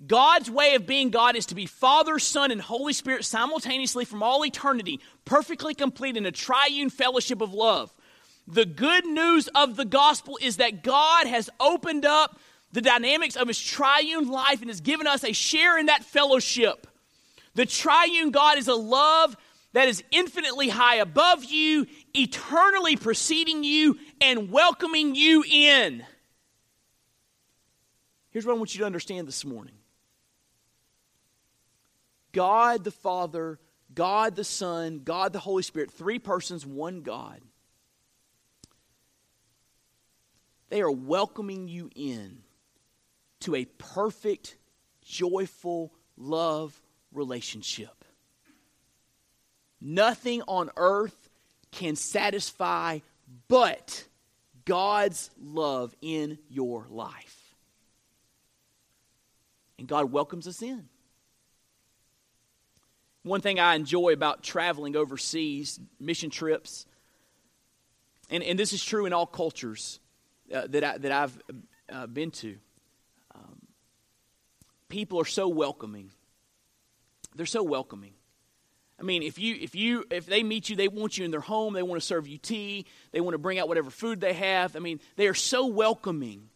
God's 0.06 0.50
way 0.50 0.74
of 0.76 0.86
being 0.86 1.10
God 1.10 1.36
is 1.36 1.46
to 1.46 1.54
be 1.54 1.66
Father, 1.66 2.18
Son, 2.18 2.50
and 2.50 2.60
Holy 2.60 2.94
Spirit 2.94 3.24
simultaneously 3.24 4.06
from 4.06 4.22
all 4.22 4.44
eternity, 4.44 5.00
perfectly 5.24 5.74
complete 5.74 6.16
in 6.16 6.24
a 6.24 6.32
triune 6.32 6.88
fellowship 6.88 7.42
of 7.42 7.52
love. 7.52 7.92
The 8.46 8.64
good 8.64 9.04
news 9.04 9.48
of 9.48 9.76
the 9.76 9.84
gospel 9.84 10.38
is 10.40 10.56
that 10.56 10.82
God 10.82 11.26
has 11.26 11.50
opened 11.60 12.06
up 12.06 12.38
the 12.72 12.80
dynamics 12.80 13.36
of 13.36 13.48
his 13.48 13.60
triune 13.60 14.28
life 14.28 14.60
and 14.60 14.70
has 14.70 14.80
given 14.80 15.06
us 15.06 15.24
a 15.24 15.32
share 15.32 15.78
in 15.78 15.86
that 15.86 16.04
fellowship. 16.04 16.86
The 17.54 17.66
triune 17.66 18.30
God 18.30 18.58
is 18.58 18.68
a 18.68 18.74
love 18.74 19.36
that 19.72 19.88
is 19.88 20.02
infinitely 20.10 20.68
high 20.68 20.96
above 20.96 21.44
you, 21.44 21.86
eternally 22.14 22.96
preceding 22.96 23.64
you, 23.64 23.98
and 24.20 24.50
welcoming 24.50 25.14
you 25.14 25.44
in. 25.48 26.04
Here's 28.30 28.46
what 28.46 28.54
I 28.54 28.58
want 28.58 28.74
you 28.74 28.80
to 28.80 28.86
understand 28.86 29.26
this 29.26 29.44
morning 29.44 29.74
God 32.32 32.84
the 32.84 32.90
Father, 32.90 33.58
God 33.92 34.36
the 34.36 34.44
Son, 34.44 35.02
God 35.04 35.32
the 35.32 35.40
Holy 35.40 35.62
Spirit, 35.62 35.90
three 35.90 36.18
persons, 36.18 36.64
one 36.64 37.02
God. 37.02 37.40
They 40.68 40.82
are 40.82 40.90
welcoming 40.90 41.66
you 41.66 41.90
in 41.96 42.42
to 43.40 43.54
a 43.54 43.64
perfect, 43.64 44.56
joyful 45.02 45.92
love 46.16 46.80
relationship. 47.12 48.04
Nothing 49.80 50.42
on 50.42 50.70
earth 50.76 51.28
can 51.72 51.96
satisfy 51.96 52.98
but 53.48 54.04
God's 54.64 55.30
love 55.40 55.94
in 56.02 56.38
your 56.48 56.86
life. 56.90 57.54
And 59.78 59.88
God 59.88 60.12
welcomes 60.12 60.46
us 60.46 60.60
in. 60.62 60.88
One 63.22 63.40
thing 63.40 63.58
I 63.60 63.74
enjoy 63.74 64.12
about 64.12 64.42
traveling 64.42 64.96
overseas, 64.96 65.78
mission 65.98 66.30
trips, 66.30 66.86
and, 68.30 68.42
and 68.42 68.58
this 68.58 68.72
is 68.72 68.84
true 68.84 69.06
in 69.06 69.12
all 69.12 69.26
cultures 69.26 69.98
uh, 70.54 70.66
that, 70.68 70.84
I, 70.84 70.98
that 70.98 71.12
I've 71.12 71.38
uh, 71.90 72.06
been 72.06 72.30
to 72.32 72.56
people 74.90 75.20
are 75.20 75.24
so 75.24 75.48
welcoming. 75.48 76.10
They're 77.34 77.46
so 77.46 77.62
welcoming. 77.62 78.12
I 78.98 79.02
mean, 79.02 79.22
if 79.22 79.38
you 79.38 79.56
if 79.58 79.74
you 79.74 80.04
if 80.10 80.26
they 80.26 80.42
meet 80.42 80.68
you, 80.68 80.76
they 80.76 80.88
want 80.88 81.16
you 81.16 81.24
in 81.24 81.30
their 81.30 81.40
home. 81.40 81.72
They 81.72 81.82
want 81.82 82.00
to 82.00 82.06
serve 82.06 82.28
you 82.28 82.36
tea. 82.36 82.84
They 83.12 83.22
want 83.22 83.32
to 83.32 83.38
bring 83.38 83.58
out 83.58 83.66
whatever 83.66 83.88
food 83.88 84.20
they 84.20 84.34
have. 84.34 84.76
I 84.76 84.80
mean, 84.80 85.00
they 85.16 85.26
are 85.26 85.34
so 85.34 85.66
welcoming. 85.66 86.50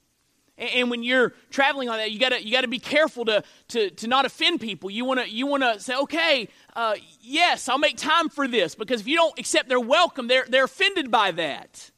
And, 0.58 0.70
and 0.70 0.90
when 0.90 1.02
you're 1.02 1.32
traveling 1.50 1.88
on 1.88 1.96
that, 1.96 2.10
you 2.10 2.18
gotta 2.20 2.44
you 2.44 2.52
gotta 2.52 2.68
be 2.68 2.78
careful 2.78 3.24
to 3.24 3.42
to 3.68 3.90
to 3.90 4.08
not 4.08 4.26
offend 4.26 4.60
people. 4.60 4.90
You 4.90 5.06
wanna 5.06 5.24
you 5.24 5.46
wanna 5.46 5.80
say, 5.80 5.96
okay, 5.96 6.48
uh, 6.76 6.96
yes, 7.22 7.68
I'll 7.68 7.78
make 7.78 7.96
time 7.96 8.28
for 8.28 8.46
this 8.46 8.74
because 8.74 9.00
if 9.00 9.08
you 9.08 9.16
don't 9.16 9.38
accept 9.38 9.70
their 9.70 9.80
welcome, 9.80 10.28
they're 10.28 10.44
they're 10.46 10.64
offended 10.64 11.10
by 11.10 11.30
that. 11.30 11.90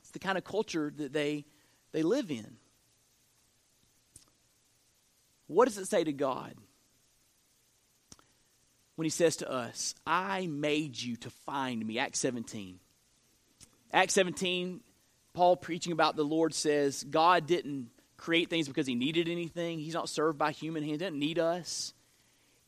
It's 0.00 0.10
the 0.10 0.18
kind 0.18 0.36
of 0.36 0.42
culture 0.42 0.92
that 0.96 1.12
they 1.12 1.44
they 1.92 2.02
live 2.02 2.32
in. 2.32 2.56
What 5.52 5.68
does 5.68 5.78
it 5.78 5.86
say 5.86 6.02
to 6.04 6.12
God 6.12 6.54
when 8.96 9.04
He 9.04 9.10
says 9.10 9.36
to 9.36 9.50
us, 9.50 9.94
I 10.06 10.46
made 10.46 11.00
you 11.00 11.16
to 11.16 11.30
find 11.30 11.84
me? 11.84 11.98
Acts 11.98 12.20
17. 12.20 12.78
Acts 13.92 14.14
17, 14.14 14.80
Paul 15.34 15.56
preaching 15.56 15.92
about 15.92 16.16
the 16.16 16.24
Lord 16.24 16.54
says, 16.54 17.04
God 17.04 17.46
didn't 17.46 17.90
create 18.16 18.48
things 18.48 18.66
because 18.66 18.86
He 18.86 18.94
needed 18.94 19.28
anything. 19.28 19.78
He's 19.78 19.94
not 19.94 20.08
served 20.08 20.38
by 20.38 20.52
human 20.52 20.82
hands, 20.82 20.94
He 20.94 21.04
doesn't 21.04 21.18
need 21.18 21.38
us. 21.38 21.92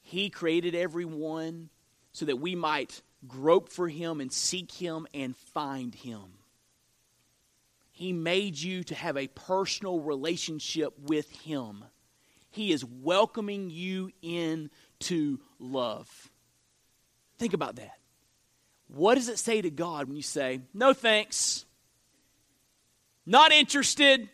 He 0.03 0.29
created 0.29 0.75
everyone 0.75 1.71
so 2.13 2.27
that 2.27 2.37
we 2.37 2.55
might 2.55 3.01
grope 3.27 3.71
for 3.71 3.89
Him 3.89 4.21
and 4.21 4.31
seek 4.31 4.71
Him 4.71 5.07
and 5.15 5.35
find 5.37 5.95
Him. 5.95 6.25
He 7.91 8.13
made 8.13 8.59
you 8.59 8.85
to 8.85 8.95
have 8.95 9.17
a 9.17 9.29
personal 9.29 10.01
relationship 10.01 10.93
with 10.99 11.31
Him. 11.31 11.85
He 12.55 12.71
is 12.71 12.85
welcoming 12.85 13.69
you 13.69 14.13
in 14.23 14.71
to 15.01 15.41
love. 15.59 16.31
Think 17.37 17.53
about 17.53 17.75
that. 17.77 17.99
What 18.87 19.17
does 19.17 19.29
it 19.29 19.41
say 19.41 19.61
to 19.61 19.71
God 19.71 20.07
when 20.07 20.15
you 20.15 20.23
say, 20.23 20.61
no 20.73 20.93
thanks, 20.93 21.65
not 23.27 23.51
interested, 23.51 24.29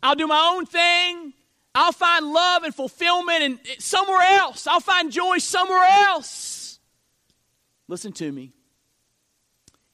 I'll 0.00 0.14
do 0.14 0.28
my 0.28 0.52
own 0.54 0.64
thing, 0.64 1.32
I'll 1.74 1.90
find 1.90 2.32
love 2.32 2.62
and 2.62 2.72
fulfillment 2.72 3.42
and 3.42 3.58
somewhere 3.80 4.22
else, 4.22 4.68
I'll 4.68 4.78
find 4.78 5.10
joy 5.10 5.38
somewhere 5.38 5.84
else? 5.84 6.78
Listen 7.88 8.12
to 8.12 8.30
me. 8.30 8.52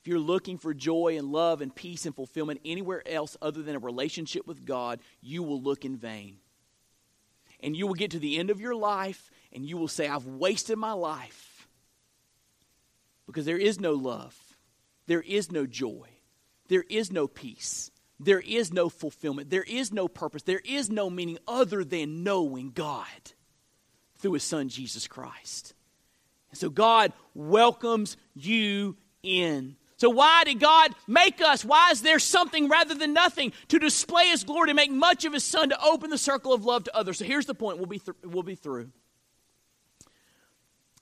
If 0.02 0.08
you're 0.08 0.18
looking 0.18 0.58
for 0.58 0.74
joy 0.74 1.16
and 1.16 1.32
love 1.32 1.62
and 1.62 1.74
peace 1.74 2.04
and 2.04 2.14
fulfillment 2.14 2.60
anywhere 2.66 3.02
else 3.08 3.34
other 3.40 3.62
than 3.62 3.76
a 3.76 3.80
relationship 3.80 4.46
with 4.46 4.66
God, 4.66 5.00
you 5.22 5.42
will 5.42 5.62
look 5.62 5.86
in 5.86 5.96
vain. 5.96 6.36
And 7.60 7.76
you 7.76 7.86
will 7.86 7.94
get 7.94 8.12
to 8.12 8.18
the 8.18 8.38
end 8.38 8.50
of 8.50 8.60
your 8.60 8.74
life 8.74 9.30
and 9.52 9.64
you 9.64 9.76
will 9.76 9.88
say, 9.88 10.06
I've 10.08 10.26
wasted 10.26 10.78
my 10.78 10.92
life. 10.92 11.68
Because 13.26 13.44
there 13.44 13.58
is 13.58 13.78
no 13.78 13.92
love, 13.92 14.36
there 15.06 15.20
is 15.20 15.52
no 15.52 15.66
joy, 15.66 16.08
there 16.68 16.84
is 16.88 17.12
no 17.12 17.26
peace, 17.26 17.90
there 18.18 18.40
is 18.40 18.72
no 18.72 18.88
fulfillment, 18.88 19.50
there 19.50 19.64
is 19.64 19.92
no 19.92 20.08
purpose, 20.08 20.42
there 20.42 20.62
is 20.64 20.88
no 20.88 21.10
meaning 21.10 21.38
other 21.46 21.84
than 21.84 22.22
knowing 22.22 22.70
God 22.70 23.06
through 24.16 24.32
His 24.32 24.44
Son, 24.44 24.68
Jesus 24.68 25.06
Christ. 25.06 25.74
And 26.50 26.58
so 26.58 26.70
God 26.70 27.12
welcomes 27.34 28.16
you 28.34 28.96
in. 29.22 29.76
So, 29.98 30.08
why 30.10 30.44
did 30.44 30.60
God 30.60 30.94
make 31.08 31.40
us? 31.40 31.64
Why 31.64 31.90
is 31.90 32.02
there 32.02 32.20
something 32.20 32.68
rather 32.68 32.94
than 32.94 33.12
nothing 33.12 33.52
to 33.66 33.80
display 33.80 34.28
His 34.28 34.44
glory, 34.44 34.68
to 34.68 34.74
make 34.74 34.92
much 34.92 35.24
of 35.24 35.32
His 35.32 35.42
Son, 35.44 35.70
to 35.70 35.84
open 35.84 36.08
the 36.10 36.18
circle 36.18 36.52
of 36.52 36.64
love 36.64 36.84
to 36.84 36.96
others? 36.96 37.18
So, 37.18 37.24
here's 37.24 37.46
the 37.46 37.54
point 37.54 37.78
we'll 37.78 37.86
be, 37.86 37.98
th- 37.98 38.16
we'll 38.22 38.44
be 38.44 38.54
through. 38.54 38.90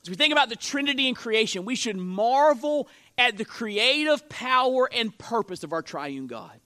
As 0.02 0.08
we 0.08 0.16
think 0.16 0.32
about 0.32 0.48
the 0.48 0.56
Trinity 0.56 1.08
and 1.08 1.16
creation, 1.16 1.66
we 1.66 1.74
should 1.76 1.98
marvel 1.98 2.88
at 3.18 3.36
the 3.36 3.44
creative 3.44 4.28
power 4.30 4.88
and 4.90 5.16
purpose 5.18 5.62
of 5.62 5.74
our 5.74 5.82
triune 5.82 6.26
God. 6.26 6.58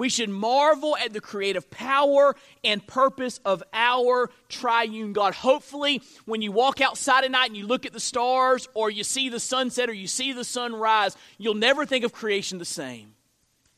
We 0.00 0.08
should 0.08 0.30
marvel 0.30 0.96
at 0.96 1.12
the 1.12 1.20
creative 1.20 1.70
power 1.70 2.34
and 2.64 2.86
purpose 2.86 3.38
of 3.44 3.62
our 3.74 4.30
triune 4.48 5.12
God. 5.12 5.34
Hopefully, 5.34 6.00
when 6.24 6.40
you 6.40 6.52
walk 6.52 6.80
outside 6.80 7.24
at 7.24 7.30
night 7.30 7.48
and 7.48 7.56
you 7.58 7.66
look 7.66 7.84
at 7.84 7.92
the 7.92 8.00
stars, 8.00 8.66
or 8.72 8.88
you 8.88 9.04
see 9.04 9.28
the 9.28 9.38
sunset, 9.38 9.90
or 9.90 9.92
you 9.92 10.06
see 10.06 10.32
the 10.32 10.42
sunrise, 10.42 11.18
you'll 11.36 11.52
never 11.52 11.84
think 11.84 12.06
of 12.06 12.14
creation 12.14 12.56
the 12.56 12.64
same. 12.64 13.12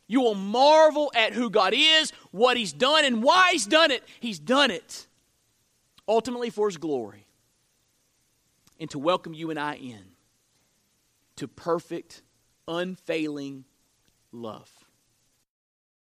You 0.06 0.20
will 0.20 0.36
marvel 0.36 1.10
at 1.12 1.32
who 1.32 1.50
God 1.50 1.74
is, 1.74 2.12
what 2.30 2.56
He's 2.56 2.72
done, 2.72 3.04
and 3.04 3.20
why 3.20 3.48
He's 3.50 3.66
done 3.66 3.90
it. 3.90 4.04
He's 4.20 4.38
done 4.38 4.70
it 4.70 5.08
ultimately 6.06 6.50
for 6.50 6.68
His 6.68 6.76
glory 6.76 7.26
and 8.78 8.88
to 8.90 8.98
welcome 9.00 9.34
you 9.34 9.50
and 9.50 9.58
I 9.58 9.74
in 9.74 10.04
to 11.34 11.48
perfect, 11.48 12.22
unfailing 12.68 13.64
love. 14.30 14.81